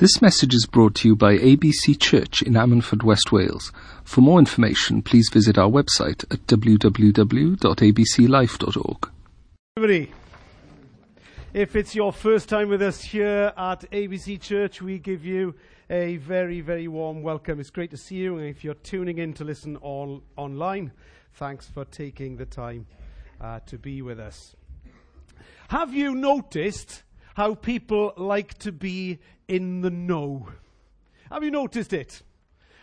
This 0.00 0.20
message 0.22 0.54
is 0.54 0.64
brought 0.64 0.94
to 0.94 1.08
you 1.08 1.14
by 1.14 1.36
ABC 1.36 2.00
Church 2.00 2.40
in 2.40 2.54
Ammanford, 2.54 3.02
West 3.02 3.32
Wales. 3.32 3.70
For 4.02 4.22
more 4.22 4.38
information, 4.38 5.02
please 5.02 5.28
visit 5.30 5.58
our 5.58 5.68
website 5.68 6.24
at 6.32 6.46
www.abclife.org. 6.46 9.10
Everybody, 9.76 10.10
if 11.52 11.76
it's 11.76 11.94
your 11.94 12.14
first 12.14 12.48
time 12.48 12.70
with 12.70 12.80
us 12.80 13.02
here 13.02 13.52
at 13.54 13.80
ABC 13.90 14.40
Church, 14.40 14.80
we 14.80 14.98
give 14.98 15.26
you 15.26 15.54
a 15.90 16.16
very, 16.16 16.62
very 16.62 16.88
warm 16.88 17.22
welcome. 17.22 17.60
It's 17.60 17.68
great 17.68 17.90
to 17.90 17.98
see 17.98 18.14
you. 18.14 18.38
And 18.38 18.46
if 18.46 18.64
you're 18.64 18.72
tuning 18.72 19.18
in 19.18 19.34
to 19.34 19.44
listen 19.44 19.76
all 19.76 20.22
online, 20.38 20.92
thanks 21.34 21.68
for 21.68 21.84
taking 21.84 22.38
the 22.38 22.46
time 22.46 22.86
uh, 23.38 23.60
to 23.66 23.76
be 23.76 24.00
with 24.00 24.18
us. 24.18 24.56
Have 25.68 25.92
you 25.92 26.14
noticed 26.14 27.02
how 27.40 27.54
people 27.54 28.12
like 28.18 28.52
to 28.58 28.70
be 28.70 29.18
in 29.48 29.80
the 29.80 29.88
know? 29.88 30.46
Have 31.32 31.42
you 31.42 31.50
noticed 31.50 31.94
it? 31.94 32.20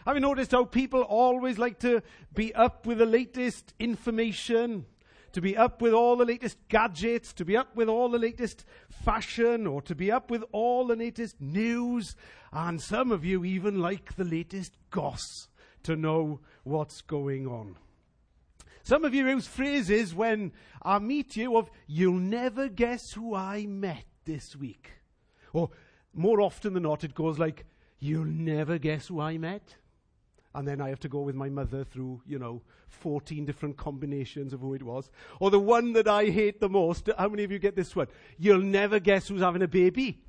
Have 0.04 0.16
you 0.16 0.20
noticed 0.20 0.50
how 0.50 0.66
people 0.66 1.04
always 1.04 1.60
like 1.60 1.78
to 1.82 2.02
be 2.34 2.56
up 2.56 2.88
with 2.88 2.98
the 2.98 3.06
latest 3.06 3.76
information? 3.78 4.88
To 5.34 5.42
be 5.42 5.56
up 5.56 5.80
with 5.80 5.94
all 5.94 6.16
the 6.16 6.26
latest 6.26 6.58
gadgets, 6.70 7.34
to 7.34 7.46
be 7.46 7.56
up 7.56 7.76
with 7.76 7.88
all 7.88 8.10
the 8.10 8.18
latest 8.18 8.66
fashion, 8.90 9.68
or 9.68 9.80
to 9.84 9.94
be 9.94 10.12
up 10.12 10.32
with 10.32 10.44
all 10.52 10.88
the 10.88 10.96
latest 10.96 11.40
news. 11.40 12.16
And 12.52 12.82
some 12.82 13.12
of 13.12 13.24
you 13.24 13.46
even 13.46 13.80
like 13.80 14.16
the 14.16 14.24
latest 14.24 14.76
goss 14.90 15.50
to 15.84 15.96
know 15.96 16.40
what's 16.64 17.02
going 17.02 17.46
on. 17.46 17.76
Some 18.82 19.06
of 19.06 19.14
you 19.14 19.28
use 19.28 19.46
phrases 19.46 20.16
when 20.16 20.52
I 20.82 20.98
meet 20.98 21.36
you 21.36 21.58
of, 21.58 21.70
you'll 21.86 22.16
never 22.16 22.70
guess 22.70 23.12
who 23.12 23.36
I 23.36 23.68
met 23.68 24.07
this 24.27 24.55
week. 24.55 24.91
Or 25.54 25.72
more 26.13 26.41
often 26.41 26.73
than 26.73 26.84
not, 26.84 27.04
it 27.04 27.16
goes 27.16 27.40
like, 27.40 27.66
you'll 27.99 28.26
never 28.26 28.77
guess 28.77 29.08
who 29.08 29.20
I 29.20 29.40
met. 29.40 29.76
And 30.53 30.67
then 30.67 30.81
I 30.81 30.90
have 30.90 31.00
to 31.02 31.09
go 31.09 31.22
with 31.22 31.36
my 31.36 31.50
mother 31.50 31.84
through, 31.84 32.22
you 32.28 32.38
know, 32.38 32.61
14 32.89 33.45
different 33.45 33.78
combinations 33.78 34.53
of 34.53 34.61
who 34.61 34.73
it 34.73 34.84
was. 34.84 35.09
Or 35.39 35.50
the 35.50 35.59
one 35.59 35.94
that 35.94 36.08
I 36.08 36.25
hate 36.25 36.59
the 36.59 36.69
most, 36.69 37.09
how 37.17 37.30
many 37.30 37.44
of 37.44 37.52
you 37.52 37.59
get 37.59 37.75
this 37.75 37.95
one? 37.95 38.08
You'll 38.38 38.61
never 38.61 39.00
guess 39.00 39.28
who's 39.28 39.42
having 39.42 39.61
a 39.61 39.67
baby. 39.67 40.19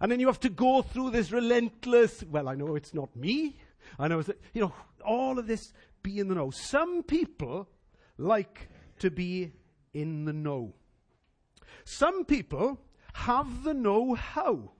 And 0.00 0.10
then 0.10 0.18
you 0.18 0.28
have 0.28 0.40
to 0.40 0.48
go 0.48 0.82
through 0.82 1.10
this 1.10 1.30
relentless, 1.30 2.24
well, 2.24 2.48
I 2.48 2.54
know 2.54 2.74
it's 2.74 2.94
not 2.94 3.14
me. 3.14 3.56
I 3.98 4.08
know 4.08 4.20
it's, 4.20 4.30
you 4.54 4.62
know, 4.62 4.72
all 5.04 5.38
of 5.38 5.46
this 5.46 5.72
be 6.02 6.18
in 6.18 6.28
the 6.28 6.34
know. 6.34 6.50
Some 6.50 7.02
people 7.02 7.68
like 8.16 8.68
to 9.00 9.10
be 9.10 9.52
in 9.92 10.24
the 10.24 10.32
know. 10.32 10.74
Some 11.84 12.24
people 12.24 12.80
have 13.14 13.64
the 13.64 13.74
know 13.74 14.14
how. 14.14 14.72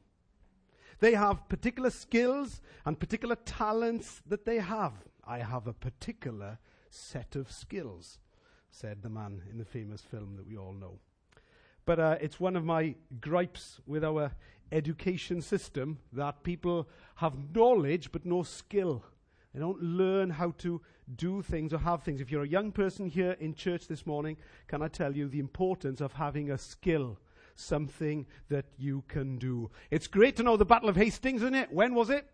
They 1.01 1.15
have 1.15 1.49
particular 1.49 1.91
skills 1.91 2.61
and 2.85 3.01
particular 3.01 3.37
talents 3.37 4.23
that 4.27 4.45
they 4.45 4.59
have. 4.59 4.93
I 5.27 5.39
have 5.39 5.67
a 5.67 5.73
particular 5.73 6.59
set 6.91 7.37
of 7.37 7.51
skills, 7.51 8.19
said 8.71 9.03
the 9.03 9.09
man 9.09 9.43
in 9.51 9.59
the 9.59 9.65
famous 9.65 10.03
film 10.03 10.37
that 10.37 10.47
we 10.47 10.57
all 10.57 10.73
know. 10.73 10.99
But 11.87 11.99
uh, 11.99 12.17
it's 12.21 12.39
one 12.39 12.57
of 12.57 12.65
my 12.65 12.95
gripes 13.21 13.81
with 13.87 14.05
our 14.05 14.33
education 14.73 15.41
system 15.41 15.99
that 16.13 16.43
people 16.43 16.89
have 17.17 17.55
knowledge 17.55 18.13
but 18.13 18.25
no 18.25 18.43
skill. 18.43 19.05
They 19.53 19.61
don't 19.61 19.83
learn 19.83 20.31
how 20.31 20.53
to 20.59 20.81
do 21.17 21.43
things 21.43 21.73
or 21.73 21.79
have 21.79 22.03
things. 22.03 22.21
If 22.21 22.31
you're 22.31 22.45
a 22.45 22.49
young 22.49 22.71
person 22.71 23.07
here 23.07 23.37
in 23.41 23.55
church 23.55 23.89
this 23.89 24.07
morning, 24.07 24.37
can 24.69 24.81
I 24.81 24.89
tell 24.89 25.17
you 25.17 25.29
the 25.29 25.41
importance 25.41 26.01
of 26.01 26.13
having 26.13 26.51
a 26.51 26.59
skill, 26.59 27.19
something 27.57 28.27
that 28.49 28.67
you 28.79 29.03
can 29.09 29.39
do? 29.39 29.71
It's 29.91 30.07
great 30.07 30.37
to 30.37 30.45
know 30.45 30.57
the 30.57 30.65
Battle 30.65 30.89
of 30.89 30.97
Hastings, 30.97 31.43
isn't 31.43 31.55
it? 31.55 31.73
When 31.73 31.95
was 31.95 32.11
it? 32.11 32.27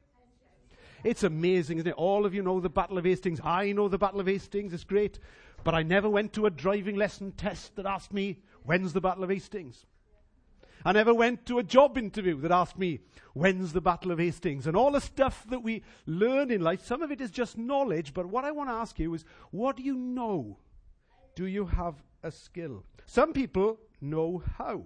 It's 1.04 1.22
amazing, 1.22 1.78
isn't 1.78 1.88
it? 1.88 1.94
All 1.94 2.26
of 2.26 2.34
you 2.34 2.42
know 2.42 2.60
the 2.60 2.68
Battle 2.68 2.98
of 2.98 3.04
Hastings. 3.04 3.40
I 3.42 3.72
know 3.72 3.88
the 3.88 3.98
Battle 3.98 4.20
of 4.20 4.26
Hastings. 4.26 4.74
It's 4.74 4.84
great. 4.84 5.18
But 5.64 5.74
I 5.74 5.82
never 5.82 6.10
went 6.10 6.32
to 6.34 6.46
a 6.46 6.50
driving 6.50 6.96
lesson 6.96 7.32
test 7.32 7.76
that 7.76 7.86
asked 7.86 8.12
me, 8.12 8.40
when's 8.64 8.92
the 8.92 9.00
Battle 9.00 9.24
of 9.24 9.30
Hastings? 9.30 9.86
I 10.84 10.92
never 10.92 11.12
went 11.12 11.46
to 11.46 11.58
a 11.58 11.64
job 11.64 11.98
interview 11.98 12.40
that 12.40 12.52
asked 12.52 12.78
me, 12.78 13.00
when's 13.34 13.72
the 13.72 13.80
Battle 13.80 14.12
of 14.12 14.18
Hastings? 14.18 14.66
And 14.66 14.76
all 14.76 14.92
the 14.92 15.00
stuff 15.00 15.44
that 15.48 15.62
we 15.62 15.82
learn 16.06 16.50
in 16.50 16.60
life, 16.60 16.84
some 16.84 17.02
of 17.02 17.10
it 17.10 17.20
is 17.20 17.30
just 17.30 17.58
knowledge, 17.58 18.14
but 18.14 18.26
what 18.26 18.44
I 18.44 18.52
want 18.52 18.68
to 18.70 18.74
ask 18.74 18.98
you 18.98 19.14
is, 19.14 19.24
what 19.50 19.76
do 19.76 19.82
you 19.82 19.96
know? 19.96 20.58
Do 21.34 21.46
you 21.46 21.66
have 21.66 22.02
a 22.22 22.30
skill? 22.30 22.84
Some 23.04 23.32
people 23.32 23.78
know 24.00 24.42
how. 24.58 24.84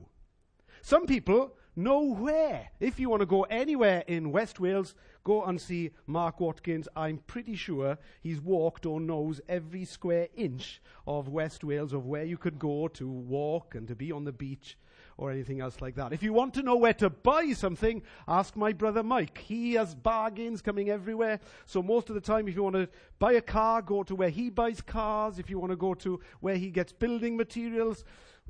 Some 0.82 1.06
people 1.06 1.54
know 1.76 2.02
where. 2.02 2.70
If 2.80 2.98
you 2.98 3.08
want 3.08 3.20
to 3.20 3.26
go 3.26 3.42
anywhere 3.44 4.04
in 4.06 4.32
West 4.32 4.60
Wales, 4.60 4.94
go 5.24 5.44
and 5.44 5.60
see 5.60 5.90
Mark 6.06 6.40
Watkins. 6.40 6.88
I'm 6.96 7.18
pretty 7.26 7.56
sure 7.56 7.98
he's 8.20 8.40
walked 8.40 8.86
or 8.86 9.00
knows 9.00 9.40
every 9.48 9.84
square 9.84 10.28
inch 10.34 10.80
of 11.06 11.28
West 11.28 11.64
Wales 11.64 11.92
of 11.92 12.06
where 12.06 12.24
you 12.24 12.36
could 12.36 12.58
go 12.58 12.88
to 12.88 13.08
walk 13.08 13.74
and 13.74 13.86
to 13.88 13.94
be 13.94 14.12
on 14.12 14.24
the 14.24 14.32
beach 14.32 14.76
or 15.20 15.30
anything 15.30 15.60
else 15.60 15.80
like 15.82 15.94
that. 15.96 16.12
If 16.12 16.22
you 16.22 16.32
want 16.32 16.54
to 16.54 16.62
know 16.62 16.76
where 16.76 16.94
to 16.94 17.10
buy 17.10 17.52
something, 17.52 18.02
ask 18.26 18.56
my 18.56 18.72
brother 18.72 19.02
Mike. 19.02 19.38
He 19.38 19.74
has 19.74 19.94
bargains 19.94 20.62
coming 20.62 20.88
everywhere. 20.88 21.40
So 21.66 21.82
most 21.82 22.08
of 22.08 22.14
the 22.14 22.22
time, 22.22 22.48
if 22.48 22.56
you 22.56 22.62
want 22.62 22.76
to 22.76 22.88
buy 23.18 23.32
a 23.32 23.42
car, 23.42 23.82
go 23.82 24.02
to 24.02 24.14
where 24.14 24.30
he 24.30 24.48
buys 24.48 24.80
cars. 24.80 25.38
If 25.38 25.50
you 25.50 25.58
want 25.58 25.72
to 25.72 25.76
go 25.76 25.92
to 25.94 26.20
where 26.40 26.56
he 26.56 26.70
gets 26.70 26.92
building 26.92 27.36
materials, 27.36 28.04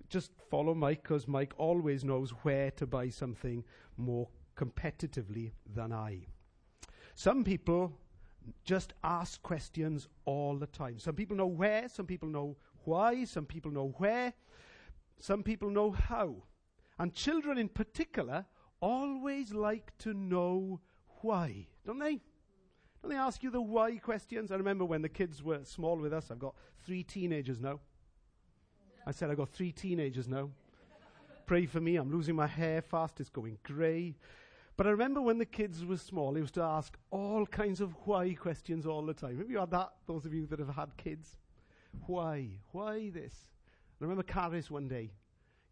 just 0.09 0.33
follow 0.51 0.75
Mike 0.75 1.03
because 1.03 1.29
Mike 1.29 1.53
always 1.59 2.05
knows 2.05 2.31
where 2.43 2.71
to 2.73 2.87
buy 2.87 3.09
something 3.09 3.65
more 3.97 4.29
competitively 4.57 5.53
than 5.67 5.93
I. 5.93 6.27
Some 7.15 7.45
people 7.45 7.93
just 8.65 8.93
ask 9.05 9.43
questions 9.43 10.09
all 10.25 10.57
the 10.57 10.67
time. 10.67 10.99
Some 10.99 11.15
people 11.15 11.37
know 11.37 11.47
where, 11.47 11.89
some 11.89 12.07
people 12.07 12.29
know 12.29 12.57
why, 12.85 13.25
some 13.25 13.47
people 13.47 13.71
know 13.71 13.95
where, 13.99 14.33
some 15.19 15.43
people 15.43 15.71
know 15.71 15.91
how. 15.91 16.45
And 16.99 17.15
children 17.15 17.59
in 17.59 17.69
particular 17.69 18.47
always 18.81 19.53
like 19.53 19.93
to 19.99 20.15
know 20.15 20.81
why, 21.23 21.67
don't 21.85 21.99
they? 21.99 22.21
Don't 23.03 23.11
they 23.11 23.17
ask 23.17 23.43
you 23.43 23.51
the 23.51 23.61
why 23.61 23.97
questions? 23.97 24.51
I 24.51 24.57
remember 24.57 24.85
when 24.85 25.03
the 25.03 25.09
kids 25.09 25.43
were 25.43 25.65
small 25.65 25.97
with 25.97 26.13
us, 26.13 26.31
I've 26.31 26.39
got 26.39 26.55
three 26.85 27.03
teenagers 27.03 27.61
now. 27.61 27.81
I 29.07 29.13
said, 29.13 29.31
I've 29.31 29.37
got 29.37 29.49
three 29.49 29.73
teenagers 29.73 30.29
now. 30.29 30.51
Pray 31.47 31.67
for 31.67 31.81
me, 31.81 31.97
I'm 31.97 32.13
losing 32.13 32.37
my 32.37 32.47
hair 32.47 32.81
fast, 32.81 33.21
it's 33.21 33.29
going 33.29 33.59
grey. 33.65 34.15
But 34.77 34.87
I 34.87 34.91
remember 34.91 35.21
when 35.21 35.39
the 35.39 35.45
kids 35.45 35.85
were 35.85 35.97
small, 35.97 36.33
they 36.33 36.41
used 36.41 36.55
to 36.55 36.63
ask 36.63 36.97
all 37.11 37.45
kinds 37.45 37.81
of 37.81 37.95
why 38.05 38.33
questions 38.35 38.87
all 38.87 39.05
the 39.05 39.15
time. 39.15 39.39
Have 39.39 39.51
you 39.51 39.59
had 39.59 39.71
that, 39.73 39.91
those 40.07 40.25
of 40.25 40.33
you 40.33 40.47
that 40.47 40.59
have 40.59 40.75
had 40.75 40.97
kids? 40.97 41.37
Why? 42.07 42.49
Why 42.73 43.11
this? 43.11 43.35
I 44.01 44.05
remember 44.05 44.23
Caris 44.23 44.71
one 44.71 44.89
day 44.89 45.11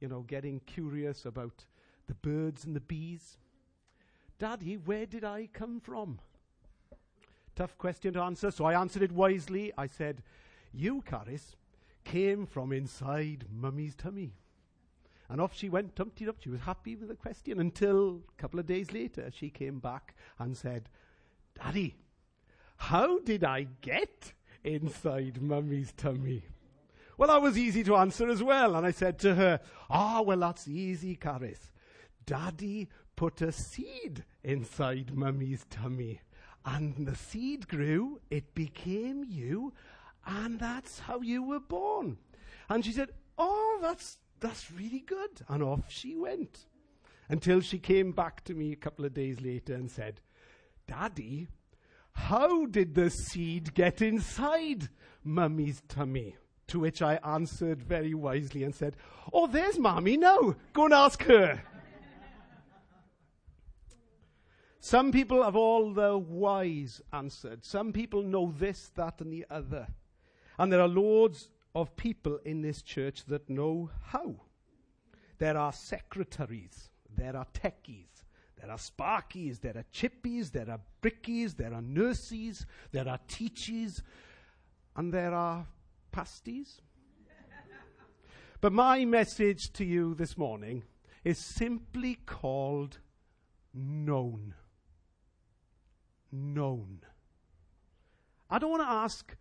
you 0.00 0.09
know, 0.09 0.21
getting 0.22 0.61
curious 0.61 1.25
about 1.25 1.65
the 2.06 2.15
birds 2.15 2.65
and 2.65 2.75
the 2.75 2.81
bees. 2.81 3.38
Daddy, 4.38 4.77
where 4.77 5.06
did 5.06 5.25
I 5.25 5.49
come 5.53 5.81
from? 5.81 6.21
Tough 7.56 7.77
question 7.77 8.12
to 8.15 8.21
answer, 8.21 8.50
so 8.50 8.65
I 8.65 8.81
answered 8.81 9.03
it 9.03 9.12
wisely. 9.12 9.72
I 9.77 9.87
said, 9.88 10.22
You, 10.72 11.03
Caris, 11.03 11.56
came 12.08 12.46
from 12.46 12.72
inside 12.72 13.44
Mummy's 13.52 13.94
tummy. 13.94 14.32
And 15.28 15.42
off 15.42 15.54
she 15.54 15.69
went, 15.69 15.94
tumpty 15.94 16.26
up. 16.26 16.36
She 16.41 16.48
was 16.48 16.60
happy 16.60 16.96
with 16.96 17.08
the 17.08 17.14
question 17.14 17.60
until 17.60 18.22
a 18.26 18.41
couple 18.41 18.58
of 18.58 18.66
days 18.66 18.92
later 18.92 19.30
she 19.30 19.50
came 19.50 19.78
back 19.78 20.14
and 20.38 20.56
said, 20.56 20.88
Daddy, 21.54 21.96
how 22.78 23.19
did 23.19 23.44
I 23.44 23.66
get 23.82 24.32
inside 24.64 25.42
Mummy's 25.42 25.92
tummy? 25.92 26.44
Well, 27.19 27.28
that 27.28 27.42
was 27.42 27.58
easy 27.58 27.84
to 27.84 27.96
answer 27.96 28.28
as 28.30 28.42
well. 28.42 28.75
And 28.75 28.86
I 28.86 28.90
said 28.92 29.19
to 29.20 29.34
her, 29.34 29.60
Ah, 29.90 30.22
well, 30.22 30.38
that's 30.38 30.66
easy, 30.66 31.14
Caris. 31.14 31.72
Daddy 32.25 32.88
put 33.16 33.42
a 33.42 33.52
seed 33.52 34.25
inside 34.42 35.14
Mummy's 35.14 35.66
tummy. 35.69 36.22
And 36.64 37.06
the 37.06 37.16
seed 37.16 37.69
grew, 37.69 38.20
it 38.31 38.54
became 38.54 39.25
you, 39.28 39.75
and 40.28 40.60
that's 40.60 40.98
how 41.00 41.20
you 41.22 41.42
were 41.42 41.60
born. 41.60 42.19
And 42.69 42.84
she 42.84 42.92
said, 42.92 43.10
Oh, 43.38 43.78
that's, 43.80 44.19
that's 44.40 44.70
really 44.70 45.00
good. 45.00 45.40
And 45.48 45.62
off 45.62 45.84
she 45.88 46.16
went. 46.16 46.66
Until 47.30 47.60
she 47.60 47.78
came 47.78 48.12
back 48.12 48.44
to 48.44 48.54
me 48.54 48.72
a 48.72 48.76
couple 48.76 49.04
of 49.04 49.14
days 49.14 49.40
later 49.40 49.75
and 49.75 49.90
said, 49.90 50.20
Daddy, 50.86 51.48
how 52.12 52.66
did 52.66 52.94
the 52.94 53.10
seed 53.10 53.75
get 53.75 54.02
inside 54.02 54.88
Mummy's 55.25 55.82
tummy? 55.88 56.36
To 56.69 56.80
which 56.80 57.00
I 57.00 57.19
answered 57.25 57.82
very 57.82 58.12
wisely 58.12 58.64
and 58.64 58.75
said, 58.75 58.96
Oh, 59.32 59.46
there's 59.46 59.78
Mommy 59.78 60.19
now. 60.19 60.56
Go 60.75 60.84
and 60.84 60.94
ask 60.94 61.22
her. 61.25 61.62
Some 64.80 65.12
people 65.12 65.42
have 65.42 65.56
all 65.56 65.92
the 65.92 66.16
whys 66.19 67.00
answered. 67.12 67.64
Some 67.64 67.92
people 67.92 68.22
know 68.22 68.54
this, 68.56 68.90
that, 68.94 69.20
and 69.20 69.32
the 69.32 69.46
other. 69.50 69.88
And 70.58 70.72
there 70.72 70.81
are 70.81 70.88
loads 70.88 71.50
of 71.75 71.96
people 71.96 72.38
in 72.44 72.62
this 72.62 72.82
church 72.82 73.25
that 73.26 73.49
know 73.49 73.90
how. 74.02 74.34
There 75.38 75.56
are 75.56 75.72
secretaries, 75.72 76.90
there 77.16 77.37
are 77.37 77.46
techies, 77.55 78.25
There 78.60 78.70
are 78.70 78.78
sparkies, 78.78 79.60
there 79.60 79.76
are 79.76 79.84
chippies, 79.93 80.50
there 80.50 80.69
are 80.69 80.81
brickies, 81.00 81.56
there 81.56 81.72
are 81.72 81.82
nurses, 81.82 82.66
there 82.90 83.08
are 83.08 83.19
teachies, 83.28 84.02
and 84.96 85.12
there 85.12 85.32
are 85.32 85.66
pasties. 86.10 86.81
but 88.61 88.72
my 88.72 89.04
message 89.04 89.72
to 89.75 89.84
you 89.84 90.14
this 90.14 90.37
morning 90.37 90.82
is 91.22 91.38
simply 91.38 92.19
called 92.26 92.99
known. 93.72 94.54
Known. 96.32 97.00
I 98.50 98.58
don't 98.58 98.70
want 98.70 98.82
to 98.82 98.88
ask 98.88 99.37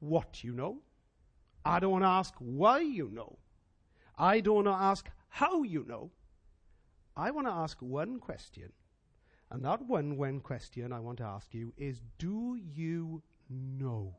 what 0.00 0.42
you 0.44 0.52
know. 0.52 0.78
I 1.64 1.80
don't 1.80 1.92
want 1.92 2.04
to 2.04 2.08
ask 2.08 2.34
why 2.38 2.80
you 2.80 3.10
know. 3.12 3.38
I 4.16 4.40
don't 4.40 4.64
want 4.64 4.66
to 4.66 4.72
ask 4.72 5.08
how 5.28 5.62
you 5.62 5.84
know. 5.86 6.10
I 7.16 7.30
want 7.30 7.46
to 7.46 7.52
ask 7.52 7.80
one 7.80 8.18
question. 8.18 8.72
And 9.50 9.64
that 9.64 9.82
one 9.82 10.16
when 10.16 10.40
question 10.40 10.92
I 10.92 11.00
want 11.00 11.18
to 11.18 11.24
ask 11.24 11.54
you 11.54 11.72
is 11.76 12.00
do 12.18 12.56
you 12.56 13.22
know? 13.48 14.14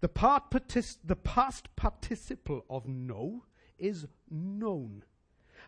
The, 0.00 0.08
part 0.08 0.50
partic- 0.50 0.98
the 1.04 1.16
past 1.16 1.74
participle 1.76 2.64
of 2.68 2.86
know 2.86 3.44
is 3.78 4.06
known. 4.30 5.04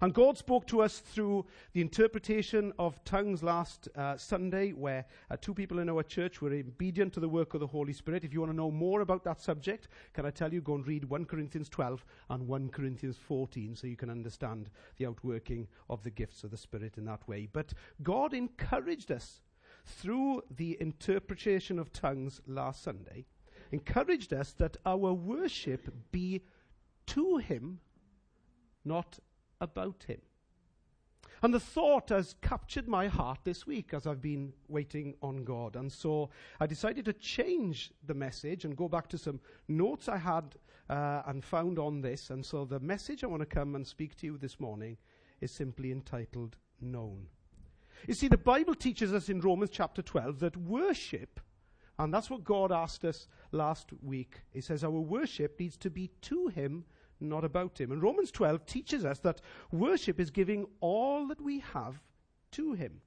And 0.00 0.12
God 0.12 0.37
spoke 0.37 0.66
to 0.69 0.82
us 0.82 0.98
through 0.98 1.46
the 1.72 1.81
interpretation 1.81 2.72
of 2.78 3.02
tongues 3.04 3.43
last 3.43 3.88
uh, 3.96 4.16
Sunday, 4.16 4.72
where 4.72 5.06
uh, 5.31 5.37
two 5.40 5.54
people 5.54 5.78
in 5.78 5.88
our 5.88 6.02
church 6.02 6.40
were 6.40 6.52
obedient 6.52 7.12
to 7.14 7.20
the 7.20 7.28
work 7.28 7.54
of 7.54 7.60
the 7.60 7.66
Holy 7.66 7.93
Spirit. 7.93 8.25
If 8.25 8.32
you 8.32 8.40
want 8.40 8.52
to 8.52 8.56
know 8.56 8.70
more 8.70 9.00
about 9.00 9.25
that 9.25 9.40
subject, 9.40 9.88
can 10.12 10.26
I 10.26 10.31
tell 10.31 10.52
you, 10.52 10.60
go 10.60 10.75
and 10.75 10.87
read 10.87 11.04
1 11.04 11.25
Corinthians 11.25 11.69
12 11.69 12.04
and 12.31 12.46
1 12.46 12.69
Corinthians 12.70 13.16
14 13.16 13.76
so 13.76 13.87
you 13.87 13.96
can 13.96 14.10
understand 14.10 14.70
the 14.96 15.06
outworking 15.06 15.66
of 15.88 16.02
the 16.02 16.10
gifts 16.10 16.44
of 16.44 16.50
the 16.50 16.56
Spirit 16.56 16.98
in 16.98 17.04
that 17.06 17.26
way. 17.28 17.48
But 17.50 17.72
God 18.02 18.34
encouraged 18.34 19.10
us 19.10 19.40
through 19.87 20.43
the 20.50 20.76
interpretation 20.81 21.78
of 21.78 21.93
tongues 21.93 22.40
last 22.46 22.82
Sunday, 22.82 23.25
encouraged 23.72 24.32
us 24.32 24.52
that 24.54 24.76
our 24.84 25.12
worship 25.12 25.88
be 26.10 26.43
to 27.06 27.38
Him, 27.38 27.81
not 28.84 29.19
about 29.61 30.05
him. 30.06 30.20
And 31.43 31.53
the 31.53 31.61
thought 31.61 32.08
has 32.08 32.35
captured 32.41 32.88
my 32.88 33.08
heart 33.08 33.41
this 33.44 33.67
week 33.67 33.93
as 33.93 34.06
I've 34.06 34.23
been 34.23 34.53
waiting 34.69 35.14
on 35.23 35.44
God. 35.44 35.76
And 35.76 35.93
so 35.93 36.31
I 36.61 36.67
decided 36.67 37.05
to 37.05 37.12
change 37.12 37.93
the 38.06 38.14
message 38.14 38.64
and 38.64 38.76
go 38.76 38.88
back 38.88 39.08
to 39.08 39.19
some 39.19 39.41
notes 39.69 40.08
I 40.08 40.17
had 40.17 40.56
uh, 40.88 41.23
and 41.26 41.44
found 41.44 41.79
on 41.79 42.00
this. 42.00 42.31
And 42.31 42.44
so 42.44 42.64
the 42.64 42.81
message 42.81 43.23
I 43.23 43.26
want 43.26 43.43
to 43.43 43.47
come 43.47 43.75
and 43.75 43.87
speak 43.87 44.17
to 44.17 44.26
you 44.26 44.38
this 44.38 44.58
morning 44.58 44.97
is 45.41 45.50
simply 45.53 45.93
entitled 45.93 46.56
Known. 46.81 47.26
You 48.06 48.14
see, 48.14 48.29
the 48.29 48.37
Bible 48.37 48.75
teaches 48.75 49.12
us 49.12 49.29
in 49.29 49.41
Romans 49.41 49.70
chapter 49.73 50.03
12 50.03 50.41
that 50.41 50.56
worship, 50.56 51.41
and 51.99 52.12
that's 52.12 52.29
what 52.29 52.44
God 52.44 52.70
asked 52.70 53.05
us 53.05 53.29
last 53.53 53.91
week, 54.03 54.43
He 54.53 54.61
says 54.61 54.85
our 54.85 54.91
worship 54.91 55.58
needs 55.58 55.76
to 55.79 55.91
be 55.91 56.11
to 56.23 56.49
Him 56.49 56.85
not 57.20 57.44
about 57.44 57.80
him. 57.80 57.92
And 57.92 58.02
Romans 58.02 58.30
12 58.30 58.66
teaches 58.66 59.04
us 59.04 59.18
that 59.20 59.40
worship 59.72 60.20
is 60.20 60.30
giving 60.30 60.66
all 60.80 61.26
that 61.28 61.40
we 61.40 61.60
have 61.60 62.02
to 62.52 62.72
him. 62.72 63.00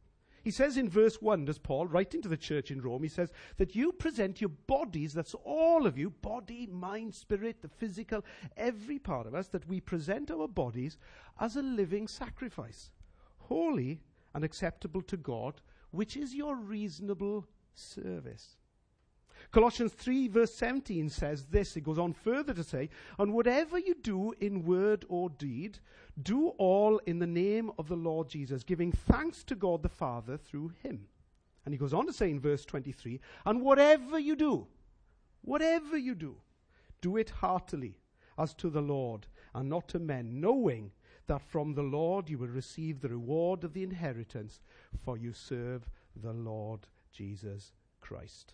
He 0.43 0.51
says 0.51 0.77
in 0.77 0.89
verse 0.89 1.21
1, 1.21 1.45
does 1.45 1.59
Paul, 1.59 1.87
writing 1.87 2.21
to 2.21 2.29
the 2.29 2.37
church 2.37 2.71
in 2.71 2.81
Rome, 2.81 3.03
he 3.03 3.09
says 3.09 3.31
that 3.57 3.75
you 3.75 3.91
present 3.91 4.39
your 4.39 4.49
bodies, 4.49 5.13
that's 5.13 5.35
all 5.43 5.85
of 5.85 5.97
you, 5.97 6.09
body, 6.09 6.65
mind, 6.65 7.13
spirit, 7.13 7.61
the 7.61 7.67
physical, 7.67 8.23
every 8.55 8.99
part 8.99 9.27
of 9.27 9.35
us, 9.35 9.47
that 9.49 9.67
we 9.67 9.81
present 9.81 10.31
our 10.31 10.47
bodies 10.47 10.97
as 11.39 11.55
a 11.55 11.61
living 11.61 12.07
sacrifice, 12.07 12.91
holy 13.37 13.99
and 14.33 14.43
acceptable 14.43 15.01
to 15.03 15.17
God, 15.17 15.61
which 15.91 16.15
is 16.15 16.33
your 16.33 16.55
reasonable 16.55 17.45
service. 17.73 18.55
Colossians 19.51 19.93
3 19.93 20.27
verse 20.27 20.53
17 20.53 21.09
says 21.09 21.45
this. 21.45 21.75
It 21.75 21.81
goes 21.81 21.97
on 21.97 22.13
further 22.13 22.53
to 22.53 22.63
say, 22.63 22.89
And 23.17 23.33
whatever 23.33 23.79
you 23.79 23.95
do 23.95 24.33
in 24.39 24.63
word 24.63 25.05
or 25.09 25.29
deed, 25.29 25.79
do 26.21 26.49
all 26.57 26.99
in 27.07 27.17
the 27.17 27.27
name 27.27 27.71
of 27.79 27.87
the 27.87 27.95
Lord 27.95 28.29
Jesus, 28.29 28.63
giving 28.63 28.91
thanks 28.91 29.43
to 29.45 29.55
God 29.55 29.81
the 29.81 29.89
Father 29.89 30.37
through 30.37 30.73
him. 30.83 31.07
And 31.65 31.73
he 31.73 31.79
goes 31.79 31.93
on 31.93 32.05
to 32.05 32.13
say 32.13 32.29
in 32.29 32.39
verse 32.39 32.63
23, 32.65 33.19
And 33.45 33.61
whatever 33.61 34.19
you 34.19 34.35
do, 34.35 34.67
whatever 35.41 35.97
you 35.97 36.13
do, 36.13 36.37
do 37.01 37.17
it 37.17 37.29
heartily, 37.29 37.97
as 38.37 38.53
to 38.55 38.69
the 38.69 38.81
Lord, 38.81 39.27
and 39.53 39.67
not 39.67 39.87
to 39.89 39.99
men, 39.99 40.39
knowing 40.39 40.91
that 41.27 41.41
from 41.41 41.73
the 41.73 41.83
Lord 41.83 42.29
you 42.29 42.37
will 42.37 42.47
receive 42.47 43.01
the 43.01 43.09
reward 43.09 43.63
of 43.63 43.73
the 43.73 43.83
inheritance, 43.83 44.61
for 45.03 45.17
you 45.17 45.33
serve 45.33 45.89
the 46.15 46.33
Lord 46.33 46.81
Jesus 47.11 47.73
Christ. 47.99 48.53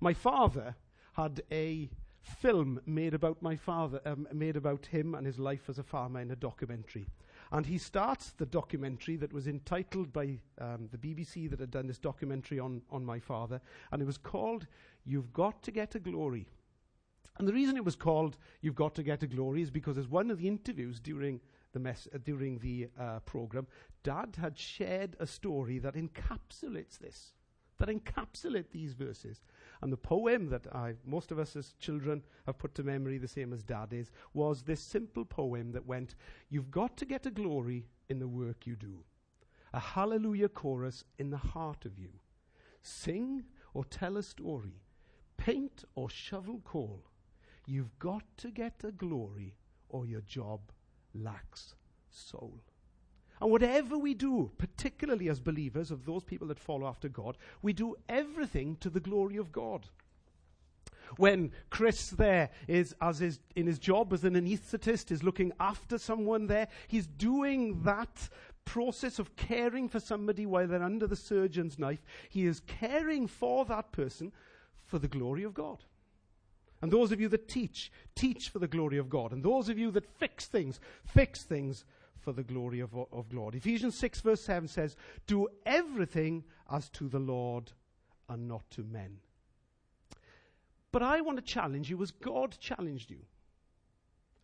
My 0.00 0.12
father 0.12 0.74
had 1.12 1.42
a 1.50 1.90
film 2.22 2.80
made 2.86 3.14
about 3.14 3.40
my 3.40 3.56
father, 3.56 4.00
um, 4.04 4.26
made 4.32 4.56
about 4.56 4.86
him 4.86 5.14
and 5.14 5.26
his 5.26 5.38
life 5.38 5.68
as 5.68 5.78
a 5.78 5.82
farmer 5.82 6.20
in 6.20 6.30
a 6.30 6.36
documentary. 6.36 7.06
And 7.52 7.64
he 7.64 7.78
starts 7.78 8.32
the 8.32 8.46
documentary 8.46 9.16
that 9.16 9.32
was 9.32 9.46
entitled 9.46 10.12
by 10.12 10.38
um, 10.60 10.88
the 10.90 10.98
BBC 10.98 11.48
that 11.50 11.60
had 11.60 11.70
done 11.70 11.86
this 11.86 11.98
documentary 11.98 12.58
on, 12.58 12.82
on 12.90 13.04
my 13.04 13.20
father, 13.20 13.60
and 13.92 14.02
it 14.02 14.06
was 14.06 14.18
called 14.18 14.66
You've 15.04 15.32
Got 15.32 15.62
to 15.62 15.70
Get 15.70 15.94
a 15.94 16.00
Glory. 16.00 16.48
And 17.38 17.46
the 17.46 17.52
reason 17.52 17.76
it 17.76 17.84
was 17.84 17.96
called 17.96 18.38
You've 18.62 18.74
Got 18.74 18.94
to 18.96 19.02
Get 19.02 19.22
a 19.22 19.26
Glory 19.26 19.62
is 19.62 19.70
because 19.70 19.96
as 19.96 20.08
one 20.08 20.30
of 20.30 20.38
the 20.38 20.48
interviews 20.48 20.98
during 20.98 21.40
the, 21.72 21.78
mess, 21.78 22.08
uh, 22.12 22.18
during 22.24 22.58
the 22.58 22.88
uh, 22.98 23.20
program, 23.20 23.66
Dad 24.02 24.36
had 24.40 24.58
shared 24.58 25.16
a 25.20 25.26
story 25.26 25.78
that 25.78 25.94
encapsulates 25.94 26.98
this 26.98 27.34
that 27.78 27.88
encapsulate 27.88 28.70
these 28.70 28.94
verses. 28.94 29.42
And 29.82 29.92
the 29.92 29.96
poem 29.96 30.48
that 30.48 30.66
I, 30.74 30.94
most 31.04 31.30
of 31.30 31.38
us 31.38 31.56
as 31.56 31.74
children 31.78 32.22
have 32.46 32.58
put 32.58 32.74
to 32.76 32.82
memory, 32.82 33.18
the 33.18 33.28
same 33.28 33.52
as 33.52 33.62
Dad 33.62 33.92
is, 33.92 34.10
was 34.34 34.62
this 34.62 34.80
simple 34.80 35.24
poem 35.24 35.72
that 35.72 35.86
went, 35.86 36.14
You've 36.48 36.70
got 36.70 36.96
to 36.98 37.04
get 37.04 37.26
a 37.26 37.30
glory 37.30 37.86
in 38.08 38.18
the 38.18 38.28
work 38.28 38.66
you 38.66 38.76
do, 38.76 39.04
a 39.72 39.80
hallelujah 39.80 40.48
chorus 40.48 41.04
in 41.18 41.30
the 41.30 41.36
heart 41.36 41.84
of 41.84 41.98
you. 41.98 42.10
Sing 42.82 43.44
or 43.74 43.84
tell 43.84 44.16
a 44.16 44.22
story, 44.22 44.80
paint 45.36 45.84
or 45.94 46.08
shovel 46.08 46.60
coal. 46.64 47.04
You've 47.66 47.98
got 47.98 48.22
to 48.38 48.50
get 48.50 48.82
a 48.84 48.92
glory 48.92 49.56
or 49.88 50.06
your 50.06 50.20
job 50.22 50.60
lacks 51.14 51.74
soul. 52.08 52.62
And 53.40 53.50
whatever 53.50 53.98
we 53.98 54.14
do, 54.14 54.50
particularly 54.56 55.28
as 55.28 55.40
believers 55.40 55.90
of 55.90 56.06
those 56.06 56.24
people 56.24 56.48
that 56.48 56.58
follow 56.58 56.86
after 56.86 57.08
God, 57.08 57.36
we 57.62 57.72
do 57.72 57.96
everything 58.08 58.76
to 58.80 58.88
the 58.88 59.00
glory 59.00 59.36
of 59.36 59.52
God. 59.52 59.86
When 61.18 61.52
Chris 61.70 62.10
there 62.10 62.50
is, 62.66 62.94
as 63.00 63.20
is 63.20 63.38
in 63.54 63.66
his 63.66 63.78
job 63.78 64.12
as 64.12 64.24
an 64.24 64.34
anaesthetist, 64.34 65.10
is 65.10 65.22
looking 65.22 65.52
after 65.60 65.98
someone 65.98 66.46
there, 66.46 66.68
he's 66.88 67.06
doing 67.06 67.82
that 67.82 68.28
process 68.64 69.18
of 69.18 69.36
caring 69.36 69.88
for 69.88 70.00
somebody 70.00 70.46
while 70.46 70.66
they're 70.66 70.82
under 70.82 71.06
the 71.06 71.14
surgeon's 71.14 71.78
knife. 71.78 72.02
He 72.28 72.46
is 72.46 72.60
caring 72.66 73.26
for 73.26 73.64
that 73.66 73.92
person 73.92 74.32
for 74.84 74.98
the 74.98 75.08
glory 75.08 75.44
of 75.44 75.54
God. 75.54 75.84
And 76.82 76.92
those 76.92 77.12
of 77.12 77.20
you 77.20 77.28
that 77.28 77.48
teach, 77.48 77.90
teach 78.14 78.48
for 78.50 78.58
the 78.58 78.68
glory 78.68 78.98
of 78.98 79.08
God. 79.08 79.32
And 79.32 79.42
those 79.42 79.68
of 79.68 79.78
you 79.78 79.90
that 79.92 80.06
fix 80.18 80.46
things, 80.46 80.80
fix 81.06 81.42
things 81.42 81.84
for 82.26 82.32
the 82.32 82.42
glory 82.42 82.80
of, 82.80 82.90
of 83.12 83.28
God. 83.32 83.54
Ephesians 83.54 83.96
6, 83.98 84.20
verse 84.20 84.40
7 84.40 84.66
says, 84.66 84.96
Do 85.28 85.46
everything 85.64 86.42
as 86.68 86.88
to 86.90 87.08
the 87.08 87.20
Lord 87.20 87.70
and 88.28 88.48
not 88.48 88.68
to 88.70 88.82
men. 88.82 89.18
But 90.90 91.04
I 91.04 91.20
want 91.20 91.38
to 91.38 91.44
challenge 91.44 91.88
you 91.88 92.02
as 92.02 92.10
God 92.10 92.56
challenged 92.58 93.12
you. 93.12 93.20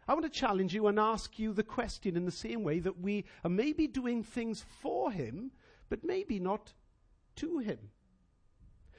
I 0.06 0.14
want 0.14 0.32
to 0.32 0.40
challenge 0.40 0.72
you 0.72 0.86
and 0.86 0.96
ask 0.96 1.40
you 1.40 1.52
the 1.52 1.64
question 1.64 2.16
in 2.16 2.24
the 2.24 2.30
same 2.30 2.62
way 2.62 2.78
that 2.78 3.00
we 3.00 3.24
are 3.42 3.50
maybe 3.50 3.88
doing 3.88 4.22
things 4.22 4.64
for 4.80 5.10
Him, 5.10 5.50
but 5.88 6.04
maybe 6.04 6.38
not 6.38 6.74
to 7.34 7.58
Him. 7.58 7.90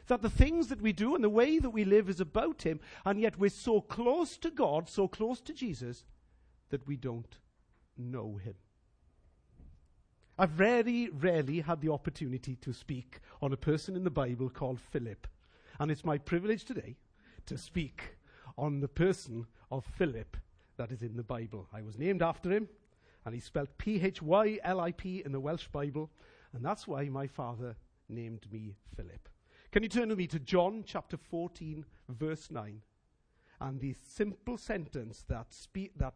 That 0.07 0.21
the 0.21 0.29
things 0.29 0.67
that 0.67 0.81
we 0.81 0.91
do 0.91 1.15
and 1.15 1.23
the 1.23 1.29
way 1.29 1.57
that 1.57 1.69
we 1.69 1.85
live 1.85 2.09
is 2.09 2.19
about 2.19 2.63
Him, 2.63 2.81
and 3.05 3.17
yet 3.17 3.39
we're 3.39 3.49
so 3.49 3.79
close 3.79 4.35
to 4.39 4.51
God, 4.51 4.89
so 4.89 5.07
close 5.07 5.39
to 5.39 5.53
Jesus, 5.53 6.03
that 6.69 6.85
we 6.85 6.97
don't 6.97 7.37
know 7.97 8.35
him. 8.43 8.55
I've 10.37 10.49
very 10.49 11.09
rarely 11.09 11.61
had 11.61 11.79
the 11.81 11.91
opportunity 11.91 12.55
to 12.55 12.73
speak 12.73 13.19
on 13.39 13.53
a 13.53 13.57
person 13.57 13.95
in 13.95 14.03
the 14.03 14.09
Bible 14.09 14.49
called 14.49 14.79
Philip. 14.79 15.27
And 15.79 15.91
it's 15.91 16.03
my 16.03 16.17
privilege 16.17 16.65
today 16.65 16.95
to 17.45 17.55
speak 17.55 18.15
on 18.57 18.79
the 18.79 18.87
person 18.87 19.45
of 19.69 19.85
Philip 19.85 20.35
that 20.77 20.91
is 20.91 21.03
in 21.03 21.15
the 21.15 21.23
Bible. 21.23 21.67
I 21.71 21.83
was 21.83 21.99
named 21.99 22.23
after 22.23 22.51
him, 22.51 22.67
and 23.25 23.35
he's 23.35 23.43
spelled 23.43 23.77
P 23.77 24.01
H 24.01 24.23
Y 24.23 24.57
L 24.63 24.79
I 24.79 24.91
P 24.91 25.21
in 25.23 25.31
the 25.31 25.39
Welsh 25.39 25.67
Bible, 25.67 26.09
and 26.53 26.65
that's 26.65 26.87
why 26.87 27.03
my 27.09 27.27
father 27.27 27.75
named 28.09 28.47
me 28.51 28.73
Philip. 28.95 29.29
Can 29.71 29.83
you 29.83 29.89
turn 29.89 30.09
with 30.09 30.17
me 30.17 30.27
to 30.27 30.39
John 30.39 30.83
chapter 30.83 31.17
14, 31.17 31.85
verse 32.09 32.49
9? 32.49 32.81
And 33.61 33.79
the 33.79 33.93
simple 33.93 34.57
sentence 34.57 35.25
that, 35.27 35.53
spe- 35.53 35.95
that 35.97 36.15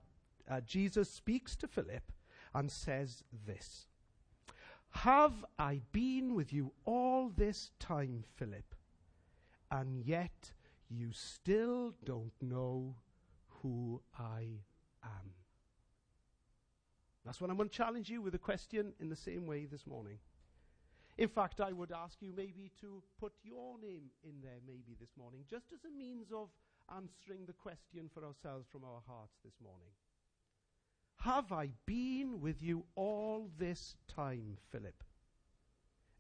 uh, 0.50 0.62
Jesus 0.62 1.10
speaks 1.10 1.56
to 1.58 1.68
Philip 1.68 2.12
and 2.56 2.72
says 2.72 3.24
this 3.46 3.86
Have 4.90 5.46
I 5.60 5.82
been 5.92 6.34
with 6.34 6.52
you 6.52 6.74
all 6.86 7.30
this 7.30 7.72
time, 7.80 8.24
Philip, 8.36 8.76
and 9.72 10.04
yet 10.04 10.52
you 10.90 11.12
still 11.12 11.94
don't 12.04 12.34
know 12.42 12.96
who 13.62 14.02
I 14.18 14.62
am? 15.04 15.34
That's 17.26 17.42
what 17.42 17.50
I'm 17.50 17.58
going 17.58 17.70
to 17.70 17.76
challenge 17.76 18.10
you 18.10 18.22
with 18.22 18.36
a 18.36 18.40
question 18.40 18.94
in 19.00 19.10
the 19.10 19.16
same 19.16 19.46
way 19.46 19.66
this 19.66 19.86
morning. 19.86 20.18
In 21.18 21.28
fact, 21.28 21.60
I 21.60 21.74
would 21.74 21.92
ask 21.92 22.22
you 22.22 22.32
maybe 22.36 22.72
to 22.80 23.04
put 23.20 23.34
your 23.44 23.78
name 23.80 24.12
in 24.24 24.40
there 24.42 24.60
maybe 24.66 24.96
this 25.00 25.10
morning, 25.18 25.42
just 25.50 25.66
as 25.74 25.84
a 25.84 25.98
means 25.98 26.32
of 26.32 26.50
answering 26.96 27.46
the 27.46 27.54
question 27.54 28.10
for 28.14 28.24
ourselves 28.24 28.68
from 28.72 28.84
our 28.84 29.02
hearts 29.08 29.34
this 29.44 29.56
morning. 29.62 29.92
Have 31.18 31.52
I 31.52 31.70
been 31.86 32.40
with 32.42 32.62
you 32.62 32.86
all 32.96 33.50
this 33.58 33.96
time, 34.08 34.58
Philip? 34.72 35.04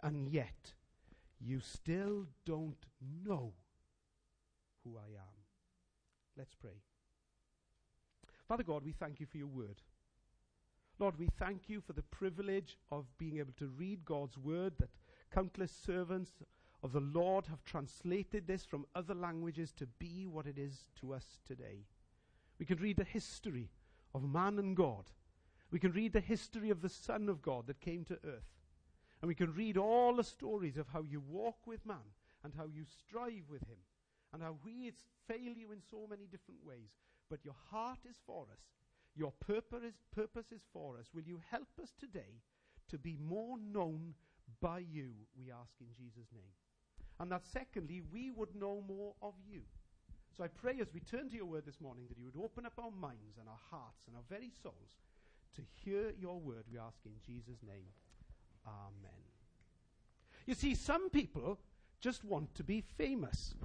And 0.01 0.27
yet, 0.27 0.73
you 1.39 1.59
still 1.59 2.25
don't 2.45 2.85
know 3.25 3.53
who 4.83 4.97
I 4.97 5.07
am. 5.07 5.37
Let's 6.37 6.55
pray. 6.55 6.81
Father 8.47 8.63
God, 8.63 8.83
we 8.83 8.91
thank 8.91 9.19
you 9.19 9.25
for 9.25 9.37
your 9.37 9.47
word. 9.47 9.81
Lord, 10.99 11.19
we 11.19 11.29
thank 11.37 11.69
you 11.69 11.81
for 11.81 11.93
the 11.93 12.03
privilege 12.03 12.77
of 12.91 13.05
being 13.17 13.37
able 13.37 13.53
to 13.57 13.67
read 13.67 14.03
God's 14.03 14.37
word, 14.37 14.73
that 14.79 14.89
countless 15.31 15.71
servants 15.71 16.31
of 16.81 16.91
the 16.91 16.99
Lord 16.99 17.45
have 17.47 17.63
translated 17.63 18.47
this 18.47 18.65
from 18.65 18.85
other 18.95 19.13
languages 19.13 19.71
to 19.73 19.85
be 19.99 20.25
what 20.25 20.47
it 20.47 20.57
is 20.57 20.85
to 21.01 21.13
us 21.13 21.39
today. 21.45 21.85
We 22.59 22.65
can 22.65 22.77
read 22.79 22.97
the 22.97 23.03
history 23.03 23.69
of 24.13 24.23
man 24.23 24.59
and 24.59 24.75
God. 24.75 25.05
We 25.71 25.79
can 25.79 25.91
read 25.91 26.13
the 26.13 26.19
history 26.19 26.69
of 26.69 26.81
the 26.81 26.89
Son 26.89 27.29
of 27.29 27.41
God 27.41 27.67
that 27.67 27.81
came 27.81 28.05
to 28.05 28.19
earth. 28.25 28.55
And 29.21 29.27
we 29.27 29.35
can 29.35 29.53
read 29.53 29.77
all 29.77 30.15
the 30.15 30.23
stories 30.23 30.77
of 30.77 30.87
how 30.87 31.01
you 31.01 31.19
walk 31.19 31.65
with 31.65 31.85
man 31.85 32.13
and 32.43 32.53
how 32.55 32.65
you 32.65 32.83
strive 32.85 33.49
with 33.49 33.63
him 33.67 33.77
and 34.33 34.43
how 34.43 34.55
we 34.63 34.91
fail 35.27 35.53
you 35.55 35.71
in 35.71 35.81
so 35.89 36.07
many 36.09 36.25
different 36.25 36.63
ways. 36.63 36.91
But 37.29 37.43
your 37.43 37.55
heart 37.71 37.99
is 38.09 38.17
for 38.25 38.43
us. 38.53 38.61
Your 39.15 39.33
purpose 39.39 39.83
is, 39.83 39.95
purpose 40.15 40.51
is 40.51 40.61
for 40.71 40.97
us. 40.99 41.07
Will 41.13 41.23
you 41.23 41.41
help 41.49 41.67
us 41.81 41.91
today 41.99 42.41
to 42.89 42.97
be 42.97 43.17
more 43.19 43.57
known 43.57 44.13
by 44.61 44.79
you, 44.79 45.09
we 45.37 45.51
ask 45.51 45.73
in 45.79 45.87
Jesus' 45.97 46.31
name. 46.33 46.53
And 47.19 47.31
that 47.31 47.45
secondly, 47.45 48.01
we 48.13 48.31
would 48.31 48.55
know 48.55 48.83
more 48.87 49.13
of 49.21 49.33
you. 49.49 49.61
So 50.35 50.43
I 50.43 50.47
pray 50.47 50.79
as 50.81 50.93
we 50.93 50.99
turn 50.99 51.29
to 51.29 51.35
your 51.35 51.45
word 51.45 51.65
this 51.65 51.81
morning 51.81 52.05
that 52.09 52.17
you 52.17 52.25
would 52.25 52.43
open 52.43 52.65
up 52.65 52.73
our 52.77 52.91
minds 52.91 53.37
and 53.39 53.47
our 53.47 53.59
hearts 53.71 54.07
and 54.07 54.15
our 54.15 54.23
very 54.29 54.51
souls 54.61 54.97
to 55.55 55.61
hear 55.83 56.13
your 56.19 56.39
word, 56.39 56.63
we 56.71 56.77
ask 56.77 56.97
in 57.05 57.13
Jesus' 57.25 57.63
name. 57.63 57.87
Amen. 58.67 59.23
You 60.45 60.53
see, 60.53 60.75
some 60.75 61.09
people 61.09 61.59
just 61.99 62.23
want 62.23 62.53
to 62.55 62.63
be 62.63 62.81
famous. 62.81 63.55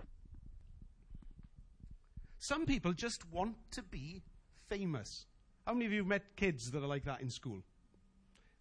Some 2.39 2.67
people 2.67 2.93
just 2.93 3.31
want 3.31 3.57
to 3.73 3.83
be 3.83 4.23
famous. 4.69 5.27
How 5.67 5.75
many 5.75 5.87
of 5.87 5.93
you 5.93 5.99
have 5.99 6.09
met 6.09 6.37
kids 6.37 6.71
that 6.71 6.83
are 6.83 6.89
like 6.89 7.05
that 7.05 7.21
in 7.21 7.31
school? 7.31 7.63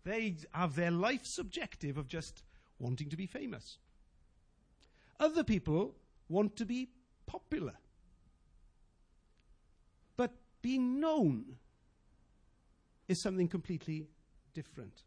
They 0.03 0.35
have 0.51 0.75
their 0.75 0.91
life's 0.91 1.37
objective 1.37 1.97
of 1.97 2.07
just 2.07 2.43
wanting 2.79 3.09
to 3.09 3.17
be 3.17 3.25
famous. 3.25 3.77
Other 5.19 5.43
people 5.43 5.95
want 6.27 6.55
to 6.57 6.65
be 6.65 6.89
popular. 7.25 7.73
Being 10.61 10.99
known 10.99 11.57
is 13.07 13.21
something 13.21 13.47
completely 13.47 14.07
different. 14.53 15.03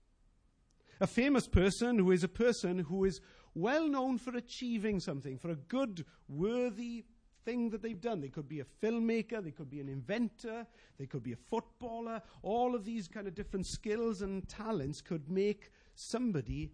A 1.01 1.07
famous 1.07 1.47
person 1.47 1.99
who 1.99 2.13
is 2.13 2.25
a 2.25 2.29
person 2.29 2.79
who 2.79 3.05
is 3.05 3.21
well 3.55 3.89
known 3.89 4.19
for 4.19 4.37
achieving 4.37 5.01
something, 5.01 5.39
for 5.39 5.51
a 5.51 5.57
good, 5.57 6.05
worthy 6.29 7.05
thing 7.45 7.71
that 7.71 7.83
they've 7.83 8.01
done. 8.01 8.21
They 8.21 8.29
could 8.29 8.49
be 8.49 8.61
a 8.61 8.65
filmmaker, 8.65 9.43
they 9.43 9.51
could 9.51 9.71
be 9.71 9.81
an 9.81 9.89
inventor, 9.89 10.67
they 10.99 11.07
could 11.07 11.23
be 11.23 11.33
a 11.33 11.37
footballer. 11.37 12.23
All 12.43 12.75
of 12.75 12.85
these 12.85 13.07
kind 13.09 13.27
of 13.27 13.35
different 13.35 13.67
skills 13.67 14.23
and 14.23 14.49
talents 14.49 15.01
could 15.01 15.31
make 15.31 15.71
somebody 15.95 16.71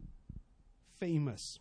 famous. 0.99 1.59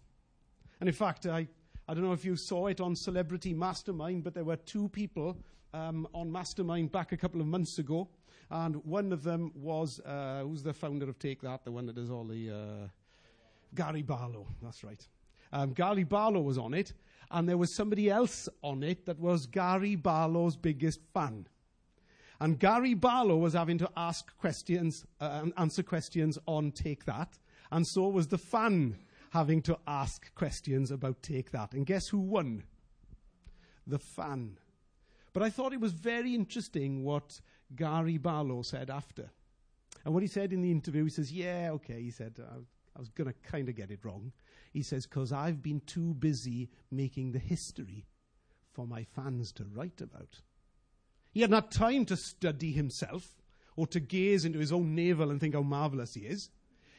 And 0.79 0.87
in 0.87 0.95
fact, 0.95 1.25
I, 1.25 1.47
I 1.87 1.93
don't 1.93 2.03
know 2.03 2.13
if 2.13 2.25
you 2.25 2.35
saw 2.35 2.67
it 2.67 2.79
on 2.79 2.95
Celebrity 2.95 3.53
Mastermind, 3.53 4.23
but 4.23 4.33
there 4.33 4.43
were 4.43 4.55
two 4.55 4.89
people 4.89 5.37
um, 5.73 6.07
on 6.13 6.31
Mastermind 6.31 6.91
back 6.91 7.11
a 7.11 7.17
couple 7.17 7.41
of 7.41 7.47
months 7.47 7.79
ago. 7.79 8.07
And 8.51 8.83
one 8.85 9.13
of 9.13 9.23
them 9.23 9.51
was, 9.55 9.99
uh, 9.99 10.41
who's 10.43 10.63
the 10.63 10.73
founder 10.73 11.07
of 11.07 11.19
Take 11.19 11.41
That, 11.41 11.63
the 11.63 11.71
one 11.71 11.85
that 11.85 11.95
does 11.95 12.09
all 12.09 12.25
the. 12.25 12.49
Uh, 12.49 12.87
Gary 13.75 14.01
Barlow, 14.01 14.47
that's 14.61 14.83
right. 14.83 15.05
Um, 15.51 15.73
Gary 15.73 16.03
Barlow 16.03 16.41
was 16.41 16.57
on 16.57 16.73
it, 16.73 16.93
and 17.31 17.47
there 17.47 17.57
was 17.57 17.75
somebody 17.75 18.09
else 18.09 18.49
on 18.63 18.83
it 18.83 19.05
that 19.05 19.19
was 19.19 19.45
Gary 19.45 19.95
Barlow's 19.95 20.55
biggest 20.55 21.01
fan. 21.13 21.47
And 22.39 22.57
Gary 22.57 22.93
Barlow 22.93 23.37
was 23.37 23.53
having 23.53 23.77
to 23.79 23.89
ask 23.97 24.35
questions, 24.37 25.05
uh, 25.19 25.45
answer 25.57 25.83
questions 25.83 26.37
on 26.45 26.71
Take 26.71 27.05
That, 27.05 27.37
and 27.71 27.85
so 27.87 28.07
was 28.07 28.27
the 28.27 28.37
fan 28.37 28.97
having 29.31 29.61
to 29.63 29.77
ask 29.87 30.33
questions 30.33 30.89
about 30.89 31.21
Take 31.21 31.51
That. 31.51 31.73
And 31.73 31.85
guess 31.85 32.07
who 32.07 32.19
won? 32.19 32.63
The 33.85 33.99
fan. 33.99 34.57
But 35.33 35.43
I 35.43 35.49
thought 35.49 35.73
it 35.73 35.81
was 35.81 35.91
very 35.91 36.33
interesting 36.33 37.03
what 37.03 37.39
Gary 37.75 38.17
Barlow 38.17 38.61
said 38.61 38.89
after. 38.89 39.29
And 40.05 40.13
what 40.13 40.23
he 40.23 40.27
said 40.27 40.53
in 40.53 40.61
the 40.61 40.71
interview, 40.71 41.03
he 41.03 41.09
says, 41.09 41.31
Yeah, 41.31 41.69
okay, 41.73 42.01
he 42.01 42.11
said, 42.11 42.39
uh, 42.39 42.59
I 42.95 42.99
was 42.99 43.09
going 43.09 43.27
to 43.31 43.49
kind 43.49 43.69
of 43.69 43.75
get 43.75 43.91
it 43.91 44.03
wrong. 44.03 44.31
He 44.71 44.81
says, 44.81 45.05
Because 45.05 45.31
I've 45.31 45.61
been 45.61 45.81
too 45.81 46.13
busy 46.15 46.69
making 46.91 47.31
the 47.31 47.39
history 47.39 48.05
for 48.71 48.87
my 48.87 49.03
fans 49.03 49.51
to 49.53 49.65
write 49.65 50.01
about. 50.01 50.41
He 51.31 51.41
had 51.41 51.49
not 51.49 51.71
time 51.71 52.05
to 52.05 52.17
study 52.17 52.71
himself 52.71 53.35
or 53.75 53.87
to 53.87 53.99
gaze 53.99 54.45
into 54.45 54.59
his 54.59 54.71
own 54.71 54.95
navel 54.95 55.29
and 55.29 55.39
think 55.39 55.53
how 55.53 55.61
marvelous 55.61 56.13
he 56.13 56.21
is. 56.21 56.49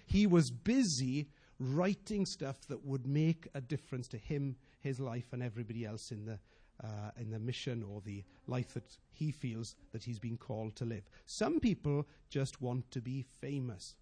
He 0.06 0.26
was 0.26 0.50
busy 0.50 1.28
writing 1.58 2.24
stuff 2.24 2.66
that 2.68 2.84
would 2.84 3.06
make 3.06 3.48
a 3.54 3.60
difference 3.60 4.08
to 4.08 4.18
him, 4.18 4.56
his 4.80 4.98
life, 4.98 5.32
and 5.32 5.42
everybody 5.42 5.84
else 5.84 6.10
in 6.10 6.24
the, 6.24 6.38
uh, 6.82 7.10
in 7.18 7.30
the 7.30 7.38
mission 7.38 7.82
or 7.82 8.00
the 8.00 8.24
life 8.46 8.74
that 8.74 8.96
he 9.12 9.30
feels 9.30 9.76
that 9.92 10.04
he's 10.04 10.18
been 10.18 10.36
called 10.36 10.76
to 10.76 10.84
live. 10.84 11.08
Some 11.26 11.60
people 11.60 12.06
just 12.28 12.60
want 12.60 12.90
to 12.90 13.00
be 13.00 13.26
famous. 13.40 13.96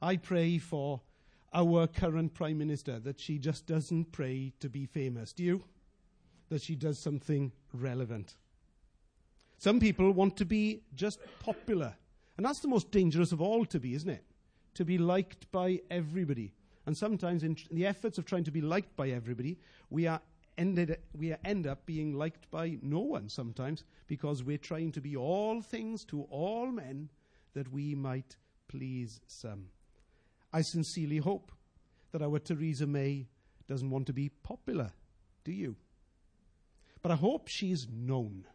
I 0.00 0.16
pray 0.16 0.58
for 0.58 1.00
our 1.52 1.86
current 1.86 2.34
Prime 2.34 2.58
Minister 2.58 2.98
that 3.00 3.20
she 3.20 3.38
just 3.38 3.66
doesn't 3.66 4.12
pray 4.12 4.52
to 4.60 4.68
be 4.68 4.86
famous. 4.86 5.32
Do 5.32 5.42
you? 5.42 5.64
That 6.48 6.62
she 6.62 6.74
does 6.74 6.98
something 6.98 7.52
relevant. 7.72 8.36
Some 9.58 9.80
people 9.80 10.10
want 10.10 10.36
to 10.38 10.44
be 10.44 10.82
just 10.94 11.20
popular. 11.38 11.94
And 12.36 12.44
that's 12.44 12.60
the 12.60 12.68
most 12.68 12.90
dangerous 12.90 13.32
of 13.32 13.40
all 13.40 13.64
to 13.66 13.78
be, 13.78 13.94
isn't 13.94 14.10
it? 14.10 14.24
To 14.74 14.84
be 14.84 14.98
liked 14.98 15.50
by 15.52 15.80
everybody. 15.90 16.52
And 16.86 16.96
sometimes 16.96 17.44
in 17.44 17.56
the 17.70 17.86
efforts 17.86 18.18
of 18.18 18.26
trying 18.26 18.44
to 18.44 18.50
be 18.50 18.60
liked 18.60 18.94
by 18.96 19.10
everybody, 19.10 19.58
we 19.88 20.06
are 20.06 20.20
ended, 20.56 20.98
we 21.16 21.34
end 21.44 21.66
up 21.66 21.86
being 21.86 22.14
liked 22.14 22.50
by 22.50 22.78
no 22.82 23.00
one 23.00 23.28
sometimes 23.28 23.84
because 24.06 24.42
we're 24.42 24.58
trying 24.58 24.92
to 24.92 25.00
be 25.00 25.16
all 25.16 25.60
things 25.60 26.04
to 26.06 26.22
all 26.30 26.66
men 26.66 27.08
that 27.54 27.72
we 27.72 27.94
might 27.94 28.36
please 28.68 29.20
some. 29.26 29.66
I 30.52 30.62
sincerely 30.62 31.18
hope 31.18 31.52
that 32.12 32.22
our 32.22 32.38
Theresa 32.38 32.86
May 32.86 33.28
doesn't 33.66 33.90
want 33.90 34.06
to 34.06 34.12
be 34.12 34.28
popular. 34.28 34.92
Do 35.44 35.52
you? 35.52 35.76
But 37.02 37.12
I 37.12 37.16
hope 37.16 37.48
she's 37.48 37.86
known. 37.90 38.46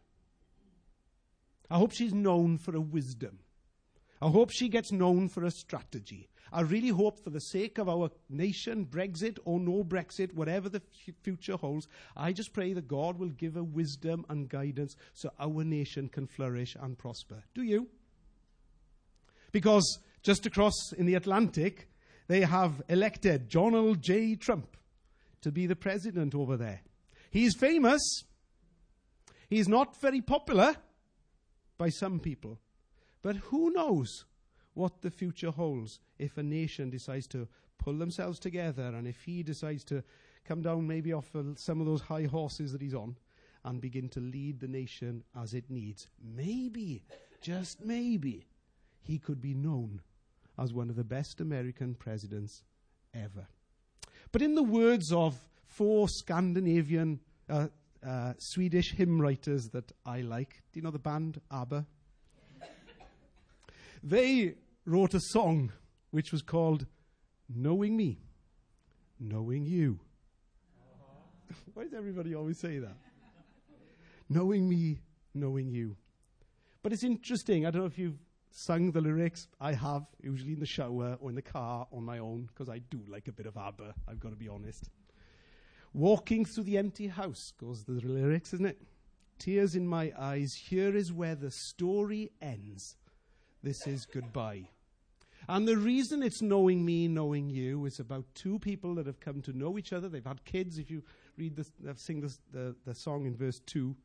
I 1.70 1.78
hope 1.78 1.92
she's 1.92 2.14
known 2.14 2.58
for 2.58 2.76
a 2.76 2.82
wisdom. 2.82 3.40
I 4.22 4.30
hope 4.30 4.52
she 4.52 4.70
gets 4.70 4.92
known 4.92 5.30
for 5.30 5.44
a 5.44 5.52
strategy. 5.52 6.30
I 6.52 6.62
really 6.62 6.90
hope, 6.90 7.24
for 7.24 7.30
the 7.30 7.40
sake 7.40 7.78
of 7.78 7.88
our 7.88 8.10
nation, 8.28 8.86
Brexit 8.86 9.38
or 9.46 9.60
no 9.60 9.84
Brexit, 9.84 10.34
whatever 10.34 10.68
the 10.68 10.82
f- 11.08 11.14
future 11.22 11.56
holds, 11.56 11.88
I 12.18 12.34
just 12.34 12.54
pray 12.54 12.74
that 12.74 12.88
God 12.88 13.20
will 13.20 13.30
give 13.30 13.54
her 13.54 13.64
wisdom 13.64 14.26
and 14.30 14.50
guidance 14.50 14.96
so 15.14 15.32
our 15.40 15.64
nation 15.64 16.10
can 16.10 16.26
flourish 16.26 16.76
and 16.80 16.98
prosper. 16.98 17.44
Do 17.54 17.62
you? 17.62 17.88
Because 19.52 20.00
just 20.24 20.46
across 20.46 20.92
in 20.98 21.06
the 21.06 21.16
Atlantic, 21.16 21.88
they 22.28 22.42
have 22.42 22.82
elected 22.90 23.50
Donald 23.50 24.02
J. 24.02 24.36
Trump 24.36 24.76
to 25.42 25.52
be 25.52 25.66
the 25.68 25.76
president 25.76 26.36
over 26.36 26.58
there. 26.58 26.82
He's 27.32 27.56
famous. 27.56 28.24
He's 29.50 29.68
not 29.68 30.00
very 30.02 30.22
popular 30.22 30.76
by 31.78 31.90
some 31.90 32.20
people. 32.20 32.60
But 33.22 33.38
who 33.38 33.72
knows 33.72 34.26
what 34.74 35.02
the 35.02 35.12
future 35.12 35.52
holds 35.52 36.00
if 36.18 36.38
a 36.38 36.44
nation 36.44 36.90
decides 36.90 37.28
to 37.28 37.48
pull 37.78 37.98
themselves 37.98 38.40
together 38.40 38.84
and 38.84 39.08
if 39.08 39.22
he 39.24 39.44
decides 39.44 39.84
to 39.86 40.04
come 40.46 40.62
down 40.62 40.88
maybe 40.88 41.14
off 41.14 41.36
some 41.56 41.80
of 41.80 41.86
those 41.86 42.02
high 42.02 42.24
horses 42.24 42.72
that 42.72 42.82
he's 42.82 42.94
on 42.94 43.16
and 43.66 43.82
begin 43.82 44.08
to 44.10 44.20
lead 44.20 44.60
the 44.60 44.68
nation 44.68 45.24
as 45.40 45.54
it 45.54 45.70
needs. 45.70 46.08
Maybe, 46.24 47.04
just 47.42 47.84
maybe, 47.84 48.48
he 49.02 49.18
could 49.18 49.42
be 49.42 49.54
known 49.54 50.02
as 50.58 50.74
one 50.74 50.90
of 50.90 50.96
the 50.96 51.04
best 51.04 51.42
American 51.42 51.96
presidents 51.96 52.64
ever. 53.14 53.48
But 54.32 54.42
in 54.42 54.56
the 54.56 54.64
words 54.64 55.12
of 55.12 55.38
four 55.66 56.08
Scandinavian, 56.08 57.20
uh, 57.50 57.68
uh, 58.06 58.34
Swedish 58.38 58.92
hymn 58.92 59.22
writers 59.22 59.70
that 59.70 59.92
I 60.06 60.22
like, 60.22 60.62
do 60.72 60.80
you 60.80 60.84
know 60.84 60.92
the 60.92 61.00
band 61.00 61.42
ABBA? 61.52 61.86
They 64.04 64.56
wrote 64.86 65.14
a 65.14 65.20
song 65.20 65.72
which 66.12 66.32
was 66.32 66.42
called 66.42 66.86
Knowing 67.54 67.96
Me, 67.96 68.20
Knowing 69.20 69.66
You. 69.66 70.00
Why 71.74 71.84
does 71.84 71.94
everybody 71.94 72.36
always 72.36 72.60
say 72.60 72.80
that? 72.80 72.96
knowing 74.30 74.70
me, 74.70 75.00
knowing 75.34 75.70
you. 75.70 75.98
But 76.84 76.94
it's 76.94 77.04
interesting. 77.04 77.66
I 77.66 77.72
don't 77.72 77.82
know 77.82 77.88
if 77.88 77.98
you've 77.98 78.20
sung 78.52 78.92
the 78.92 79.02
lyrics. 79.02 79.48
I 79.60 79.74
have, 79.74 80.06
usually 80.22 80.54
in 80.54 80.60
the 80.60 80.66
shower 80.66 81.18
or 81.20 81.30
in 81.30 81.36
the 81.36 81.42
car 81.42 81.88
on 81.92 82.04
my 82.04 82.20
own, 82.20 82.48
because 82.48 82.70
I 82.70 82.80
do 82.80 83.02
like 83.08 83.28
a 83.28 83.32
bit 83.32 83.46
of 83.46 83.58
ABBA, 83.58 83.94
I've 84.08 84.20
got 84.20 84.30
to 84.30 84.36
be 84.36 84.48
honest. 84.48 84.90
Walking 85.94 86.46
through 86.46 86.66
the 86.66 86.78
empty 86.78 87.08
house 87.08 87.52
goes 87.60 87.84
the 87.84 87.94
lyrics, 87.94 88.54
isn't 88.54 88.66
it? 88.66 88.82
Tears 89.40 89.76
in 89.76 89.88
my 89.88 90.12
eyes, 90.18 90.54
here 90.54 90.96
is 90.96 91.12
where 91.12 91.36
the 91.36 91.50
story 91.50 92.32
ends. 92.42 92.96
This 93.62 93.88
is 93.88 94.06
goodbye. 94.06 94.70
And 95.48 95.68
the 95.68 95.78
reason 95.78 96.22
it's 96.22 96.42
knowing 96.42 96.86
me, 96.86 97.08
knowing 97.08 97.50
you, 97.50 97.86
is 97.86 98.00
about 98.00 98.26
two 98.36 98.60
people 98.60 98.96
that 98.96 99.06
have 99.06 99.20
come 99.20 99.42
to 99.42 99.58
know 99.58 99.78
each 99.78 99.94
other. 99.94 100.08
They've 100.08 100.26
had 100.26 100.46
kids. 100.46 100.78
If 100.78 100.92
you 100.92 101.04
read 101.38 101.56
this, 101.56 101.72
sing 101.96 102.22
this, 102.22 102.40
the, 102.52 102.76
the 102.86 102.94
song 102.94 103.26
in 103.26 103.36
verse 103.36 103.60
2, 103.66 103.96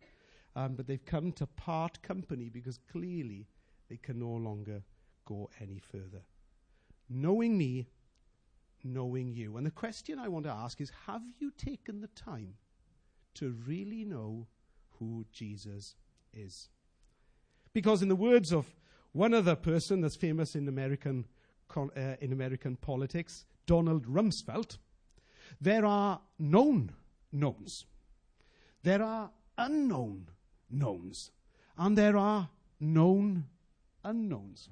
um, 0.57 0.75
but 0.75 0.87
they've 0.87 1.05
come 1.05 1.33
to 1.33 1.47
part 1.47 2.03
company 2.03 2.49
because 2.49 2.79
clearly 2.91 3.47
they 3.91 3.97
can 3.97 4.19
no 4.19 4.31
longer 4.31 4.83
go 5.25 5.51
any 5.61 5.79
further. 5.79 6.23
Knowing 7.11 7.59
me, 7.59 7.89
knowing 8.83 9.33
you. 9.33 9.57
And 9.57 9.67
the 9.67 9.71
question 9.71 10.19
I 10.19 10.29
want 10.29 10.47
to 10.47 10.53
ask 10.53 10.81
is 10.81 10.91
have 11.07 11.23
you 11.39 11.51
taken 11.51 12.01
the 12.01 12.09
time 12.09 12.55
to 13.35 13.55
really 13.67 14.05
know 14.05 14.47
who 14.99 15.25
Jesus 15.33 15.95
is? 16.33 16.69
Because, 17.73 18.03
in 18.03 18.09
the 18.09 18.17
words 18.17 18.53
of 18.53 18.73
one 19.15 19.33
other 19.33 19.55
person 19.55 20.01
that's 20.01 20.17
famous 20.17 20.57
in 20.57 20.67
American, 20.67 21.25
uh, 21.77 22.17
in 22.21 22.33
American 22.33 22.75
politics, 22.75 23.47
Donald 23.65 24.07
Rumsfeld, 24.07 24.79
there 25.61 25.87
are 25.87 26.21
known 26.39 26.93
knowns. 27.33 27.87
There 28.83 29.03
are 29.03 29.31
unknown 29.57 30.31
knowns. 30.69 31.31
And 31.79 31.97
there 31.97 32.17
are 32.17 32.51
known 32.81 33.47
unknowns. 34.03 34.69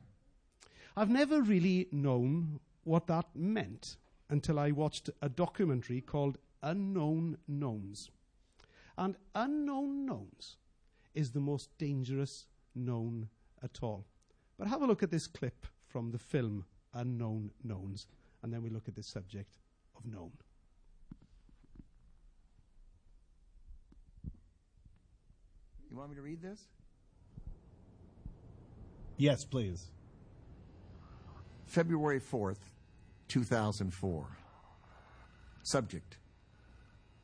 I've 0.97 1.09
never 1.09 1.41
really 1.41 1.89
known 1.93 2.59
what 2.83 3.07
that 3.07 3.27
meant 3.37 3.97
until 4.29 4.59
I 4.59 4.73
watched 4.73 5.09
a 5.23 5.29
documentary 5.29 6.01
called 6.01 6.39
Unknown 6.65 7.39
Knowns. 7.47 8.11
And 8.99 9.17
unknown 9.37 10.05
knowns 10.05 10.57
is 11.15 11.31
the 11.31 11.41
most 11.41 11.71
dangerous 11.79 12.47
known 12.75 13.29
at 13.63 13.79
all. 13.83 14.05
But 14.63 14.69
have 14.69 14.83
a 14.83 14.87
look 14.87 15.03
at 15.03 15.11
this 15.11 15.27
clip 15.27 15.67
from 15.89 16.13
the 16.13 16.21
film 16.21 16.65
Unknown 16.95 17.51
Knowns, 17.65 18.07
and 18.45 18.55
then 18.55 18.63
we 18.63 18.71
look 18.71 18.87
at 18.87 18.95
the 18.95 19.03
subject 19.03 19.59
of 19.97 20.07
known. 20.07 20.31
You 25.91 25.97
want 25.97 26.11
me 26.11 26.15
to 26.15 26.23
read 26.23 26.41
this? 26.41 26.69
Yes, 29.17 29.45
please. 29.45 29.91
February 31.67 32.21
4th, 32.21 32.71
2004. 33.27 34.27
Subject 35.65 36.19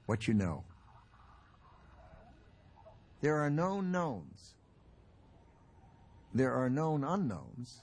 What 0.07 0.27
you 0.27 0.35
know. 0.35 0.65
There 3.21 3.37
are 3.37 3.49
known 3.49 3.93
knowns. 3.93 4.55
There 6.35 6.53
are 6.53 6.69
known 6.69 7.05
unknowns. 7.05 7.83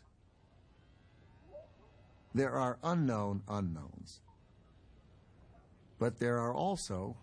There 2.34 2.52
are 2.52 2.78
unknown 2.84 3.42
unknowns. 3.48 4.22
But 6.00 6.20
there 6.20 6.38
are 6.38 6.54
also 6.54 7.16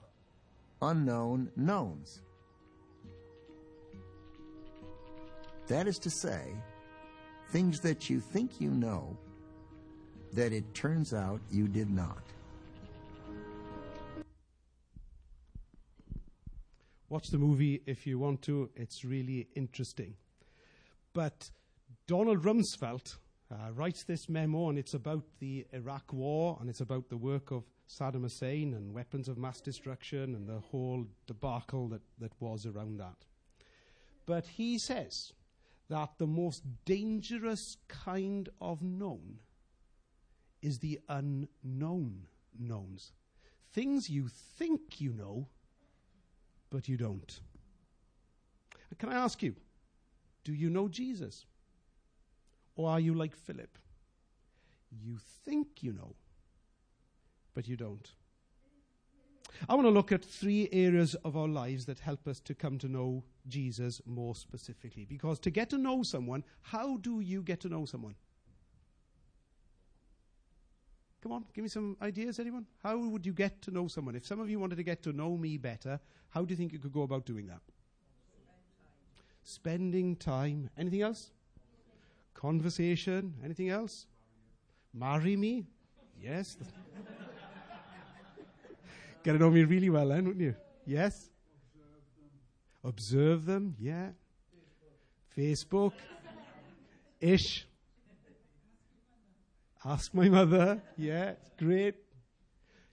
unknown 0.80 1.50
knowns. 1.56 2.22
That 5.68 5.86
is 5.86 5.98
to 6.00 6.10
say, 6.10 6.54
things 7.50 7.80
that 7.80 8.10
you 8.10 8.20
think 8.20 8.60
you 8.60 8.70
know 8.70 9.16
that 10.32 10.52
it 10.52 10.74
turns 10.74 11.12
out 11.12 11.40
you 11.50 11.68
did 11.68 11.90
not. 11.90 12.22
Watch 17.10 17.28
the 17.28 17.38
movie 17.38 17.82
if 17.84 18.06
you 18.06 18.18
want 18.18 18.40
to, 18.42 18.70
it's 18.74 19.04
really 19.04 19.46
interesting. 19.54 20.14
But 21.12 21.50
Donald 22.06 22.42
Rumsfeld 22.42 23.16
uh, 23.50 23.72
writes 23.72 24.04
this 24.04 24.28
memo, 24.28 24.70
and 24.70 24.78
it's 24.78 24.94
about 24.94 25.24
the 25.38 25.66
Iraq 25.72 26.12
War, 26.12 26.56
and 26.60 26.70
it's 26.70 26.80
about 26.80 27.08
the 27.08 27.16
work 27.16 27.50
of 27.50 27.64
Saddam 27.88 28.22
Hussein 28.22 28.74
and 28.74 28.94
weapons 28.94 29.28
of 29.28 29.36
mass 29.36 29.60
destruction 29.60 30.34
and 30.34 30.48
the 30.48 30.60
whole 30.60 31.06
debacle 31.26 31.88
that, 31.88 32.02
that 32.18 32.32
was 32.40 32.64
around 32.64 32.98
that. 32.98 33.26
But 34.24 34.46
he 34.46 34.78
says 34.78 35.32
that 35.88 36.10
the 36.18 36.26
most 36.26 36.62
dangerous 36.84 37.76
kind 37.88 38.48
of 38.60 38.82
known 38.82 39.40
is 40.62 40.78
the 40.78 41.00
unknown 41.08 42.26
knowns. 42.58 43.12
Things 43.72 44.08
you 44.08 44.28
think 44.28 45.00
you 45.00 45.12
know, 45.12 45.48
but 46.70 46.88
you 46.88 46.96
don't. 46.96 47.40
Can 48.98 49.08
I 49.08 49.14
ask 49.16 49.42
you, 49.42 49.56
do 50.44 50.52
you 50.52 50.70
know 50.70 50.88
Jesus? 50.88 51.46
Or 52.74 52.90
are 52.90 53.00
you 53.00 53.14
like 53.14 53.34
Philip? 53.34 53.78
You 54.90 55.18
think 55.44 55.82
you 55.82 55.92
know, 55.92 56.14
but 57.54 57.68
you 57.68 57.76
don't. 57.76 58.10
I 59.68 59.74
want 59.74 59.86
to 59.86 59.90
look 59.90 60.12
at 60.12 60.24
three 60.24 60.68
areas 60.72 61.14
of 61.16 61.36
our 61.36 61.48
lives 61.48 61.84
that 61.86 62.00
help 62.00 62.26
us 62.26 62.40
to 62.40 62.54
come 62.54 62.78
to 62.78 62.88
know 62.88 63.22
Jesus 63.46 64.00
more 64.06 64.34
specifically. 64.34 65.04
Because 65.04 65.38
to 65.40 65.50
get 65.50 65.70
to 65.70 65.78
know 65.78 66.02
someone, 66.02 66.44
how 66.62 66.96
do 66.96 67.20
you 67.20 67.42
get 67.42 67.60
to 67.60 67.68
know 67.68 67.84
someone? 67.84 68.14
Come 71.22 71.32
on, 71.32 71.44
give 71.54 71.62
me 71.62 71.68
some 71.68 71.96
ideas, 72.02 72.40
anyone? 72.40 72.66
How 72.82 72.98
would 72.98 73.24
you 73.24 73.32
get 73.32 73.62
to 73.62 73.70
know 73.70 73.86
someone? 73.86 74.16
If 74.16 74.26
some 74.26 74.40
of 74.40 74.50
you 74.50 74.58
wanted 74.58 74.76
to 74.76 74.82
get 74.82 75.02
to 75.04 75.12
know 75.12 75.36
me 75.36 75.56
better, 75.56 76.00
how 76.30 76.44
do 76.44 76.50
you 76.50 76.56
think 76.56 76.72
you 76.72 76.80
could 76.80 76.92
go 76.92 77.02
about 77.02 77.26
doing 77.26 77.46
that? 77.46 77.60
Spending 79.44 80.16
time. 80.16 80.70
Anything 80.78 81.02
else? 81.02 81.30
Conversation. 82.34 83.34
Anything 83.44 83.70
else? 83.70 84.06
Marry 84.94 85.36
me? 85.36 85.66
Yes. 86.20 86.56
Get 89.22 89.32
to 89.32 89.38
know 89.38 89.50
me 89.50 89.64
really 89.64 89.90
well 89.90 90.08
then, 90.08 90.26
wouldn't 90.26 90.42
you? 90.42 90.54
Yes? 90.86 91.28
Observe 92.84 93.46
them, 93.46 93.76
yeah. 93.78 94.08
Facebook. 95.36 95.92
Ish. 97.20 97.66
Ask 99.84 100.14
my 100.14 100.28
mother. 100.28 100.80
Yeah, 100.96 101.32
great. 101.58 101.96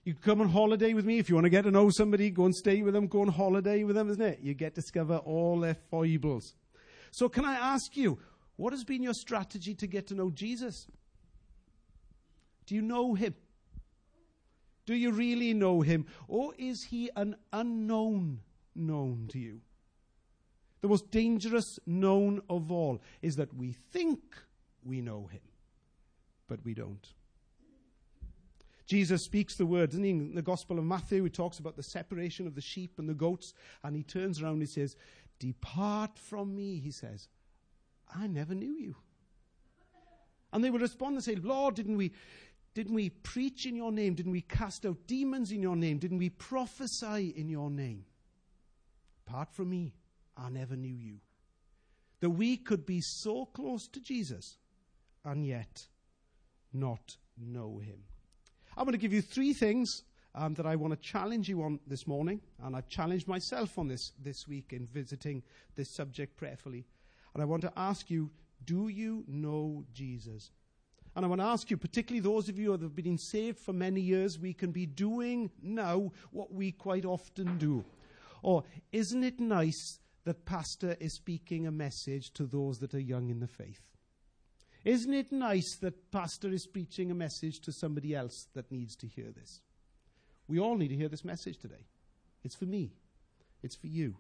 You 0.10 0.16
come 0.16 0.42
on 0.42 0.50
holiday 0.50 0.96
with 0.96 1.06
me. 1.06 1.20
If 1.20 1.30
you 1.30 1.36
want 1.36 1.46
to 1.46 1.52
get 1.52 1.66
to 1.66 1.72
know 1.72 1.92
somebody, 1.92 2.32
go 2.32 2.46
and 2.46 2.56
stay 2.56 2.82
with 2.82 2.96
them, 2.96 3.06
go 3.06 3.22
on 3.22 3.28
holiday 3.28 3.84
with 3.84 3.96
them, 3.96 4.10
isn't 4.10 4.20
it? 4.20 4.40
You 4.42 4.56
get 4.56 4.74
to 4.74 4.82
discover 4.82 5.18
all 5.18 5.60
their 5.60 5.76
foibles. 5.76 6.56
So, 7.12 7.30
can 7.30 7.46
I 7.46 7.54
ask 7.54 7.96
you, 7.96 8.18
what 8.56 8.74
has 8.74 8.84
been 8.84 9.04
your 9.04 9.14
strategy 9.14 9.76
to 9.76 9.86
get 9.86 10.08
to 10.08 10.16
know 10.16 10.32
Jesus? 10.32 10.88
Do 12.66 12.74
you 12.74 12.82
know 12.82 13.14
him? 13.14 13.36
Do 14.88 14.96
you 14.96 15.12
really 15.12 15.54
know 15.54 15.82
him? 15.82 16.08
Or 16.28 16.56
is 16.58 16.86
he 16.86 17.12
an 17.16 17.36
unknown 17.54 18.40
known 18.74 19.28
to 19.34 19.38
you? 19.38 19.62
The 20.82 20.88
most 20.88 21.12
dangerous 21.12 21.78
known 21.86 22.42
of 22.50 22.72
all 22.72 23.00
is 23.22 23.36
that 23.36 23.54
we 23.54 23.74
think 23.92 24.22
we 24.84 25.02
know 25.02 25.28
him, 25.32 25.42
but 26.48 26.66
we 26.66 26.74
don't. 26.74 27.08
Jesus 28.90 29.24
speaks 29.24 29.56
the 29.56 29.68
word, 29.68 29.92
doesn't 29.92 30.04
he? 30.04 30.10
In 30.10 30.34
the 30.34 30.42
Gospel 30.42 30.80
of 30.80 30.84
Matthew, 30.84 31.24
he 31.24 31.30
talks 31.30 31.60
about 31.60 31.76
the 31.76 31.84
separation 31.84 32.48
of 32.48 32.56
the 32.56 32.62
sheep 32.62 32.98
and 32.98 33.08
the 33.08 33.14
goats, 33.14 33.54
and 33.84 33.96
he 33.96 34.02
turns 34.02 34.42
around 34.42 34.54
and 34.54 34.64
he 34.64 34.68
says, 34.68 34.96
Depart 35.38 36.18
from 36.18 36.56
me, 36.56 36.80
he 36.80 36.90
says. 36.90 37.28
I 38.16 38.26
never 38.26 38.56
knew 38.56 38.74
you. 38.74 38.96
And 40.52 40.64
they 40.64 40.72
would 40.72 40.82
respond 40.82 41.14
and 41.14 41.24
say, 41.24 41.36
Lord, 41.36 41.76
didn't 41.76 41.98
we, 41.98 42.14
didn't 42.74 42.96
we 42.96 43.12
preach 43.12 43.68
in 43.68 43.76
your 43.76 43.92
name? 43.92 44.16
Didn't 44.16 44.32
we 44.32 44.42
cast 44.42 44.88
out 44.88 45.06
demons 45.06 45.52
in 45.52 45.62
your 45.62 45.76
name? 45.76 46.00
Didn't 46.00 46.18
we 46.18 46.30
prophesy 46.30 47.32
in 47.38 47.48
your 47.48 47.70
name? 47.70 48.06
Apart 49.28 49.54
from 49.54 49.70
me, 49.70 49.94
I 50.36 50.50
never 50.50 50.76
knew 50.76 50.96
you. 50.96 51.18
That 52.22 52.32
we 52.32 52.58
could 52.58 52.88
be 52.88 53.02
so 53.02 53.46
close 53.46 53.88
to 53.90 54.02
Jesus 54.02 54.58
and 55.24 55.46
yet 55.46 55.86
not 56.74 57.18
know 57.38 57.78
him. 57.78 58.00
I'm 58.80 58.86
going 58.86 58.94
to 58.94 58.98
give 58.98 59.12
you 59.12 59.22
three 59.22 59.52
things 59.52 60.04
um, 60.34 60.54
that 60.54 60.66
I 60.66 60.78
want 60.78 60.94
to 60.94 61.00
challenge 61.02 61.50
you 61.50 61.64
on 61.64 61.82
this 61.86 62.08
morning, 62.08 62.40
and 62.64 62.78
I've 62.78 62.88
challenged 62.88 63.28
myself 63.28 63.78
on 63.78 63.90
this 63.90 64.14
this 64.24 64.48
week 64.48 64.72
in 64.72 64.88
visiting 64.88 65.44
this 65.76 65.94
subject 65.94 66.38
prayerfully. 66.38 66.86
And 67.34 67.44
I 67.44 67.46
want 67.46 67.62
to 67.64 67.74
ask 67.76 68.10
you 68.10 68.32
do 68.64 68.88
you 68.88 69.26
know 69.28 69.84
Jesus? 69.94 70.52
And 71.14 71.26
I 71.26 71.28
want 71.28 71.42
to 71.42 71.48
ask 71.48 71.70
you, 71.70 71.76
particularly 71.76 72.22
those 72.22 72.48
of 72.48 72.58
you 72.58 72.72
that 72.72 72.82
have 72.82 72.96
been 72.96 73.18
saved 73.18 73.60
for 73.60 73.74
many 73.74 74.00
years, 74.00 74.40
we 74.40 74.54
can 74.54 74.72
be 74.72 74.86
doing 74.86 75.52
now 75.62 76.14
what 76.32 76.54
we 76.54 76.72
quite 76.72 77.04
often 77.04 77.58
do. 77.58 77.84
Or 78.44 78.64
isn't 78.94 79.26
it 79.26 79.42
nice 79.42 80.00
that 80.24 80.46
Pastor 80.46 80.96
is 81.02 81.16
speaking 81.16 81.68
a 81.68 81.72
message 81.72 82.32
to 82.36 82.46
those 82.46 82.78
that 82.80 82.94
are 82.94 83.00
young 83.00 83.30
in 83.30 83.42
the 83.42 83.48
faith? 83.48 83.89
Isn't 84.90 85.14
it 85.14 85.32
nice 85.32 85.78
that 85.82 86.10
Pastor 86.10 86.50
is 86.50 86.66
preaching 86.66 87.12
a 87.12 87.14
message 87.14 87.60
to 87.60 87.72
somebody 87.72 88.16
else 88.16 88.48
that 88.56 88.72
needs 88.72 88.96
to 88.96 89.08
hear 89.08 89.30
this? 89.30 89.62
We 90.48 90.60
all 90.60 90.78
need 90.78 90.88
to 90.88 90.96
hear 90.96 91.10
this 91.10 91.24
message 91.24 91.60
today. 91.60 91.86
It's 92.44 92.56
for 92.56 92.66
me, 92.66 92.94
it's 93.62 93.76
for 93.76 93.86
you, 93.86 94.16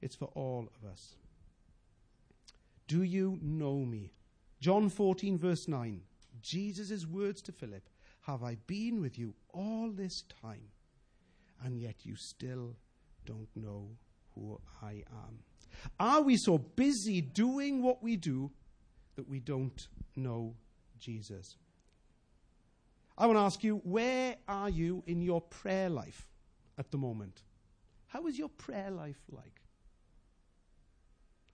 it's 0.00 0.14
for 0.14 0.26
all 0.36 0.68
of 0.76 0.88
us. 0.88 1.16
Do 2.86 3.02
you 3.02 3.40
know 3.42 3.78
me? 3.78 4.12
John 4.60 4.90
14, 4.90 5.38
verse 5.38 5.66
9. 5.66 6.00
Jesus' 6.40 7.04
words 7.04 7.42
to 7.42 7.50
Philip 7.50 7.82
Have 8.28 8.44
I 8.44 8.58
been 8.68 9.00
with 9.00 9.18
you 9.18 9.34
all 9.52 9.90
this 9.90 10.22
time, 10.40 10.68
and 11.64 11.80
yet 11.80 12.06
you 12.06 12.14
still 12.14 12.76
don't 13.24 13.48
know 13.56 13.88
who 14.36 14.60
I 14.80 15.02
am? 15.10 15.40
Are 15.98 16.22
we 16.22 16.36
so 16.36 16.58
busy 16.58 17.20
doing 17.20 17.82
what 17.82 18.04
we 18.04 18.14
do 18.14 18.52
that 19.16 19.28
we 19.28 19.40
don't 19.40 19.88
know 20.14 20.54
Jesus? 20.98 21.56
I 23.18 23.26
want 23.26 23.38
to 23.38 23.42
ask 23.42 23.64
you, 23.64 23.80
where 23.84 24.36
are 24.46 24.70
you 24.70 25.02
in 25.06 25.22
your 25.22 25.40
prayer 25.40 25.88
life 25.88 26.28
at 26.78 26.90
the 26.90 26.98
moment? 26.98 27.42
How 28.08 28.26
is 28.26 28.38
your 28.38 28.50
prayer 28.50 28.90
life 28.90 29.20
like? 29.30 29.62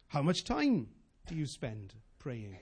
How 0.08 0.22
much 0.22 0.44
time 0.44 0.88
do 1.26 1.34
you 1.34 1.46
spend 1.46 1.94
praying? 2.18 2.56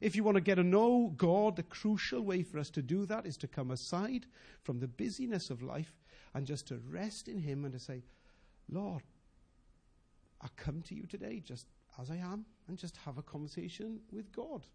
If 0.00 0.16
you 0.16 0.24
want 0.24 0.34
to 0.34 0.40
get 0.40 0.56
to 0.56 0.64
know 0.64 1.14
God, 1.16 1.56
the 1.56 1.62
crucial 1.62 2.22
way 2.22 2.42
for 2.42 2.58
us 2.58 2.70
to 2.70 2.82
do 2.82 3.06
that 3.06 3.24
is 3.24 3.36
to 3.38 3.48
come 3.48 3.70
aside 3.70 4.26
from 4.62 4.80
the 4.80 4.88
busyness 4.88 5.50
of 5.50 5.62
life 5.62 5.94
and 6.34 6.46
just 6.46 6.66
to 6.68 6.82
rest 6.90 7.28
in 7.28 7.38
Him 7.38 7.64
and 7.64 7.72
to 7.72 7.78
say, 7.78 8.02
Lord, 8.68 9.02
I 10.42 10.48
come 10.56 10.82
to 10.82 10.94
you 10.94 11.06
today 11.06 11.40
just 11.44 11.66
as 12.00 12.10
I 12.10 12.16
am 12.16 12.44
and 12.68 12.78
just 12.78 12.96
have 12.98 13.18
a 13.18 13.22
conversation 13.22 14.00
with 14.12 14.32
God. 14.32 14.66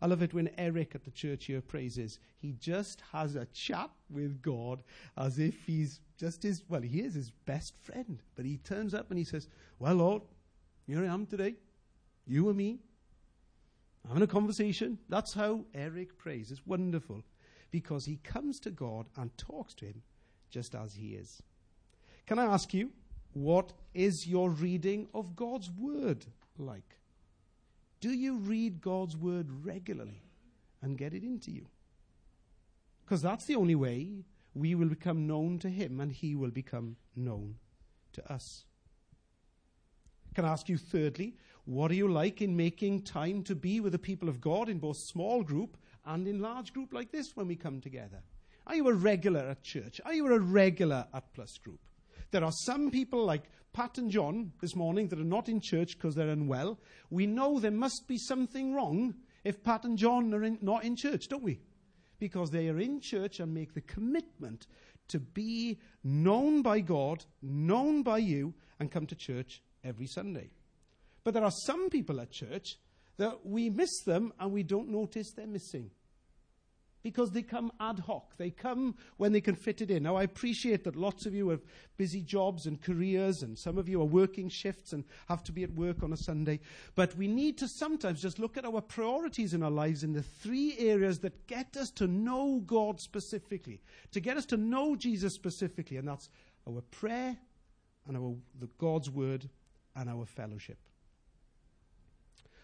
I 0.00 0.06
love 0.06 0.22
it 0.22 0.32
when 0.32 0.50
Eric 0.56 0.94
at 0.94 1.04
the 1.04 1.10
church 1.10 1.46
here 1.46 1.60
praises. 1.60 2.20
He 2.38 2.52
just 2.52 3.02
has 3.12 3.34
a 3.34 3.46
chat 3.46 3.90
with 4.10 4.40
God 4.42 4.82
as 5.16 5.38
if 5.38 5.64
he's 5.66 6.00
just 6.16 6.42
his, 6.42 6.62
well, 6.68 6.82
he 6.82 7.00
is 7.00 7.14
his 7.14 7.30
best 7.30 7.76
friend. 7.80 8.22
But 8.36 8.44
he 8.44 8.58
turns 8.58 8.94
up 8.94 9.10
and 9.10 9.18
he 9.18 9.24
says, 9.24 9.48
Well, 9.78 9.96
Lord, 9.96 10.22
here 10.86 11.02
I 11.02 11.12
am 11.12 11.26
today. 11.26 11.56
You 12.26 12.48
and 12.48 12.56
me. 12.56 12.78
Having 14.06 14.22
a 14.22 14.28
conversation. 14.28 14.98
That's 15.08 15.34
how 15.34 15.64
Eric 15.74 16.16
prays. 16.16 16.50
It's 16.50 16.64
wonderful 16.64 17.22
because 17.70 18.04
he 18.04 18.16
comes 18.16 18.60
to 18.60 18.70
God 18.70 19.06
and 19.16 19.36
talks 19.36 19.74
to 19.74 19.86
him 19.86 20.02
just 20.48 20.74
as 20.74 20.94
he 20.94 21.08
is. 21.14 21.42
Can 22.26 22.38
I 22.38 22.44
ask 22.44 22.72
you, 22.72 22.90
what 23.32 23.72
is 23.94 24.26
your 24.26 24.50
reading 24.50 25.08
of 25.12 25.36
God's 25.36 25.70
Word 25.70 26.24
like? 26.58 26.98
Do 28.00 28.10
you 28.10 28.36
read 28.36 28.80
God's 28.80 29.16
word 29.16 29.46
regularly 29.64 30.22
and 30.82 30.98
get 30.98 31.14
it 31.14 31.24
into 31.24 31.50
you? 31.50 31.66
Because 33.04 33.22
that's 33.22 33.46
the 33.46 33.56
only 33.56 33.74
way 33.74 34.24
we 34.54 34.74
will 34.74 34.88
become 34.88 35.26
known 35.26 35.58
to 35.60 35.68
Him 35.68 36.00
and 36.00 36.12
He 36.12 36.34
will 36.34 36.50
become 36.50 36.96
known 37.16 37.56
to 38.12 38.32
us. 38.32 38.64
Can 40.34 40.44
I 40.44 40.52
ask 40.52 40.68
you, 40.68 40.76
thirdly, 40.76 41.34
what 41.64 41.90
are 41.90 41.94
you 41.94 42.08
like 42.08 42.40
in 42.40 42.56
making 42.56 43.02
time 43.02 43.42
to 43.44 43.54
be 43.54 43.80
with 43.80 43.92
the 43.92 43.98
people 43.98 44.28
of 44.28 44.40
God 44.40 44.68
in 44.68 44.78
both 44.78 44.96
small 44.96 45.42
group 45.42 45.76
and 46.06 46.26
in 46.26 46.40
large 46.40 46.72
group 46.72 46.92
like 46.92 47.10
this 47.10 47.36
when 47.36 47.48
we 47.48 47.56
come 47.56 47.80
together? 47.80 48.22
Are 48.66 48.76
you 48.76 48.88
a 48.88 48.94
regular 48.94 49.40
at 49.40 49.62
church? 49.62 50.00
Are 50.04 50.12
you 50.12 50.26
a 50.32 50.38
regular 50.38 51.06
at 51.12 51.32
Plus 51.32 51.58
Group? 51.58 51.80
There 52.30 52.44
are 52.44 52.52
some 52.52 52.90
people 52.90 53.24
like 53.24 53.44
Pat 53.72 53.98
and 53.98 54.10
John 54.10 54.52
this 54.60 54.76
morning 54.76 55.08
that 55.08 55.18
are 55.18 55.24
not 55.24 55.48
in 55.48 55.60
church 55.60 55.96
because 55.96 56.14
they're 56.14 56.28
unwell. 56.28 56.78
We 57.10 57.26
know 57.26 57.58
there 57.58 57.70
must 57.70 58.06
be 58.06 58.18
something 58.18 58.74
wrong 58.74 59.14
if 59.44 59.62
Pat 59.62 59.84
and 59.84 59.96
John 59.96 60.34
are 60.34 60.44
in, 60.44 60.58
not 60.60 60.84
in 60.84 60.96
church, 60.96 61.28
don't 61.28 61.42
we? 61.42 61.60
Because 62.18 62.50
they 62.50 62.68
are 62.68 62.78
in 62.78 63.00
church 63.00 63.40
and 63.40 63.54
make 63.54 63.74
the 63.74 63.80
commitment 63.80 64.66
to 65.08 65.20
be 65.20 65.78
known 66.04 66.60
by 66.62 66.80
God, 66.80 67.24
known 67.40 68.02
by 68.02 68.18
you, 68.18 68.54
and 68.78 68.90
come 68.90 69.06
to 69.06 69.14
church 69.14 69.62
every 69.84 70.06
Sunday. 70.06 70.50
But 71.24 71.34
there 71.34 71.44
are 71.44 71.52
some 71.64 71.88
people 71.88 72.20
at 72.20 72.30
church 72.30 72.76
that 73.16 73.46
we 73.46 73.70
miss 73.70 74.02
them 74.04 74.32
and 74.38 74.52
we 74.52 74.62
don't 74.62 74.88
notice 74.88 75.32
they're 75.32 75.46
missing 75.46 75.90
because 77.10 77.30
they 77.30 77.40
come 77.40 77.72
ad 77.80 78.00
hoc. 78.00 78.36
They 78.36 78.50
come 78.50 78.94
when 79.16 79.32
they 79.32 79.40
can 79.40 79.54
fit 79.54 79.80
it 79.80 79.90
in. 79.90 80.02
Now, 80.02 80.16
I 80.16 80.24
appreciate 80.24 80.84
that 80.84 80.94
lots 80.94 81.24
of 81.24 81.34
you 81.34 81.48
have 81.48 81.62
busy 81.96 82.20
jobs 82.20 82.66
and 82.66 82.80
careers, 82.82 83.42
and 83.42 83.58
some 83.58 83.78
of 83.78 83.88
you 83.88 84.02
are 84.02 84.04
working 84.04 84.50
shifts 84.50 84.92
and 84.92 85.04
have 85.26 85.42
to 85.44 85.52
be 85.52 85.64
at 85.64 85.72
work 85.72 86.02
on 86.02 86.12
a 86.12 86.18
Sunday. 86.18 86.60
But 86.94 87.16
we 87.16 87.26
need 87.26 87.56
to 87.58 87.68
sometimes 87.68 88.20
just 88.20 88.38
look 88.38 88.58
at 88.58 88.66
our 88.66 88.82
priorities 88.82 89.54
in 89.54 89.62
our 89.62 89.70
lives 89.70 90.04
in 90.04 90.12
the 90.12 90.22
three 90.22 90.76
areas 90.78 91.20
that 91.20 91.46
get 91.46 91.78
us 91.78 91.90
to 91.92 92.06
know 92.06 92.62
God 92.66 93.00
specifically, 93.00 93.80
to 94.12 94.20
get 94.20 94.36
us 94.36 94.44
to 94.46 94.58
know 94.58 94.94
Jesus 94.94 95.32
specifically, 95.32 95.96
and 95.96 96.06
that's 96.06 96.28
our 96.68 96.82
prayer 96.90 97.38
and 98.06 98.18
our 98.18 98.34
the 98.60 98.68
God's 98.76 99.08
word 99.08 99.48
and 99.96 100.10
our 100.10 100.26
fellowship. 100.26 100.76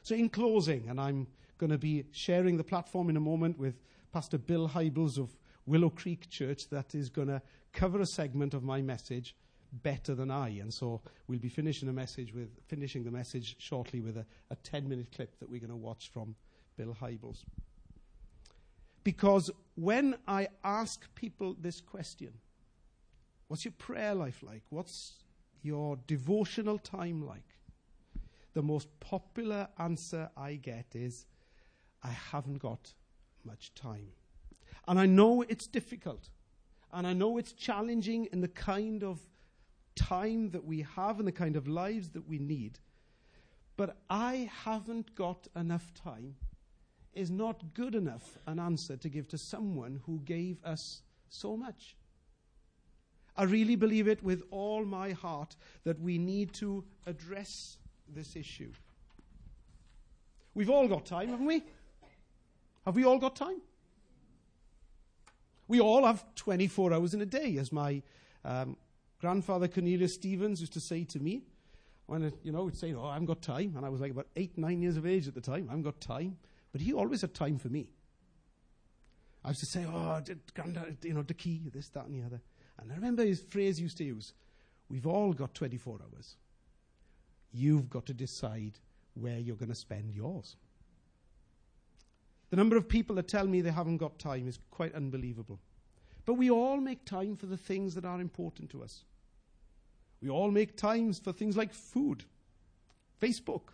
So, 0.03 0.15
in 0.15 0.29
closing, 0.29 0.91
and 0.91 1.01
I'm 1.01 1.29
going 1.57 1.71
to 1.71 1.79
be 1.79 2.05
sharing 2.13 2.59
the 2.59 2.65
platform 2.65 3.09
in 3.09 3.17
a 3.17 3.21
moment 3.21 3.59
with 3.59 3.81
Pastor 4.15 4.39
Bill 4.39 4.69
Hybels 4.69 5.19
of 5.19 5.37
Willow 5.67 5.91
Creek 5.91 6.31
Church 6.31 6.69
that 6.69 6.95
is 6.95 7.09
going 7.11 7.27
to 7.27 7.43
cover 7.73 8.01
a 8.01 8.07
segment 8.07 8.55
of 8.55 8.63
my 8.63 8.81
message 8.81 9.35
better 9.73 10.15
than 10.15 10.31
I. 10.31 10.51
And 10.51 10.73
so 10.73 11.01
we'll 11.27 11.41
be 11.41 11.49
finishing 11.49 11.93
message 11.93 12.33
with 12.33 12.49
finishing 12.69 13.03
the 13.03 13.11
message 13.11 13.57
shortly 13.59 14.01
with 14.01 14.17
a, 14.17 14.25
a 14.53 14.55
10 14.55 14.89
minute 14.89 15.09
clip 15.13 15.37
that 15.41 15.51
we're 15.51 15.59
going 15.59 15.71
to 15.71 15.77
watch 15.77 16.11
from 16.13 16.37
Bill 16.77 16.97
Hybels. 17.03 17.43
Because 19.03 19.51
when 19.75 20.15
I 20.29 20.47
ask 20.63 21.13
people 21.17 21.57
this 21.59 21.81
question, 21.81 22.35
what's 23.49 23.65
your 23.65 23.75
prayer 23.79 24.15
life 24.15 24.45
like? 24.45 24.63
What's 24.71 25.15
your 25.61 25.99
devotional 26.07 26.79
time 26.79 27.27
like? 27.27 27.57
The 28.53 28.63
most 28.63 28.87
popular 29.01 29.67
answer 29.77 30.31
I 30.37 30.55
get 30.55 30.87
is, 30.95 31.27
I 32.01 32.11
haven't 32.11 32.61
got 32.61 32.95
much 33.45 33.75
time. 33.75 34.09
And 34.87 34.99
I 34.99 35.07
know 35.07 35.43
it's 35.43 35.67
difficult. 35.67 36.29
And 36.93 37.07
I 37.07 37.13
know 37.13 37.39
it's 37.39 37.53
challenging 37.53 38.29
in 38.33 38.41
the 38.41 38.49
kind 38.49 39.03
of 39.03 39.21
time 39.97 40.51
that 40.51 40.65
we 40.65 40.87
have 40.97 41.19
and 41.19 41.27
the 41.27 41.33
kind 41.33 41.57
of 41.57 41.67
lives 41.67 42.11
that 42.11 42.29
we 42.29 42.39
need. 42.39 42.79
But 43.77 43.97
I 44.09 44.51
haven't 44.65 45.15
got 45.15 45.49
enough 45.57 45.93
time 45.95 46.37
is 47.13 47.31
not 47.31 47.75
good 47.75 47.95
enough 47.95 48.39
an 48.47 48.59
answer 48.59 48.97
to 48.97 49.09
give 49.09 49.29
to 49.29 49.39
someone 49.39 50.01
who 50.05 50.21
gave 50.25 50.63
us 50.65 51.03
so 51.29 51.57
much. 51.57 51.97
I 53.37 53.45
really 53.45 53.77
believe 53.77 54.07
it 54.07 54.23
with 54.23 54.43
all 54.51 54.85
my 54.85 55.11
heart 55.13 55.57
that 55.85 56.01
we 56.01 56.19
need 56.19 56.53
to 56.55 56.85
address 57.07 57.79
this 58.09 58.37
issue. 58.37 58.73
We've 60.55 60.71
all 60.71 60.87
got 60.87 61.05
time, 61.05 61.31
haven't 61.31 61.47
we? 61.47 61.65
Have 62.85 62.97
we 62.97 63.05
all 63.05 63.19
got 63.19 63.37
time? 63.37 63.61
We 65.69 65.81
all 65.81 66.05
have 66.05 66.25
24 66.35 66.93
hours 66.93 67.15
in 67.15 67.23
a 67.23 67.27
day, 67.27 67.57
as 67.57 67.73
my 67.73 68.03
um, 68.45 68.77
grandfather 69.21 69.69
Cornelius 69.69 70.15
Stevens 70.15 70.61
used 70.61 70.75
to 70.75 70.81
say 70.81 71.05
to 71.05 71.19
me. 71.19 71.43
When, 72.07 72.31
you 72.43 72.53
know, 72.53 72.67
he'd 72.67 72.77
say, 72.77 72.93
Oh, 72.93 73.07
I 73.07 73.15
haven't 73.15 73.27
got 73.27 73.41
time. 73.41 73.75
And 73.77 73.87
I 73.87 73.89
was 73.89 74.01
like 74.01 74.11
about 74.11 74.27
eight, 74.37 74.59
nine 74.59 74.83
years 74.83 74.99
of 74.99 75.07
age 75.07 75.27
at 75.27 75.35
the 75.35 75.41
time. 75.41 75.67
I 75.69 75.73
haven't 75.73 75.85
got 75.85 76.01
time. 76.01 76.37
But 76.71 76.83
he 76.83 76.93
always 76.93 77.23
had 77.23 77.33
time 77.33 77.59
for 77.59 77.69
me. 77.69 77.89
I 79.43 79.49
used 79.49 79.61
to 79.61 79.67
say, 79.67 79.87
Oh, 79.89 80.21
granddad, 80.55 80.99
you 81.03 81.15
know, 81.15 81.23
the 81.23 81.33
key, 81.33 81.71
this, 81.73 81.89
that, 81.91 82.05
and 82.05 82.15
the 82.15 82.27
other. 82.27 82.43
And 82.79 82.93
I 82.93 82.97
remember 82.97 83.25
his 83.25 83.41
phrase 83.41 83.79
he 83.79 83.85
used 83.85 83.97
to 83.99 84.05
use 84.05 84.35
We've 84.91 85.07
all 85.07 85.33
got 85.33 85.55
24 85.55 86.01
hours. 86.03 86.37
You've 87.53 87.89
got 87.89 88.05
to 88.07 88.15
decide 88.15 88.79
where 89.15 89.39
you're 89.39 89.57
going 89.57 89.71
to 89.71 89.75
spend 89.75 90.13
yours. 90.13 90.57
The 92.55 92.61
number 92.61 92.77
of 92.77 92.89
people 92.89 93.17
that 93.17 93.27
tell 93.27 93.49
me 93.49 93.63
they 93.63 93.73
haven't 93.73 93.97
got 93.97 94.17
time 94.21 94.47
is 94.47 94.61
quite 94.71 94.95
unbelievable. 94.95 95.59
But 96.25 96.35
we 96.35 96.53
all 96.53 96.77
make 96.77 97.05
time 97.05 97.35
for 97.35 97.47
the 97.47 97.57
things 97.57 97.97
that 97.97 98.05
are 98.05 98.21
important 98.21 98.71
to 98.71 98.85
us. 98.85 99.03
We 100.23 100.31
all 100.31 100.53
make 100.53 100.77
times 100.77 101.19
for 101.19 101.33
things 101.33 101.57
like 101.57 101.75
food, 101.75 102.23
Facebook, 103.21 103.73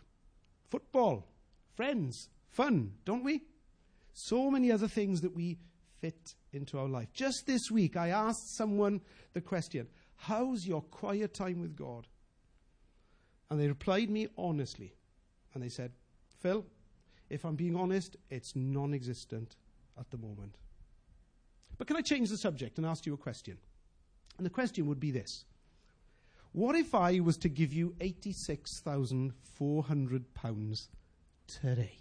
football, 0.71 1.27
friends, 1.75 2.31
fun, 2.49 2.95
don't 3.05 3.23
we? 3.23 3.43
so 4.15 4.51
many 4.51 4.73
other 4.73 4.89
things 4.89 5.21
that 5.21 5.37
we 5.37 5.59
fit 6.01 6.35
into 6.55 6.79
our 6.79 6.89
life. 6.89 7.13
Just 7.13 7.47
this 7.47 7.71
week, 7.71 7.99
I 7.99 8.09
asked 8.09 8.57
someone 8.57 9.03
the 9.35 9.43
question 9.43 9.89
How's 10.17 10.67
your 10.67 10.81
quiet 10.81 11.35
time 11.35 11.61
with 11.61 11.77
God? 11.77 12.07
And 13.51 13.61
they 13.61 13.69
replied 13.69 14.09
me 14.09 14.29
honestly. 14.39 14.95
And 15.53 15.63
they 15.63 15.69
said, 15.69 15.93
Phil, 16.41 16.65
if 17.31 17.45
I'm 17.45 17.55
being 17.55 17.77
honest, 17.77 18.17
it's 18.29 18.55
non 18.55 18.93
existent 18.93 19.57
at 19.99 20.11
the 20.11 20.19
moment. 20.19 20.57
But 21.79 21.87
can 21.87 21.97
I 21.97 22.03
change 22.03 22.29
the 22.29 22.37
subject 22.37 22.77
and 22.77 22.87
ask 22.87 23.07
you 23.07 23.15
a 23.15 23.17
question? 23.17 23.57
And 24.37 24.45
the 24.45 24.51
question 24.51 24.87
would 24.87 25.01
be 25.01 25.11
this 25.11 25.47
What 26.53 26.75
if 26.75 26.95
I 26.95 27.21
was 27.21 27.39
to 27.39 27.49
give 27.49 27.73
you 27.73 27.95
£86,400 28.01 30.89
today? 31.47 31.97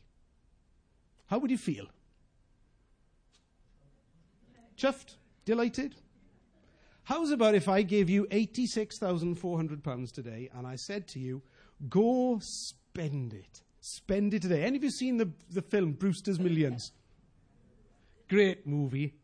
How 1.27 1.37
would 1.37 1.51
you 1.51 1.57
feel? 1.57 1.85
Chuffed? 4.75 5.15
Delighted? 5.45 5.95
How's 7.03 7.31
about 7.31 7.55
if 7.55 7.67
I 7.67 7.81
gave 7.81 8.09
you 8.09 8.27
£86,400 8.27 10.11
today 10.11 10.49
and 10.55 10.67
I 10.67 10.75
said 10.75 11.07
to 11.09 11.19
you, 11.19 11.41
go 11.89 12.39
spend 12.39 13.33
it? 13.33 13.61
Spend 13.81 14.33
it 14.33 14.41
today. 14.41 14.63
Any 14.63 14.77
of 14.77 14.83
you 14.83 14.91
seen 14.91 15.17
the, 15.17 15.31
the 15.49 15.61
film 15.61 15.93
Brewster's 15.93 16.39
Millions? 16.39 16.91
Great 18.27 18.67
movie. 18.67 19.15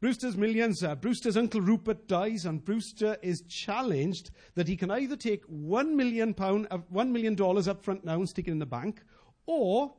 Brewster's 0.00 0.36
Millions, 0.36 0.82
uh, 0.82 0.94
Brewster's 0.94 1.36
Uncle 1.36 1.62
Rupert 1.62 2.06
dies, 2.06 2.44
and 2.44 2.62
Brewster 2.62 3.16
is 3.22 3.42
challenged 3.48 4.30
that 4.54 4.68
he 4.68 4.76
can 4.76 4.90
either 4.90 5.16
take 5.16 5.46
$1 5.46 5.92
million, 5.92 6.34
pound, 6.34 6.66
uh, 6.70 6.78
$1 6.92 7.08
million 7.08 7.40
up 7.40 7.82
front 7.82 8.04
now 8.04 8.16
and 8.16 8.28
stick 8.28 8.46
it 8.46 8.50
in 8.50 8.58
the 8.58 8.66
bank, 8.66 9.00
or 9.46 9.94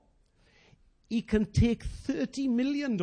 he 1.09 1.21
can 1.21 1.45
take 1.45 1.85
$30 2.07 2.49
million, 2.49 2.99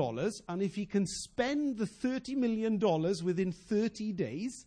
and 0.48 0.62
if 0.62 0.74
he 0.74 0.86
can 0.86 1.06
spend 1.06 1.78
the 1.78 1.86
$30 1.86 2.36
million 2.36 2.78
within 3.24 3.50
30 3.50 4.12
days, 4.12 4.66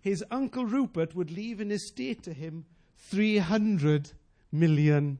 his 0.00 0.24
Uncle 0.30 0.66
Rupert 0.66 1.14
would 1.14 1.30
leave 1.30 1.60
an 1.60 1.70
estate 1.70 2.22
to 2.24 2.32
him 2.32 2.64
$300 3.10 4.12
million 4.52 5.18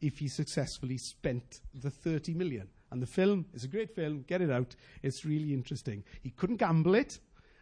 if 0.00 0.18
he 0.18 0.28
successfully 0.28 0.98
spent 0.98 1.60
the 1.74 1.90
30 1.90 2.34
million. 2.34 2.68
And 2.90 3.02
the 3.02 3.06
film 3.06 3.46
is 3.52 3.64
a 3.64 3.68
great 3.68 3.94
film. 3.94 4.24
Get 4.26 4.40
it 4.40 4.50
out. 4.50 4.74
It's 5.02 5.24
really 5.24 5.52
interesting. 5.52 6.04
He 6.22 6.30
couldn't 6.30 6.56
gamble 6.56 6.94
it 6.94 7.18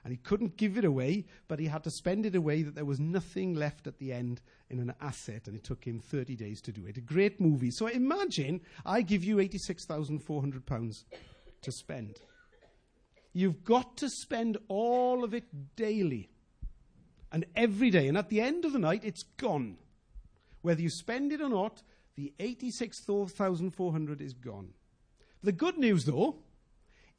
and 0.07 0.13
he 0.13 0.19
couldn't 0.19 0.57
give 0.57 0.79
it 0.79 0.85
away, 0.85 1.25
but 1.49 1.59
he 1.59 1.67
had 1.67 1.83
to 1.83 1.91
spend 1.91 2.27
it 2.27 2.37
away 2.37 2.63
that 2.63 2.77
there 2.77 2.85
was 2.85 3.01
nothing 3.01 3.55
left 3.55 3.89
at 3.89 3.99
the 3.99 4.13
end 4.13 4.41
in 4.71 4.79
an 4.79 4.95
asset, 5.01 5.49
and 5.49 5.57
it 5.57 5.65
took 5.65 5.85
him 5.85 5.99
30 5.99 6.37
days 6.37 6.61
to 6.61 6.71
do 6.71 6.87
it. 6.87 6.97
A 6.97 7.01
great 7.01 7.41
movie. 7.41 7.73
So 7.73 7.89
imagine 7.89 8.61
I 8.85 9.03
give 9.03 9.25
you 9.25 9.39
£86,400 9.39 11.05
to 11.63 11.73
spend. 11.73 12.21
You've 13.33 13.65
got 13.65 13.97
to 13.97 14.09
spend 14.09 14.59
all 14.69 15.25
of 15.25 15.35
it 15.35 15.75
daily 15.75 16.31
and 17.33 17.45
every 17.57 17.91
day, 17.91 18.07
and 18.07 18.17
at 18.17 18.29
the 18.29 18.41
end 18.41 18.65
of 18.65 18.73
the 18.73 18.79
night, 18.79 19.03
it's 19.03 19.25
gone. 19.25 19.77
Whether 20.67 20.83
you 20.83 20.91
spend 20.91 21.31
it 21.31 21.41
or 21.41 21.49
not, 21.49 21.85
the 22.17 22.35
86,400 22.41 24.21
is 24.21 24.35
gone. 24.35 24.71
The 25.45 25.53
good 25.53 25.79
news, 25.79 26.07
though, 26.07 26.39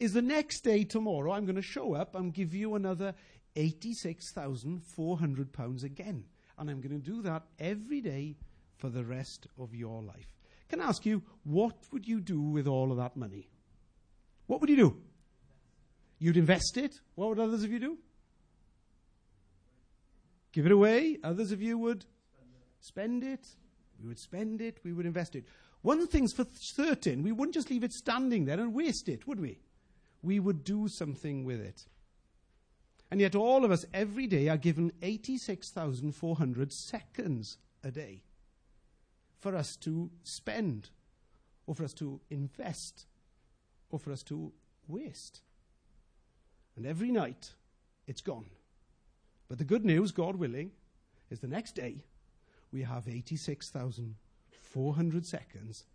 is 0.02 0.12
the 0.12 0.22
next 0.22 0.66
day, 0.66 0.84
tomorrow, 0.84 1.32
I'm 1.32 1.46
going 1.46 1.56
to 1.56 1.62
show 1.62 1.94
up 1.94 2.14
and 2.14 2.34
give 2.34 2.54
you 2.54 2.76
another 2.76 3.14
£86,400 3.56 5.84
again. 5.86 6.26
And 6.58 6.70
I'm 6.70 6.82
going 6.82 7.00
to 7.00 7.00
do 7.00 7.22
that 7.22 7.44
every 7.58 8.02
day 8.02 8.36
for 8.76 8.90
the 8.90 9.06
rest 9.06 9.48
of 9.58 9.74
your 9.74 10.04
life. 10.04 10.36
Can 10.68 10.82
I 10.82 10.88
ask 10.88 11.06
you, 11.06 11.24
what 11.46 11.78
would 11.94 12.06
you 12.06 12.20
do 12.20 12.42
with 12.42 12.68
all 12.68 12.92
of 12.92 12.98
that 12.98 13.16
money? 13.16 13.48
What 14.48 14.60
would 14.60 14.70
you 14.70 14.76
do? 14.76 14.98
You'd 16.20 16.36
invest 16.36 16.76
it. 16.76 17.00
What 17.16 17.30
would 17.30 17.40
others 17.40 17.64
of 17.64 17.72
you 17.72 17.80
do? 17.80 17.98
Give 20.52 20.66
it 20.66 20.74
away. 20.74 21.18
Others 21.24 21.54
of 21.54 21.62
you 21.62 21.78
would 21.78 22.06
spend 22.80 23.24
it. 23.24 23.48
We 24.02 24.08
would 24.08 24.20
spend 24.20 24.62
it. 24.62 24.80
We 24.84 24.94
would 24.94 25.06
invest 25.06 25.36
it. 25.36 25.46
One 25.82 26.08
thing's 26.08 26.34
for 26.34 26.46
certain, 26.54 27.24
we 27.24 27.32
wouldn't 27.32 27.54
just 27.54 27.70
leave 27.70 27.84
it 27.84 27.94
standing 27.94 28.46
there 28.46 28.60
and 28.60 28.74
waste 28.74 29.08
it, 29.08 29.28
would 29.28 29.40
we? 29.40 29.60
we 30.22 30.40
would 30.40 30.64
do 30.64 30.88
something 30.88 31.46
with 31.46 31.62
it. 31.62 31.86
And 33.10 33.22
yet, 33.22 33.36
all 33.36 33.64
of 33.64 33.72
us 33.72 33.86
every 33.94 34.28
day 34.28 34.50
are 34.50 34.58
given 34.58 34.92
86,400 35.02 36.74
seconds 36.74 37.58
a 37.84 37.92
day 37.92 38.24
for 39.40 39.56
us 39.56 39.78
to 39.78 40.10
spend, 40.24 40.90
or 41.66 41.76
for 41.76 41.86
us 41.86 41.94
to 41.94 42.20
invest, 42.30 43.06
or 43.90 44.00
for 44.00 44.12
us 44.12 44.24
to 44.24 44.52
waste. 44.88 45.42
And 46.76 46.86
every 46.86 47.12
night, 47.12 47.54
it's 48.08 48.22
gone. 48.22 48.48
But 49.48 49.58
the 49.58 49.64
good 49.64 49.86
news, 49.86 50.12
God 50.12 50.36
willing, 50.36 50.72
is 51.30 51.40
the 51.40 51.48
next 51.48 51.76
day 51.76 52.04
we 52.72 52.84
have 52.84 53.08
86,400 53.08 55.26
seconds 55.26 55.86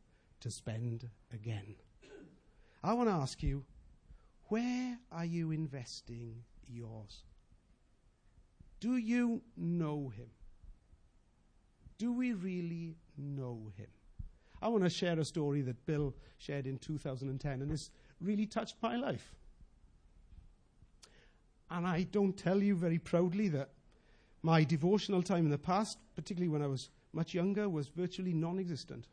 to 0.41 0.51
spend 0.51 1.09
again. 1.33 1.77
I 2.83 2.95
want 2.95 3.09
to 3.09 3.15
ask 3.15 3.43
you 3.43 3.65
where 4.49 4.99
are 5.11 5.25
you 5.25 5.51
investing 5.51 6.45
yours? 6.67 7.25
Do 8.81 8.97
you 8.97 9.43
know 9.57 10.09
him? 10.09 10.31
Do 11.99 12.13
we 12.13 12.33
really 12.33 12.97
know 13.17 13.71
him? 13.77 13.87
I 14.61 14.69
want 14.69 14.85
to 14.85 14.91
share 14.91 15.19
a 15.19 15.25
story 15.25 15.63
that 15.63 15.87
Bill 15.87 16.15
shared 16.39 16.67
in 16.67 16.79
2010, 16.79 17.63
and 17.63 17.71
this 17.71 17.91
really 18.21 18.47
touched 18.47 18.77
my 18.83 18.97
life. 18.97 19.35
And 21.71 21.87
I 21.87 22.03
don't 22.03 22.37
tell 22.37 22.63
you 22.63 22.77
very 22.77 22.99
proudly 22.99 23.49
that 23.49 23.71
my 24.43 24.65
devotional 24.65 25.23
time 25.23 25.45
in 25.45 25.51
the 25.51 25.59
past, 25.59 25.99
particularly 26.15 26.49
when 26.49 26.63
I 26.63 26.67
was 26.67 26.91
much 27.13 27.35
younger, 27.35 27.69
was 27.69 27.89
virtually 27.89 28.33
non 28.33 28.59
existent. 28.59 29.07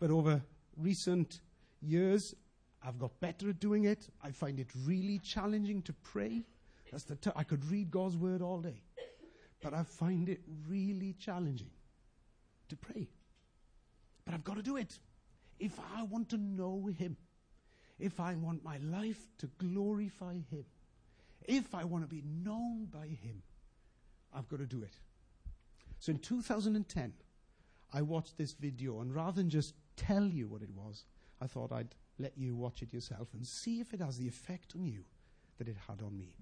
But 0.00 0.10
over 0.10 0.42
recent 0.76 1.40
years, 1.80 2.34
I've 2.82 2.98
got 2.98 3.18
better 3.20 3.50
at 3.50 3.60
doing 3.60 3.84
it. 3.84 4.08
I 4.22 4.30
find 4.30 4.60
it 4.60 4.68
really 4.84 5.18
challenging 5.18 5.82
to 5.82 5.92
pray. 5.92 6.44
That's 6.90 7.04
the 7.04 7.16
t- 7.16 7.30
I 7.36 7.42
could 7.42 7.64
read 7.70 7.90
God's 7.90 8.16
word 8.16 8.40
all 8.40 8.60
day, 8.60 8.82
but 9.62 9.74
I 9.74 9.82
find 9.82 10.28
it 10.28 10.40
really 10.68 11.14
challenging 11.18 11.70
to 12.68 12.76
pray. 12.76 13.08
But 14.24 14.34
I've 14.34 14.44
got 14.44 14.56
to 14.56 14.62
do 14.62 14.76
it. 14.76 14.98
If 15.58 15.78
I 15.96 16.02
want 16.04 16.28
to 16.30 16.36
know 16.36 16.88
Him, 16.98 17.16
if 17.98 18.20
I 18.20 18.34
want 18.36 18.64
my 18.64 18.78
life 18.78 19.20
to 19.38 19.50
glorify 19.58 20.34
Him, 20.50 20.64
if 21.44 21.74
I 21.74 21.84
want 21.84 22.04
to 22.04 22.14
be 22.14 22.22
known 22.22 22.86
by 22.86 23.06
Him, 23.06 23.42
I've 24.34 24.48
got 24.48 24.58
to 24.58 24.66
do 24.66 24.82
it. 24.82 24.94
So 25.98 26.10
in 26.10 26.18
2010, 26.18 27.12
I 27.92 28.02
watched 28.02 28.36
this 28.36 28.52
video, 28.52 29.00
and 29.00 29.14
rather 29.14 29.36
than 29.40 29.50
just 29.50 29.74
tell 29.96 30.24
you 30.24 30.46
what 30.48 30.62
it 30.62 30.70
was, 30.70 31.04
I 31.40 31.46
thought 31.46 31.72
I'd 31.72 31.94
let 32.18 32.36
you 32.36 32.54
watch 32.54 32.82
it 32.82 32.92
yourself 32.92 33.28
and 33.32 33.46
see 33.46 33.80
if 33.80 33.94
it 33.94 34.00
has 34.00 34.18
the 34.18 34.28
effect 34.28 34.74
on 34.76 34.86
you 34.86 35.04
that 35.58 35.68
it 35.68 35.76
had 35.88 36.02
on 36.02 36.18
me. 36.18 36.34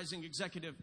Advertising 0.00 0.24
executive 0.24 0.74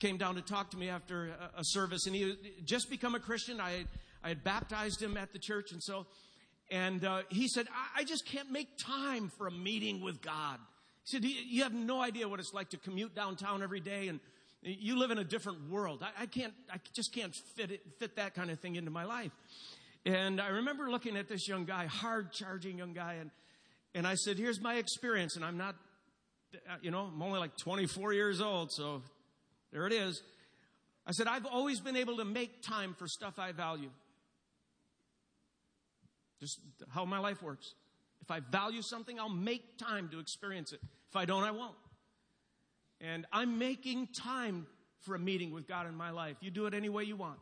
came 0.00 0.16
down 0.16 0.34
to 0.36 0.40
talk 0.40 0.70
to 0.70 0.78
me 0.78 0.88
after 0.88 1.34
a, 1.54 1.62
service, 1.62 2.06
and 2.06 2.16
he 2.16 2.22
had 2.22 2.36
just 2.64 2.88
become 2.88 3.14
a 3.14 3.20
Christian. 3.20 3.60
I 3.60 3.72
had, 3.72 3.88
I 4.24 4.28
had 4.28 4.42
baptized 4.42 5.02
him 5.02 5.18
at 5.18 5.34
the 5.34 5.38
church, 5.38 5.70
and 5.70 5.82
so, 5.82 6.06
and 6.70 7.04
uh, 7.04 7.22
he 7.28 7.46
said, 7.46 7.66
I, 7.70 8.00
I 8.00 8.04
just 8.04 8.24
can't 8.24 8.50
make 8.50 8.68
time 8.78 9.30
for 9.36 9.48
a 9.48 9.50
meeting 9.50 10.00
with 10.00 10.22
God. 10.22 10.58
He 11.04 11.16
said, 11.16 11.24
You 11.24 11.62
have 11.62 11.74
no 11.74 12.00
idea 12.00 12.26
what 12.26 12.40
it's 12.40 12.54
like 12.54 12.70
to 12.70 12.78
commute 12.78 13.14
downtown 13.14 13.62
every 13.62 13.80
day, 13.80 14.08
and 14.08 14.18
you 14.62 14.98
live 14.98 15.10
in 15.10 15.18
a 15.18 15.24
different 15.24 15.70
world. 15.70 16.02
I, 16.02 16.22
I 16.22 16.26
can't, 16.26 16.54
I 16.72 16.78
just 16.94 17.14
can't 17.14 17.34
fit 17.54 17.70
it, 17.70 17.82
fit 17.98 18.16
that 18.16 18.34
kind 18.34 18.50
of 18.50 18.58
thing 18.60 18.76
into 18.76 18.90
my 18.90 19.04
life. 19.04 19.32
And 20.06 20.40
I 20.40 20.48
remember 20.48 20.90
looking 20.90 21.18
at 21.18 21.28
this 21.28 21.46
young 21.46 21.66
guy, 21.66 21.84
hard 21.84 22.32
charging 22.32 22.78
young 22.78 22.94
guy, 22.94 23.18
and, 23.20 23.30
and 23.94 24.06
I 24.06 24.14
said, 24.14 24.38
Here's 24.38 24.60
my 24.60 24.76
experience, 24.76 25.36
and 25.36 25.44
I'm 25.44 25.58
not 25.58 25.76
you 26.82 26.90
know, 26.90 27.10
I'm 27.12 27.22
only 27.22 27.38
like 27.38 27.56
24 27.56 28.12
years 28.12 28.40
old, 28.40 28.72
so 28.72 29.02
there 29.72 29.86
it 29.86 29.92
is. 29.92 30.22
I 31.06 31.12
said, 31.12 31.26
I've 31.26 31.46
always 31.46 31.80
been 31.80 31.96
able 31.96 32.18
to 32.18 32.24
make 32.24 32.62
time 32.62 32.94
for 32.98 33.08
stuff 33.08 33.38
I 33.38 33.52
value. 33.52 33.90
Just 36.40 36.60
how 36.90 37.04
my 37.04 37.18
life 37.18 37.42
works. 37.42 37.74
If 38.20 38.30
I 38.30 38.40
value 38.40 38.82
something, 38.82 39.18
I'll 39.18 39.28
make 39.28 39.78
time 39.78 40.08
to 40.10 40.20
experience 40.20 40.72
it. 40.72 40.80
If 41.08 41.16
I 41.16 41.24
don't, 41.24 41.42
I 41.42 41.50
won't. 41.50 41.74
And 43.00 43.26
I'm 43.32 43.58
making 43.58 44.08
time 44.08 44.66
for 45.00 45.16
a 45.16 45.18
meeting 45.18 45.52
with 45.52 45.66
God 45.66 45.88
in 45.88 45.94
my 45.94 46.10
life. 46.10 46.36
You 46.40 46.50
do 46.50 46.66
it 46.66 46.74
any 46.74 46.88
way 46.88 47.02
you 47.02 47.16
want. 47.16 47.38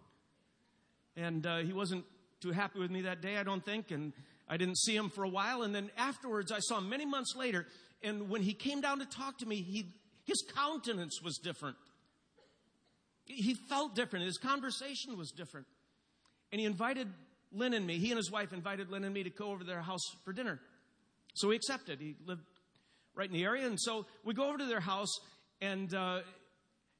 And 1.16 1.46
uh, 1.46 1.58
he 1.58 1.74
wasn't 1.74 2.04
too 2.40 2.52
happy 2.52 2.78
with 2.78 2.90
me 2.90 3.02
that 3.02 3.20
day, 3.20 3.36
I 3.36 3.42
don't 3.42 3.64
think. 3.64 3.90
And 3.90 4.14
I 4.48 4.56
didn't 4.56 4.78
see 4.78 4.96
him 4.96 5.10
for 5.10 5.22
a 5.22 5.28
while. 5.28 5.62
And 5.62 5.74
then 5.74 5.90
afterwards, 5.98 6.50
I 6.50 6.60
saw 6.60 6.78
him 6.78 6.88
many 6.88 7.04
months 7.04 7.34
later. 7.36 7.66
And 8.02 8.28
when 8.28 8.42
he 8.42 8.54
came 8.54 8.80
down 8.80 8.98
to 9.00 9.06
talk 9.06 9.38
to 9.38 9.46
me, 9.46 9.56
he, 9.56 9.86
his 10.24 10.42
countenance 10.54 11.20
was 11.22 11.38
different. 11.38 11.76
He 13.26 13.54
felt 13.54 13.94
different. 13.94 14.24
His 14.24 14.38
conversation 14.38 15.16
was 15.16 15.30
different. 15.30 15.66
And 16.50 16.60
he 16.60 16.66
invited 16.66 17.08
Lynn 17.52 17.74
and 17.74 17.86
me, 17.86 17.98
he 17.98 18.10
and 18.10 18.16
his 18.16 18.30
wife 18.30 18.52
invited 18.52 18.90
Lynn 18.90 19.04
and 19.04 19.12
me 19.12 19.22
to 19.24 19.30
go 19.30 19.50
over 19.50 19.60
to 19.60 19.64
their 19.64 19.82
house 19.82 20.04
for 20.24 20.32
dinner. 20.32 20.60
So 21.34 21.48
we 21.48 21.56
accepted. 21.56 22.00
He 22.00 22.16
lived 22.26 22.42
right 23.14 23.26
in 23.26 23.32
the 23.32 23.44
area. 23.44 23.66
And 23.66 23.80
so 23.80 24.06
we 24.24 24.34
go 24.34 24.48
over 24.48 24.58
to 24.58 24.66
their 24.66 24.80
house, 24.80 25.12
and 25.60 25.92
uh, 25.94 26.20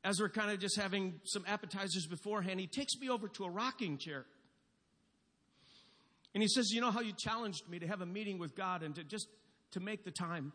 as 0.05 0.21
we're 0.21 0.29
kind 0.29 0.51
of 0.51 0.59
just 0.59 0.79
having 0.79 1.21
some 1.25 1.45
appetizers 1.47 2.07
beforehand, 2.07 2.61
he 2.61 2.67
takes 2.67 2.97
me 3.01 3.09
over 3.09 3.29
to 3.29 3.45
a 3.45 3.51
rocking 3.51 3.99
chair. 3.99 4.25
And 6.35 6.43
he 6.43 6.49
says, 6.49 6.71
You 6.71 6.81
know 6.81 6.91
how 6.91 7.01
you 7.01 7.13
challenged 7.17 7.69
me 7.69 7.79
to 7.81 7.87
have 7.87 8.01
a 8.01 8.07
meeting 8.07 8.39
with 8.39 8.57
God 8.57 8.83
and 8.83 8.95
to 8.95 9.05
just 9.05 9.27
to 9.73 9.81
make 9.81 10.05
the 10.05 10.11
time? 10.11 10.53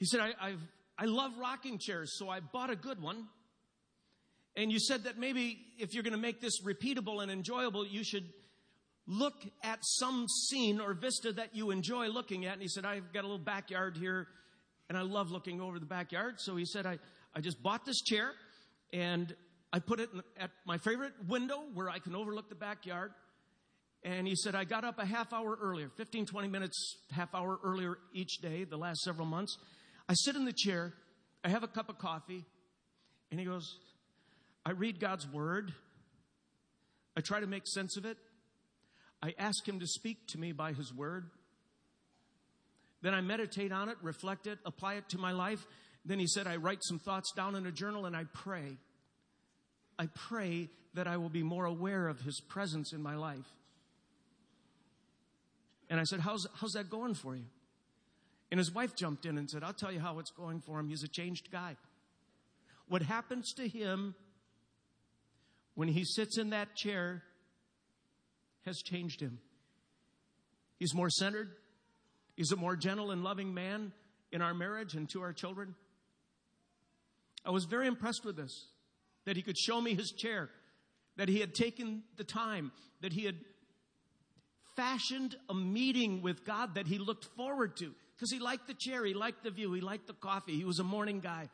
He 0.00 0.06
said, 0.06 0.20
I, 0.20 0.32
I've, 0.40 0.60
I 0.98 1.04
love 1.04 1.32
rocking 1.38 1.78
chairs, 1.78 2.18
so 2.18 2.28
I 2.28 2.40
bought 2.40 2.70
a 2.70 2.76
good 2.76 3.00
one. 3.00 3.28
And 4.56 4.72
you 4.72 4.80
said 4.80 5.04
that 5.04 5.18
maybe 5.18 5.58
if 5.78 5.94
you're 5.94 6.02
going 6.02 6.14
to 6.14 6.18
make 6.18 6.40
this 6.40 6.62
repeatable 6.62 7.22
and 7.22 7.30
enjoyable, 7.30 7.86
you 7.86 8.02
should 8.02 8.24
look 9.06 9.34
at 9.62 9.78
some 9.82 10.26
scene 10.28 10.80
or 10.80 10.94
vista 10.94 11.32
that 11.34 11.54
you 11.54 11.70
enjoy 11.70 12.08
looking 12.08 12.46
at. 12.46 12.54
And 12.54 12.62
he 12.62 12.68
said, 12.68 12.84
I've 12.84 13.12
got 13.12 13.20
a 13.20 13.28
little 13.28 13.38
backyard 13.38 13.96
here 13.96 14.26
and 14.88 14.98
I 14.98 15.02
love 15.02 15.30
looking 15.30 15.60
over 15.60 15.78
the 15.78 15.86
backyard. 15.86 16.40
So 16.40 16.56
he 16.56 16.64
said, 16.64 16.86
I, 16.86 16.98
I 17.34 17.40
just 17.40 17.62
bought 17.62 17.84
this 17.84 18.00
chair 18.00 18.32
and 18.92 19.34
I 19.72 19.78
put 19.78 20.00
it 20.00 20.10
at 20.38 20.50
my 20.66 20.78
favorite 20.78 21.12
window 21.28 21.62
where 21.74 21.88
I 21.88 21.98
can 21.98 22.16
overlook 22.16 22.48
the 22.48 22.56
backyard. 22.56 23.12
And 24.02 24.26
he 24.26 24.34
said, 24.34 24.54
I 24.54 24.64
got 24.64 24.84
up 24.84 24.98
a 24.98 25.04
half 25.04 25.32
hour 25.32 25.58
earlier, 25.60 25.90
15, 25.96 26.26
20 26.26 26.48
minutes, 26.48 26.96
half 27.10 27.34
hour 27.34 27.58
earlier 27.62 27.98
each 28.14 28.38
day, 28.38 28.64
the 28.64 28.78
last 28.78 29.02
several 29.02 29.26
months. 29.26 29.58
I 30.10 30.14
sit 30.14 30.34
in 30.34 30.44
the 30.44 30.52
chair, 30.52 30.92
I 31.44 31.50
have 31.50 31.62
a 31.62 31.68
cup 31.68 31.88
of 31.88 31.96
coffee, 31.96 32.44
and 33.30 33.38
he 33.38 33.46
goes, 33.46 33.78
I 34.66 34.72
read 34.72 34.98
God's 34.98 35.24
word, 35.28 35.72
I 37.16 37.20
try 37.20 37.38
to 37.38 37.46
make 37.46 37.62
sense 37.64 37.96
of 37.96 38.04
it, 38.04 38.16
I 39.22 39.34
ask 39.38 39.68
Him 39.68 39.78
to 39.78 39.86
speak 39.86 40.26
to 40.30 40.38
me 40.38 40.50
by 40.50 40.72
His 40.72 40.92
Word. 40.92 41.30
Then 43.02 43.14
I 43.14 43.20
meditate 43.20 43.70
on 43.70 43.88
it, 43.88 43.98
reflect 44.02 44.48
it, 44.48 44.58
apply 44.66 44.94
it 44.94 45.08
to 45.10 45.18
my 45.18 45.30
life. 45.30 45.64
Then 46.04 46.18
He 46.18 46.26
said, 46.26 46.48
I 46.48 46.56
write 46.56 46.82
some 46.82 46.98
thoughts 46.98 47.32
down 47.36 47.54
in 47.54 47.64
a 47.66 47.70
journal 47.70 48.06
and 48.06 48.16
I 48.16 48.24
pray. 48.34 48.78
I 49.96 50.08
pray 50.28 50.70
that 50.94 51.06
I 51.06 51.18
will 51.18 51.28
be 51.28 51.44
more 51.44 51.66
aware 51.66 52.08
of 52.08 52.20
His 52.20 52.40
presence 52.40 52.92
in 52.92 53.00
my 53.00 53.14
life. 53.14 53.46
And 55.88 56.00
I 56.00 56.04
said, 56.04 56.18
How's, 56.18 56.48
how's 56.56 56.72
that 56.72 56.90
going 56.90 57.14
for 57.14 57.36
you? 57.36 57.44
And 58.50 58.58
his 58.58 58.72
wife 58.72 58.96
jumped 58.96 59.26
in 59.26 59.38
and 59.38 59.48
said, 59.48 59.62
I'll 59.62 59.72
tell 59.72 59.92
you 59.92 60.00
how 60.00 60.18
it's 60.18 60.30
going 60.30 60.60
for 60.60 60.80
him. 60.80 60.88
He's 60.88 61.04
a 61.04 61.08
changed 61.08 61.50
guy. 61.50 61.76
What 62.88 63.02
happens 63.02 63.52
to 63.54 63.68
him 63.68 64.14
when 65.74 65.88
he 65.88 66.04
sits 66.04 66.36
in 66.36 66.50
that 66.50 66.74
chair 66.74 67.22
has 68.66 68.82
changed 68.82 69.20
him. 69.20 69.38
He's 70.78 70.94
more 70.94 71.10
centered. 71.10 71.50
He's 72.36 72.52
a 72.52 72.56
more 72.56 72.74
gentle 72.74 73.10
and 73.10 73.22
loving 73.22 73.54
man 73.54 73.92
in 74.32 74.42
our 74.42 74.54
marriage 74.54 74.94
and 74.94 75.08
to 75.10 75.22
our 75.22 75.32
children. 75.32 75.74
I 77.44 77.50
was 77.50 77.64
very 77.64 77.86
impressed 77.86 78.24
with 78.24 78.36
this 78.36 78.66
that 79.26 79.36
he 79.36 79.42
could 79.42 79.56
show 79.56 79.80
me 79.80 79.94
his 79.94 80.10
chair, 80.10 80.50
that 81.16 81.28
he 81.28 81.40
had 81.40 81.54
taken 81.54 82.02
the 82.16 82.24
time, 82.24 82.72
that 83.02 83.12
he 83.12 83.24
had 83.24 83.36
fashioned 84.74 85.36
a 85.48 85.54
meeting 85.54 86.22
with 86.22 86.44
God 86.44 86.74
that 86.74 86.86
he 86.86 86.98
looked 86.98 87.26
forward 87.36 87.76
to 87.76 87.94
because 88.20 88.30
he 88.30 88.38
liked 88.38 88.66
the 88.66 88.74
chair, 88.74 89.06
he 89.06 89.14
liked 89.14 89.44
the 89.44 89.50
view, 89.50 89.72
he 89.72 89.80
liked 89.80 90.06
the 90.06 90.12
coffee, 90.12 90.54
he 90.54 90.64
was 90.66 90.78
a 90.78 90.84
morning 90.84 91.20
guy, 91.20 91.48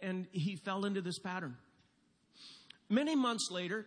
and 0.00 0.26
he 0.32 0.56
fell 0.56 0.86
into 0.86 1.02
this 1.02 1.18
pattern. 1.18 1.54
Many 2.88 3.14
months 3.14 3.50
later, 3.50 3.84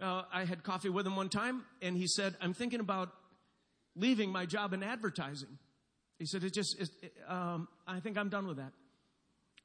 uh, 0.00 0.22
I 0.32 0.44
had 0.44 0.62
coffee 0.62 0.88
with 0.88 1.04
him 1.04 1.16
one 1.16 1.28
time, 1.28 1.64
and 1.80 1.96
he 1.96 2.06
said, 2.06 2.36
I'm 2.40 2.54
thinking 2.54 2.78
about 2.78 3.10
leaving 3.96 4.30
my 4.30 4.46
job 4.46 4.72
in 4.72 4.84
advertising. 4.84 5.58
He 6.20 6.26
said, 6.26 6.44
it 6.44 6.54
just, 6.54 6.80
it, 6.80 7.12
um, 7.26 7.66
I 7.88 7.98
think 7.98 8.16
I'm 8.16 8.28
done 8.28 8.46
with 8.46 8.58
that. 8.58 8.72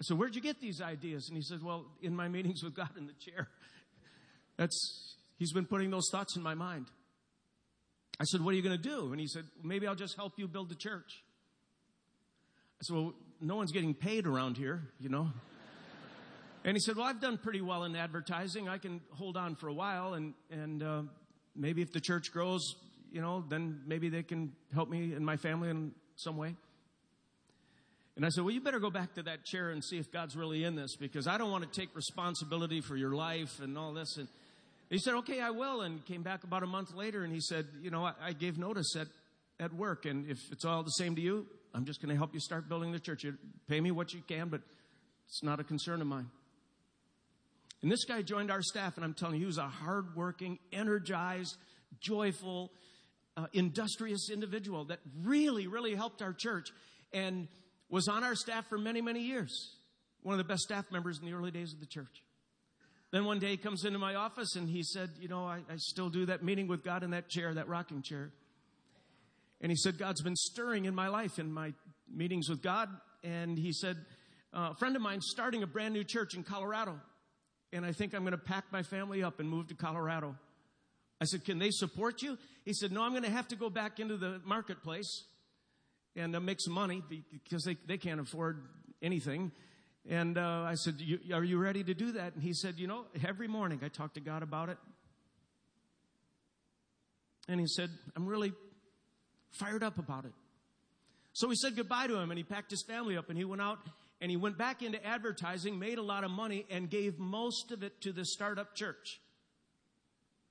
I 0.01 0.03
said, 0.03 0.17
where'd 0.17 0.33
you 0.33 0.41
get 0.41 0.59
these 0.59 0.81
ideas? 0.81 1.27
And 1.29 1.37
he 1.37 1.43
said, 1.43 1.61
well, 1.61 1.85
in 2.01 2.15
my 2.15 2.27
meetings 2.27 2.63
with 2.63 2.73
God 2.73 2.89
in 2.97 3.05
the 3.05 3.13
chair. 3.13 3.49
That's, 4.57 5.15
he's 5.37 5.53
been 5.53 5.67
putting 5.67 5.91
those 5.91 6.09
thoughts 6.11 6.35
in 6.35 6.41
my 6.41 6.55
mind. 6.55 6.87
I 8.19 8.23
said, 8.23 8.41
what 8.41 8.53
are 8.55 8.57
you 8.57 8.63
going 8.63 8.77
to 8.77 8.81
do? 8.81 9.11
And 9.11 9.19
he 9.19 9.27
said, 9.27 9.43
maybe 9.63 9.85
I'll 9.85 9.93
just 9.93 10.15
help 10.15 10.33
you 10.37 10.47
build 10.47 10.69
the 10.69 10.75
church. 10.75 11.21
Well, 12.89 13.13
no 13.41 13.55
one's 13.55 13.71
getting 13.71 13.93
paid 13.93 14.27
around 14.27 14.57
here, 14.57 14.83
you 14.99 15.09
know. 15.09 15.29
And 16.63 16.75
he 16.75 16.79
said, 16.79 16.95
Well, 16.95 17.05
I've 17.05 17.19
done 17.19 17.37
pretty 17.37 17.61
well 17.61 17.83
in 17.85 17.95
advertising. 17.95 18.69
I 18.69 18.77
can 18.77 19.01
hold 19.11 19.35
on 19.35 19.55
for 19.55 19.67
a 19.67 19.73
while, 19.73 20.13
and, 20.13 20.33
and 20.51 20.83
uh, 20.83 21.01
maybe 21.55 21.81
if 21.81 21.91
the 21.91 21.99
church 21.99 22.31
grows, 22.31 22.75
you 23.11 23.21
know, 23.21 23.43
then 23.47 23.81
maybe 23.87 24.09
they 24.09 24.23
can 24.23 24.53
help 24.73 24.89
me 24.89 25.13
and 25.13 25.25
my 25.25 25.37
family 25.37 25.69
in 25.69 25.91
some 26.15 26.37
way. 26.37 26.55
And 28.15 28.25
I 28.25 28.29
said, 28.29 28.43
Well, 28.43 28.53
you 28.53 28.61
better 28.61 28.79
go 28.79 28.91
back 28.91 29.15
to 29.15 29.23
that 29.23 29.43
chair 29.43 29.69
and 29.69 29.83
see 29.83 29.97
if 29.97 30.11
God's 30.11 30.35
really 30.35 30.63
in 30.63 30.75
this 30.75 30.95
because 30.95 31.27
I 31.27 31.37
don't 31.37 31.51
want 31.51 31.71
to 31.71 31.79
take 31.79 31.95
responsibility 31.95 32.81
for 32.81 32.95
your 32.95 33.13
life 33.13 33.59
and 33.59 33.77
all 33.77 33.93
this. 33.93 34.17
And 34.17 34.27
he 34.89 34.99
said, 34.99 35.15
Okay, 35.15 35.41
I 35.41 35.49
will. 35.49 35.81
And 35.81 36.05
came 36.05 36.21
back 36.21 36.43
about 36.43 36.63
a 36.63 36.67
month 36.67 36.93
later 36.93 37.23
and 37.23 37.33
he 37.33 37.41
said, 37.41 37.65
You 37.81 37.89
know, 37.89 38.05
I, 38.05 38.13
I 38.21 38.33
gave 38.33 38.57
notice 38.57 38.95
at, 38.95 39.07
at 39.59 39.73
work. 39.73 40.05
And 40.05 40.29
if 40.29 40.37
it's 40.51 40.65
all 40.65 40.83
the 40.83 40.91
same 40.91 41.15
to 41.15 41.21
you, 41.21 41.47
I'm 41.77 41.85
just 41.85 42.01
going 42.01 42.09
to 42.09 42.17
help 42.17 42.33
you 42.33 42.39
start 42.39 42.67
building 42.67 42.91
the 42.91 42.99
church. 42.99 43.23
You 43.23 43.37
pay 43.67 43.79
me 43.79 43.91
what 43.91 44.11
you 44.11 44.23
can, 44.27 44.49
but 44.49 44.61
it's 45.27 45.43
not 45.43 45.59
a 45.59 45.63
concern 45.63 46.01
of 46.01 46.07
mine. 46.07 46.31
And 47.83 47.91
this 47.91 48.03
guy 48.03 48.23
joined 48.23 48.49
our 48.49 48.63
staff, 48.63 48.95
and 48.95 49.05
I'm 49.05 49.13
telling 49.13 49.35
you, 49.35 49.41
he 49.41 49.45
was 49.45 49.59
a 49.59 49.67
hardworking, 49.67 50.57
energized, 50.73 51.55
joyful, 51.99 52.71
uh, 53.37 53.45
industrious 53.53 54.31
individual 54.33 54.85
that 54.85 54.97
really, 55.21 55.67
really 55.67 55.93
helped 55.93 56.23
our 56.23 56.33
church 56.33 56.69
and 57.13 57.47
was 57.91 58.07
on 58.07 58.23
our 58.23 58.33
staff 58.33 58.65
for 58.67 58.79
many, 58.79 58.99
many 58.99 59.21
years. 59.21 59.75
One 60.23 60.33
of 60.33 60.39
the 60.39 60.51
best 60.51 60.63
staff 60.63 60.85
members 60.91 61.19
in 61.19 61.27
the 61.27 61.33
early 61.33 61.51
days 61.51 61.73
of 61.73 61.79
the 61.79 61.85
church. 61.85 62.23
Then 63.11 63.25
one 63.25 63.37
day 63.37 63.51
he 63.51 63.57
comes 63.57 63.85
into 63.85 63.99
my 63.99 64.15
office 64.15 64.55
and 64.55 64.67
he 64.67 64.81
said, 64.81 65.11
You 65.19 65.27
know, 65.27 65.45
I, 65.45 65.59
I 65.71 65.75
still 65.77 66.09
do 66.09 66.25
that 66.25 66.43
meeting 66.43 66.67
with 66.67 66.83
God 66.83 67.03
in 67.03 67.11
that 67.11 67.29
chair, 67.29 67.53
that 67.53 67.69
rocking 67.69 68.01
chair. 68.01 68.31
And 69.61 69.71
he 69.71 69.75
said, 69.75 69.97
God's 69.97 70.21
been 70.21 70.35
stirring 70.35 70.85
in 70.85 70.93
my 70.93 71.07
life 71.07 71.39
in 71.39 71.51
my 71.51 71.73
meetings 72.11 72.49
with 72.49 72.61
God. 72.61 72.89
And 73.23 73.57
he 73.57 73.73
said, 73.73 73.97
uh, 74.53 74.69
A 74.71 74.75
friend 74.75 74.95
of 74.95 75.01
mine 75.01 75.21
starting 75.21 75.63
a 75.63 75.67
brand 75.67 75.93
new 75.93 76.03
church 76.03 76.35
in 76.35 76.43
Colorado 76.43 76.99
and 77.73 77.85
I 77.85 77.91
think 77.91 78.13
I'm 78.13 78.21
going 78.21 78.31
to 78.31 78.37
pack 78.37 78.65
my 78.71 78.83
family 78.83 79.23
up 79.23 79.39
and 79.39 79.49
move 79.49 79.67
to 79.67 79.75
Colorado. 79.75 80.35
I 81.19 81.25
said, 81.25 81.43
Can 81.43 81.59
they 81.59 81.71
support 81.71 82.21
you? 82.21 82.37
He 82.65 82.73
said, 82.73 82.91
No, 82.91 83.03
I'm 83.03 83.11
going 83.11 83.23
to 83.23 83.29
have 83.29 83.47
to 83.49 83.55
go 83.55 83.69
back 83.69 83.99
into 83.99 84.17
the 84.17 84.41
marketplace 84.45 85.25
and 86.15 86.35
uh, 86.35 86.39
make 86.39 86.61
some 86.61 86.73
money 86.73 87.03
because 87.31 87.63
they, 87.63 87.75
they 87.85 87.97
can't 87.97 88.19
afford 88.19 88.63
anything. 89.01 89.51
And 90.09 90.37
uh, 90.37 90.63
I 90.65 90.75
said, 90.75 90.95
Are 91.33 91.43
you 91.43 91.57
ready 91.57 91.83
to 91.83 91.93
do 91.93 92.13
that? 92.13 92.35
And 92.35 92.43
he 92.43 92.53
said, 92.53 92.75
You 92.77 92.87
know, 92.87 93.05
every 93.27 93.47
morning 93.47 93.81
I 93.83 93.89
talk 93.89 94.13
to 94.13 94.21
God 94.21 94.43
about 94.43 94.69
it. 94.69 94.77
And 97.49 97.59
he 97.59 97.67
said, 97.67 97.89
I'm 98.15 98.25
really 98.25 98.53
fired 99.51 99.83
up 99.83 99.97
about 99.97 100.25
it. 100.25 100.33
So 101.33 101.47
we 101.47 101.55
said 101.55 101.75
goodbye 101.75 102.07
to 102.07 102.17
him 102.17 102.31
and 102.31 102.37
he 102.37 102.43
packed 102.43 102.71
his 102.71 102.83
family 102.83 103.17
up 103.17 103.29
and 103.29 103.37
he 103.37 103.45
went 103.45 103.61
out 103.61 103.79
and 104.19 104.31
he 104.31 104.37
went 104.37 104.57
back 104.57 104.81
into 104.81 105.03
advertising, 105.05 105.77
made 105.77 105.97
a 105.97 106.03
lot 106.03 106.23
of 106.23 106.31
money, 106.31 106.65
and 106.69 106.89
gave 106.89 107.19
most 107.19 107.71
of 107.71 107.83
it 107.83 108.01
to 108.01 108.11
the 108.11 108.25
startup 108.25 108.75
church. 108.75 109.19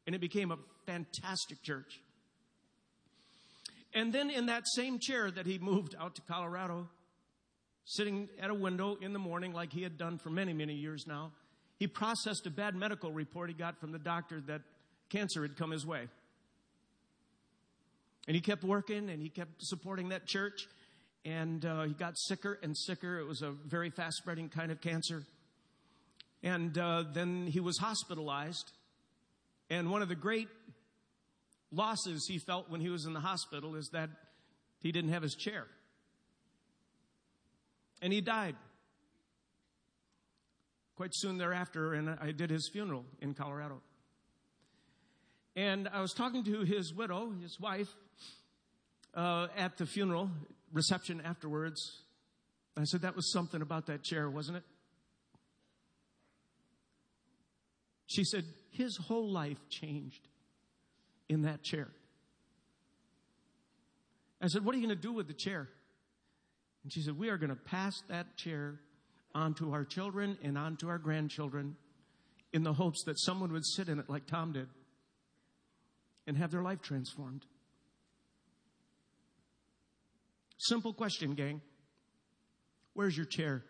And 0.07 0.15
it 0.15 0.21
became 0.21 0.53
a 0.53 0.59
fantastic 0.87 1.63
church. 1.63 2.01
And 3.93 4.13
then 4.13 4.31
in 4.31 4.47
that 4.47 4.69
same 4.69 4.99
chair 5.01 5.31
that 5.31 5.47
he 5.47 5.59
moved 5.59 5.97
out 5.99 6.15
to 6.17 6.23
Colorado, 6.23 6.89
sitting 7.85 8.29
at 8.41 8.51
a 8.51 8.55
window 8.55 8.97
in 9.01 9.13
the 9.13 9.19
morning, 9.19 9.53
like 9.53 9.73
he 9.73 9.83
had 9.83 9.99
done 9.99 10.19
for 10.19 10.31
many, 10.31 10.53
many 10.53 10.75
years 10.75 11.07
now, 11.09 11.33
he 11.79 11.87
processed 11.87 12.47
a 12.47 12.51
bad 12.51 12.75
medical 12.75 13.11
report 13.11 13.49
he 13.49 13.55
got 13.55 13.81
from 13.81 13.93
the 13.93 13.99
doctor 13.99 14.41
that 14.43 14.63
cancer 15.11 15.43
had 15.43 15.57
come 15.57 15.71
his 15.71 15.85
way. 15.85 16.09
And 18.27 18.35
he 18.35 18.41
kept 18.41 18.65
working 18.65 19.09
and 19.09 19.23
he 19.23 19.29
kept 19.29 19.63
supporting 19.63 20.09
that 20.09 20.27
church 20.27 20.67
and 21.25 21.65
uh, 21.65 21.83
he 21.83 21.93
got 21.93 22.17
sicker 22.17 22.59
and 22.63 22.77
sicker. 22.77 23.19
It 23.19 23.27
was 23.27 23.43
a 23.43 23.51
very 23.51 23.91
fast 23.91 24.17
spreading 24.19 24.49
kind 24.49 24.71
of 24.71 24.81
cancer. 24.81 25.25
And 26.43 26.77
uh, 26.79 27.05
then 27.13 27.47
he 27.47 27.61
was 27.61 27.79
hospitalized. 27.79 28.71
And 29.69 29.91
one 29.91 30.03
of 30.03 30.09
the 30.09 30.15
great 30.15 30.49
losses 31.73 32.27
he 32.29 32.39
felt 32.39 32.71
when 32.71 32.81
he 32.81 32.89
was 32.89 33.07
in 33.07 33.13
the 33.13 33.21
hospital 33.21 33.75
is 33.75 33.89
that 33.93 34.11
he 34.79 34.93
didn't 34.93 35.11
have 35.11 35.23
his 35.23 35.35
chair. 35.35 35.67
And 38.01 38.13
he 38.13 38.21
died 38.21 38.55
quite 40.97 41.11
soon 41.13 41.39
thereafter, 41.39 41.93
and 41.95 42.17
I 42.21 42.33
did 42.33 42.51
his 42.51 42.69
funeral 42.73 43.05
in 43.21 43.35
Colorado. 43.35 43.83
And 45.57 45.89
I 45.89 46.03
was 46.03 46.13
talking 46.13 46.45
to 46.45 46.61
his 46.61 46.93
widow, 46.93 47.33
his 47.43 47.59
wife, 47.59 47.89
uh, 49.15 49.49
at 49.57 49.79
the 49.79 49.87
funeral 49.87 50.31
reception 50.71 51.23
afterwards. 51.25 52.03
I 52.77 52.85
said, 52.85 53.01
That 53.01 53.17
was 53.17 53.33
something 53.33 53.63
about 53.63 53.87
that 53.87 54.03
chair, 54.03 54.29
wasn't 54.29 54.59
it? 54.59 54.65
She 58.07 58.23
said, 58.23 58.45
His 58.71 58.99
whole 58.99 59.33
life 59.33 59.57
changed 59.71 60.29
in 61.31 61.43
that 61.43 61.63
chair. 61.63 61.89
I 64.43 64.49
said, 64.49 64.63
What 64.63 64.75
are 64.75 64.79
you 64.79 64.87
going 64.87 64.97
to 64.97 65.03
do 65.03 65.15
with 65.15 65.27
the 65.27 65.35
chair? 65.35 65.69
And 66.83 66.93
she 66.93 67.01
said, 67.01 67.19
We 67.19 67.31
are 67.31 67.39
going 67.39 67.49
to 67.49 67.57
pass 67.57 68.03
that 68.11 68.37
chair 68.37 68.79
onto 69.35 69.73
our 69.73 69.87
children 69.87 70.37
and 70.43 70.59
onto 70.59 70.89
our 70.89 70.99
grandchildren 70.99 71.77
in 72.53 72.63
the 72.63 72.75
hopes 72.75 73.05
that 73.05 73.19
someone 73.19 73.53
would 73.53 73.65
sit 73.65 73.89
in 73.89 73.99
it 73.99 74.11
like 74.11 74.27
Tom 74.27 74.53
did 74.53 74.69
and 76.27 76.37
have 76.37 76.51
their 76.51 76.63
life 76.63 76.83
transformed. 76.83 77.45
Simple 80.59 80.93
question, 80.93 81.35
gang. 81.35 81.61
Where's 82.95 83.17
your 83.17 83.27
chair? 83.27 83.63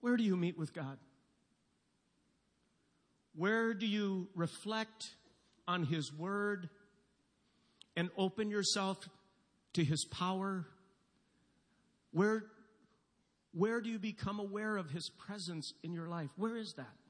Where 0.00 0.16
do 0.16 0.24
you 0.24 0.36
meet 0.36 0.58
with 0.58 0.74
God? 0.74 0.98
Where 3.34 3.72
do 3.72 3.86
you 3.86 4.28
reflect 4.34 5.04
on 5.66 5.84
His 5.84 6.12
Word 6.12 6.68
and 7.96 8.10
open 8.18 8.50
yourself 8.50 8.98
to 9.74 9.84
His 9.84 10.04
power? 10.04 10.66
Where, 12.10 12.44
where 13.54 13.80
do 13.80 13.88
you 13.88 13.98
become 13.98 14.38
aware 14.38 14.76
of 14.76 14.90
His 14.90 15.08
presence 15.08 15.72
in 15.82 15.92
your 15.92 16.08
life? 16.08 16.30
Where 16.36 16.56
is 16.56 16.74
that? 16.76 17.01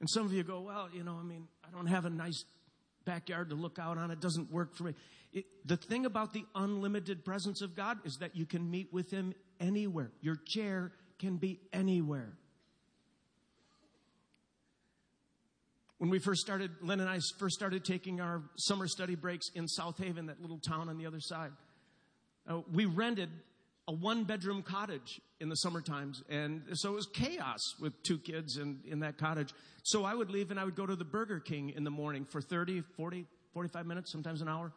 And 0.00 0.08
some 0.08 0.24
of 0.26 0.32
you 0.32 0.42
go, 0.44 0.60
well, 0.60 0.88
you 0.92 1.02
know, 1.02 1.16
I 1.20 1.24
mean, 1.24 1.48
I 1.66 1.74
don't 1.74 1.86
have 1.86 2.04
a 2.04 2.10
nice 2.10 2.44
backyard 3.04 3.50
to 3.50 3.56
look 3.56 3.78
out 3.78 3.98
on. 3.98 4.10
It 4.10 4.20
doesn't 4.20 4.52
work 4.52 4.74
for 4.74 4.84
me. 4.84 4.94
It, 5.32 5.46
the 5.64 5.76
thing 5.76 6.06
about 6.06 6.32
the 6.32 6.44
unlimited 6.54 7.24
presence 7.24 7.62
of 7.62 7.74
God 7.74 7.98
is 8.04 8.18
that 8.20 8.36
you 8.36 8.46
can 8.46 8.70
meet 8.70 8.92
with 8.92 9.10
Him 9.10 9.34
anywhere. 9.60 10.12
Your 10.20 10.36
chair 10.36 10.92
can 11.18 11.36
be 11.36 11.60
anywhere. 11.72 12.32
When 15.98 16.10
we 16.10 16.20
first 16.20 16.40
started, 16.40 16.70
Lynn 16.80 17.00
and 17.00 17.08
I 17.08 17.18
first 17.38 17.56
started 17.56 17.84
taking 17.84 18.20
our 18.20 18.42
summer 18.56 18.86
study 18.86 19.16
breaks 19.16 19.50
in 19.54 19.66
South 19.66 19.98
Haven, 19.98 20.26
that 20.26 20.40
little 20.40 20.60
town 20.60 20.88
on 20.88 20.96
the 20.96 21.06
other 21.06 21.20
side, 21.20 21.50
uh, 22.48 22.60
we 22.72 22.84
rented 22.84 23.30
a 23.88 23.92
one 23.92 24.24
bedroom 24.24 24.62
cottage 24.62 25.20
in 25.40 25.48
the 25.48 25.56
summer 25.56 25.80
times. 25.80 26.22
And 26.28 26.62
so 26.74 26.92
it 26.92 26.94
was 26.94 27.06
chaos 27.06 27.74
with 27.80 28.00
two 28.02 28.18
kids 28.18 28.58
in, 28.58 28.80
in 28.86 29.00
that 29.00 29.16
cottage. 29.16 29.54
So 29.82 30.04
I 30.04 30.14
would 30.14 30.30
leave 30.30 30.50
and 30.50 30.60
I 30.60 30.64
would 30.64 30.76
go 30.76 30.84
to 30.84 30.94
the 30.94 31.06
Burger 31.06 31.40
King 31.40 31.70
in 31.70 31.84
the 31.84 31.90
morning 31.90 32.26
for 32.26 32.42
30, 32.42 32.82
40, 32.96 33.24
45 33.54 33.86
minutes, 33.86 34.12
sometimes 34.12 34.42
an 34.42 34.48
hour. 34.48 34.72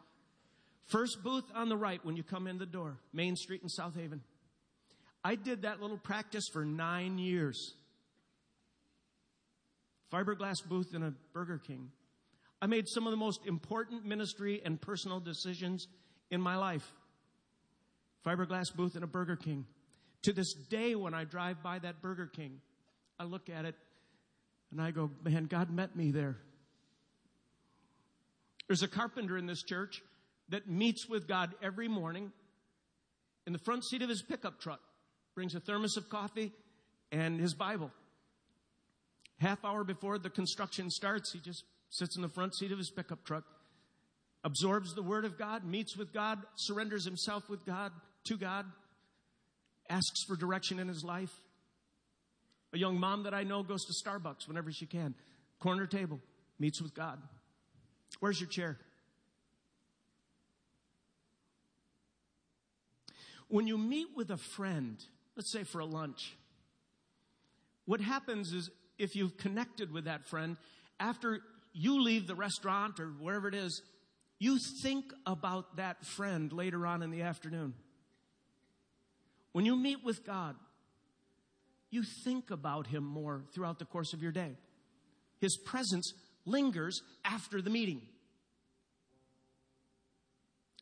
First 0.86 1.22
booth 1.22 1.44
on 1.54 1.68
the 1.68 1.76
right 1.76 2.04
when 2.04 2.16
you 2.16 2.22
come 2.22 2.46
in 2.46 2.58
the 2.58 2.66
door, 2.66 2.96
Main 3.12 3.36
Street 3.36 3.62
in 3.62 3.68
South 3.68 3.94
Haven. 3.94 4.22
I 5.22 5.34
did 5.34 5.62
that 5.62 5.80
little 5.80 5.98
practice 5.98 6.48
for 6.50 6.64
nine 6.64 7.18
years. 7.18 7.74
Fiberglass 10.10 10.66
booth 10.66 10.94
in 10.94 11.02
a 11.02 11.12
Burger 11.32 11.58
King. 11.58 11.90
I 12.60 12.66
made 12.66 12.88
some 12.88 13.06
of 13.06 13.10
the 13.10 13.16
most 13.16 13.46
important 13.46 14.06
ministry 14.06 14.62
and 14.64 14.80
personal 14.80 15.20
decisions 15.20 15.86
in 16.30 16.40
my 16.40 16.56
life 16.56 16.90
fiberglass 18.24 18.74
booth 18.74 18.96
in 18.96 19.02
a 19.02 19.06
Burger 19.06 19.36
King. 19.36 19.66
To 20.22 20.32
this 20.32 20.54
day, 20.54 20.94
when 20.94 21.14
I 21.14 21.24
drive 21.24 21.62
by 21.62 21.78
that 21.80 22.00
Burger 22.00 22.26
King, 22.26 22.60
I 23.18 23.24
look 23.24 23.48
at 23.48 23.64
it 23.64 23.74
and 24.70 24.80
I 24.80 24.90
go, 24.90 25.10
man, 25.24 25.46
God 25.46 25.70
met 25.70 25.96
me 25.96 26.10
there. 26.10 26.36
There's 28.68 28.82
a 28.82 28.88
carpenter 28.88 29.36
in 29.36 29.46
this 29.46 29.62
church 29.62 30.02
that 30.48 30.68
meets 30.68 31.08
with 31.08 31.26
God 31.28 31.54
every 31.62 31.88
morning 31.88 32.32
in 33.46 33.52
the 33.52 33.58
front 33.58 33.84
seat 33.84 34.02
of 34.02 34.08
his 34.08 34.22
pickup 34.22 34.60
truck, 34.60 34.80
brings 35.34 35.54
a 35.54 35.60
thermos 35.60 35.96
of 35.96 36.08
coffee 36.08 36.52
and 37.10 37.40
his 37.40 37.54
Bible. 37.54 37.90
Half 39.40 39.64
hour 39.64 39.82
before 39.82 40.18
the 40.18 40.30
construction 40.30 40.88
starts, 40.90 41.32
he 41.32 41.40
just 41.40 41.64
sits 41.90 42.16
in 42.16 42.22
the 42.22 42.28
front 42.28 42.54
seat 42.54 42.72
of 42.72 42.78
his 42.78 42.90
pickup 42.90 43.24
truck, 43.24 43.44
absorbs 44.44 44.94
the 44.94 45.02
Word 45.02 45.24
of 45.24 45.36
God, 45.36 45.64
meets 45.64 45.96
with 45.96 46.12
God, 46.12 46.38
surrenders 46.54 47.04
himself 47.04 47.48
with 47.50 47.64
God, 47.66 47.92
to 48.24 48.36
God, 48.36 48.66
asks 49.88 50.24
for 50.26 50.36
direction 50.36 50.78
in 50.78 50.88
his 50.88 51.04
life. 51.04 51.32
A 52.72 52.78
young 52.78 52.98
mom 52.98 53.24
that 53.24 53.34
I 53.34 53.42
know 53.42 53.62
goes 53.62 53.84
to 53.84 54.08
Starbucks 54.08 54.48
whenever 54.48 54.72
she 54.72 54.86
can, 54.86 55.14
corner 55.60 55.86
table, 55.86 56.20
meets 56.58 56.80
with 56.80 56.94
God. 56.94 57.20
Where's 58.20 58.40
your 58.40 58.48
chair? 58.48 58.78
When 63.48 63.66
you 63.66 63.76
meet 63.76 64.08
with 64.16 64.30
a 64.30 64.38
friend, 64.56 64.96
let's 65.36 65.52
say 65.52 65.64
for 65.64 65.80
a 65.80 65.84
lunch, 65.84 66.34
what 67.84 68.00
happens 68.00 68.52
is 68.52 68.70
if 68.98 69.14
you've 69.14 69.36
connected 69.36 69.92
with 69.92 70.04
that 70.04 70.26
friend, 70.26 70.56
after 70.98 71.40
you 71.74 72.02
leave 72.02 72.26
the 72.26 72.34
restaurant 72.34 73.00
or 73.00 73.08
wherever 73.08 73.48
it 73.48 73.54
is, 73.54 73.82
you 74.38 74.58
think 74.82 75.04
about 75.26 75.76
that 75.76 76.04
friend 76.04 76.52
later 76.52 76.86
on 76.86 77.02
in 77.02 77.10
the 77.10 77.22
afternoon. 77.22 77.74
When 79.52 79.66
you 79.66 79.76
meet 79.76 80.02
with 80.02 80.24
God, 80.24 80.56
you 81.90 82.02
think 82.24 82.50
about 82.50 82.86
Him 82.86 83.04
more 83.04 83.44
throughout 83.54 83.78
the 83.78 83.84
course 83.84 84.12
of 84.12 84.22
your 84.22 84.32
day. 84.32 84.56
His 85.40 85.56
presence 85.56 86.12
lingers 86.46 87.02
after 87.24 87.60
the 87.60 87.70
meeting. 87.70 88.02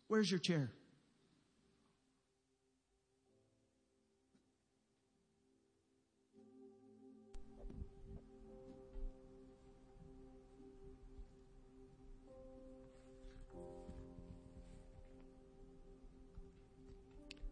Where's 0.07 0.31
your 0.31 0.41
chair? 0.41 0.71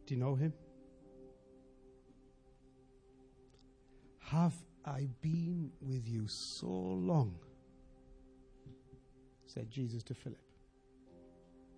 Do 0.06 0.14
you 0.14 0.20
know 0.20 0.36
him? 0.36 0.54
Have 4.30 4.54
I 4.84 5.08
been 5.22 5.70
with 5.80 6.06
you 6.06 6.28
so 6.28 6.66
long? 6.66 7.34
said 9.46 9.70
Jesus 9.70 10.02
to 10.02 10.14
Philip. 10.14 10.42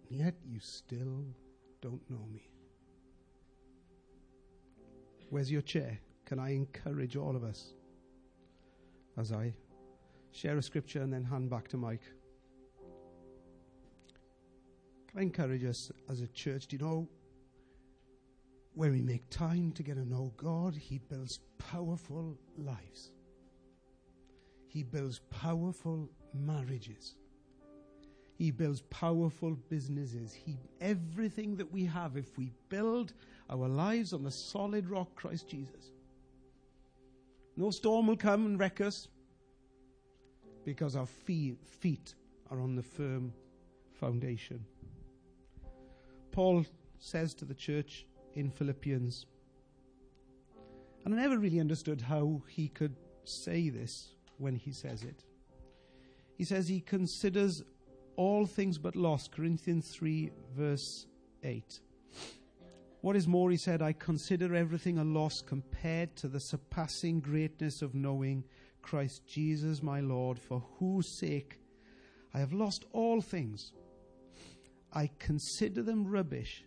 Yet 0.09 0.35
you 0.45 0.59
still 0.59 1.25
don't 1.81 2.03
know 2.11 2.27
me. 2.33 2.51
Where's 5.29 5.51
your 5.51 5.63
chair? 5.63 6.01
Can 6.27 6.41
I 6.41 6.51
encourage 6.51 7.17
all 7.17 7.37
of 7.37 7.45
us 7.45 7.75
as 9.17 9.31
I 9.33 9.55
share 10.33 10.59
a 10.59 10.63
scripture 10.63 11.03
and 11.03 11.13
then 11.13 11.23
hand 11.23 11.51
back 11.51 11.69
to 11.69 11.77
Mike? 11.77 12.03
Can 15.09 15.21
I 15.21 15.23
encourage 15.23 15.65
us 15.65 15.93
as 16.09 16.21
a 16.21 16.27
church? 16.27 16.67
Do 16.67 16.77
you 16.77 16.83
know 16.83 17.09
when 18.75 18.93
we 18.93 19.03
make 19.03 19.29
time 19.31 19.73
to 19.73 19.83
get 19.83 19.97
to 19.97 20.09
know 20.09 20.33
God, 20.37 20.75
He 20.75 20.99
builds 20.99 21.41
powerful 21.59 22.39
lives. 22.57 23.13
He 24.67 24.83
builds 24.83 25.21
powerful 25.31 26.09
marriages. 26.33 27.17
He 28.39 28.51
builds 28.51 28.83
powerful 28.83 29.57
businesses. 29.69 30.33
He, 30.33 30.57
everything 30.81 31.57
that 31.57 31.71
we 31.71 31.85
have, 31.85 32.17
if 32.17 32.39
we 32.39 32.53
build 32.69 33.13
our 33.51 33.69
lives 33.69 34.13
on 34.13 34.23
the 34.23 34.31
solid 34.31 34.89
rock, 34.89 35.15
Christ 35.15 35.49
Jesus, 35.49 35.91
no 37.57 37.71
storm 37.71 38.07
will 38.07 38.17
come 38.17 38.47
and 38.47 38.59
wreck 38.59 38.81
us 38.81 39.09
because 40.65 40.97
our 40.97 41.07
feet, 41.07 41.59
feet 41.67 42.15
are 42.51 42.61
on 42.61 42.77
the 42.77 42.83
firm 42.83 43.33
foundation. 43.93 44.65
Paul 46.31 46.65
says 46.99 47.35
to 47.35 47.45
the 47.45 47.55
church, 47.55 48.07
in 48.35 48.51
Philippians. 48.51 49.27
And 51.05 51.15
I 51.15 51.23
never 51.23 51.39
really 51.39 51.61
understood 51.61 52.01
how 52.01 52.43
he 52.49 52.69
could 52.69 52.97
say 53.25 53.69
this 53.69 54.15
when 54.39 54.55
he 54.57 54.73
says 54.73 55.03
it. 55.03 55.25
He 56.37 56.45
says 56.45 56.69
he 56.69 56.81
considers 56.81 57.63
all 58.17 58.47
things 58.47 58.79
but 58.79 58.97
loss, 58.97 59.29
Corinthians 59.29 59.91
3, 59.91 60.31
verse 60.57 61.07
8. 61.43 61.81
What 63.01 63.17
is 63.17 63.27
more, 63.27 63.51
he 63.51 63.57
said, 63.57 63.81
I 63.81 63.93
consider 63.95 64.55
everything 64.55 64.99
a 64.99 65.05
loss 65.05 65.41
compared 65.41 66.17
to 66.17 66.29
the 66.29 66.41
surpassing 66.41 67.21
greatness 67.21 67.81
of 67.81 67.95
knowing 67.95 68.45
Christ 68.83 69.27
Jesus 69.27 69.83
my 69.83 70.01
Lord, 70.01 70.39
for 70.39 70.63
whose 70.79 71.09
sake 71.09 71.61
I 72.35 72.39
have 72.39 72.53
lost 72.53 72.85
all 72.93 73.21
things. 73.21 73.73
I 74.93 75.11
consider 75.19 75.83
them 75.83 76.07
rubbish 76.07 76.65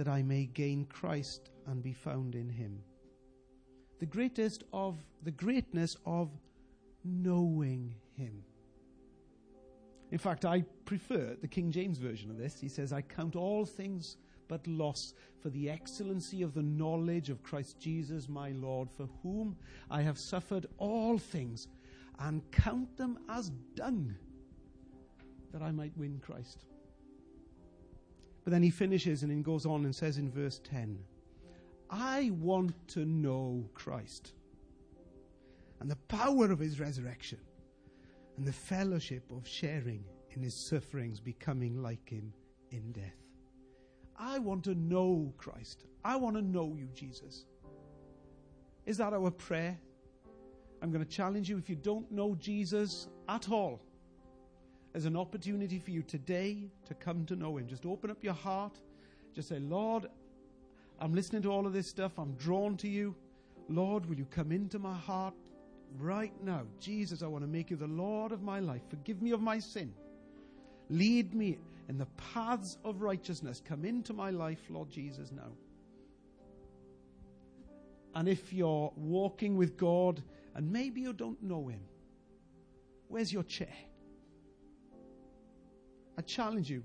that 0.00 0.08
I 0.08 0.22
may 0.22 0.46
gain 0.46 0.86
Christ 0.86 1.50
and 1.66 1.82
be 1.82 1.92
found 1.92 2.34
in 2.34 2.48
him. 2.48 2.82
The 3.98 4.06
greatest 4.06 4.64
of 4.72 4.96
the 5.24 5.30
greatness 5.30 5.94
of 6.06 6.30
knowing 7.04 7.94
him. 8.16 8.42
In 10.10 10.16
fact, 10.16 10.46
I 10.46 10.62
prefer 10.86 11.36
the 11.38 11.46
King 11.46 11.70
James 11.70 11.98
version 11.98 12.30
of 12.30 12.38
this. 12.38 12.58
He 12.58 12.66
says, 12.66 12.94
I 12.94 13.02
count 13.02 13.36
all 13.36 13.66
things 13.66 14.16
but 14.48 14.66
loss 14.66 15.12
for 15.38 15.50
the 15.50 15.68
excellency 15.68 16.40
of 16.40 16.54
the 16.54 16.62
knowledge 16.62 17.28
of 17.28 17.42
Christ 17.42 17.78
Jesus 17.78 18.26
my 18.26 18.52
Lord, 18.52 18.88
for 18.90 19.06
whom 19.22 19.54
I 19.90 20.00
have 20.00 20.18
suffered 20.18 20.64
all 20.78 21.18
things, 21.18 21.68
and 22.20 22.40
count 22.52 22.96
them 22.96 23.18
as 23.28 23.50
dung, 23.74 24.14
that 25.52 25.60
I 25.60 25.72
might 25.72 25.92
win 25.98 26.22
Christ. 26.24 26.64
But 28.50 28.54
then 28.54 28.62
he 28.64 28.70
finishes 28.70 29.22
and 29.22 29.30
he 29.30 29.42
goes 29.42 29.64
on 29.64 29.84
and 29.84 29.94
says 29.94 30.18
in 30.18 30.28
verse 30.28 30.60
10 30.68 30.98
I 31.88 32.32
want 32.32 32.74
to 32.88 33.04
know 33.04 33.64
Christ 33.74 34.32
and 35.78 35.88
the 35.88 35.94
power 36.08 36.50
of 36.50 36.58
his 36.58 36.80
resurrection 36.80 37.38
and 38.36 38.44
the 38.44 38.52
fellowship 38.52 39.22
of 39.30 39.46
sharing 39.46 40.02
in 40.32 40.42
his 40.42 40.52
sufferings, 40.52 41.20
becoming 41.20 41.80
like 41.80 42.08
him 42.08 42.32
in 42.72 42.90
death. 42.90 43.22
I 44.18 44.40
want 44.40 44.64
to 44.64 44.74
know 44.74 45.32
Christ. 45.36 45.84
I 46.04 46.16
want 46.16 46.34
to 46.34 46.42
know 46.42 46.74
you, 46.76 46.88
Jesus. 46.92 47.44
Is 48.84 48.96
that 48.96 49.12
our 49.12 49.30
prayer? 49.30 49.78
I'm 50.82 50.90
going 50.90 51.04
to 51.04 51.08
challenge 51.08 51.48
you 51.48 51.56
if 51.56 51.70
you 51.70 51.76
don't 51.76 52.10
know 52.10 52.34
Jesus 52.34 53.06
at 53.28 53.48
all, 53.48 53.80
there's 54.92 55.04
an 55.04 55.16
opportunity 55.16 55.78
for 55.78 55.90
you 55.90 56.02
today 56.02 56.70
to 56.86 56.94
come 56.94 57.24
to 57.26 57.36
know 57.36 57.56
him. 57.56 57.66
Just 57.68 57.86
open 57.86 58.10
up 58.10 58.24
your 58.24 58.34
heart. 58.34 58.80
Just 59.34 59.48
say, 59.48 59.60
Lord, 59.60 60.06
I'm 61.00 61.14
listening 61.14 61.42
to 61.42 61.52
all 61.52 61.66
of 61.66 61.72
this 61.72 61.86
stuff. 61.86 62.18
I'm 62.18 62.32
drawn 62.34 62.76
to 62.78 62.88
you. 62.88 63.14
Lord, 63.68 64.06
will 64.06 64.16
you 64.16 64.26
come 64.26 64.50
into 64.50 64.78
my 64.80 64.94
heart 64.94 65.34
right 65.98 66.32
now? 66.42 66.62
Jesus, 66.80 67.22
I 67.22 67.28
want 67.28 67.44
to 67.44 67.48
make 67.48 67.70
you 67.70 67.76
the 67.76 67.86
Lord 67.86 68.32
of 68.32 68.42
my 68.42 68.58
life. 68.58 68.82
Forgive 68.90 69.22
me 69.22 69.30
of 69.30 69.40
my 69.40 69.60
sin. 69.60 69.94
Lead 70.88 71.34
me 71.34 71.58
in 71.88 71.96
the 71.96 72.06
paths 72.34 72.78
of 72.84 73.00
righteousness. 73.00 73.62
Come 73.64 73.84
into 73.84 74.12
my 74.12 74.30
life, 74.30 74.60
Lord 74.68 74.90
Jesus, 74.90 75.30
now. 75.30 75.52
And 78.16 78.28
if 78.28 78.52
you're 78.52 78.92
walking 78.96 79.56
with 79.56 79.76
God 79.76 80.20
and 80.56 80.70
maybe 80.72 81.00
you 81.00 81.12
don't 81.12 81.40
know 81.40 81.68
Him, 81.68 81.80
where's 83.06 83.32
your 83.32 83.44
chair? 83.44 83.72
I 86.20 86.22
challenge 86.22 86.68
you, 86.68 86.82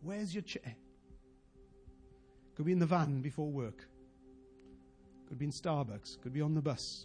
where's 0.00 0.34
your 0.34 0.40
chair? 0.40 0.74
Could 2.54 2.64
be 2.64 2.72
in 2.72 2.78
the 2.78 2.86
van 2.86 3.20
before 3.20 3.50
work. 3.50 3.86
Could 5.28 5.38
be 5.38 5.44
in 5.44 5.50
Starbucks. 5.50 6.18
Could 6.22 6.32
be 6.32 6.40
on 6.40 6.54
the 6.54 6.62
bus. 6.62 7.04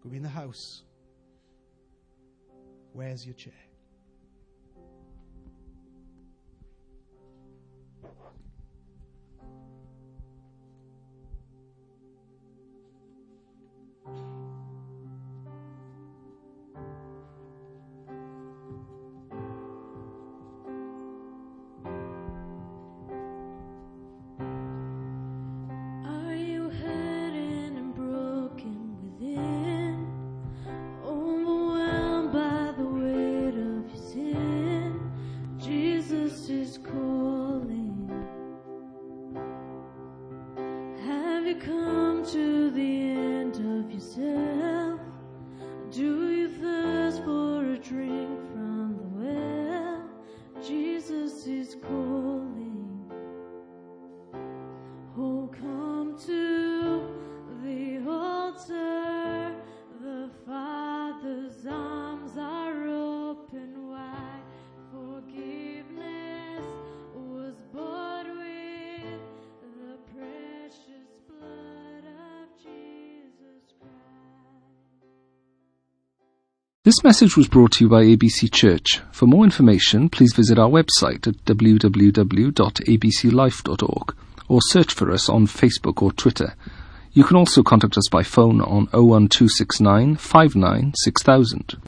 Could 0.00 0.12
be 0.12 0.18
in 0.18 0.22
the 0.22 0.28
house. 0.28 0.84
Where's 2.92 3.26
your 3.26 3.34
chair? 3.34 3.65
This 76.86 77.02
message 77.02 77.36
was 77.36 77.48
brought 77.48 77.72
to 77.72 77.84
you 77.84 77.90
by 77.90 78.04
ABC 78.04 78.52
Church. 78.52 79.00
For 79.10 79.26
more 79.26 79.42
information, 79.42 80.08
please 80.08 80.32
visit 80.32 80.56
our 80.56 80.68
website 80.68 81.26
at 81.26 81.44
www.abclife.org 81.44 84.14
or 84.46 84.60
search 84.62 84.94
for 84.94 85.10
us 85.10 85.28
on 85.28 85.48
Facebook 85.48 86.00
or 86.00 86.12
Twitter. 86.12 86.54
You 87.12 87.24
can 87.24 87.36
also 87.36 87.64
contact 87.64 87.98
us 87.98 88.08
by 88.08 88.22
phone 88.22 88.60
on 88.60 88.86
01269 88.92 90.14
59 90.14 90.92
6000. 90.94 91.76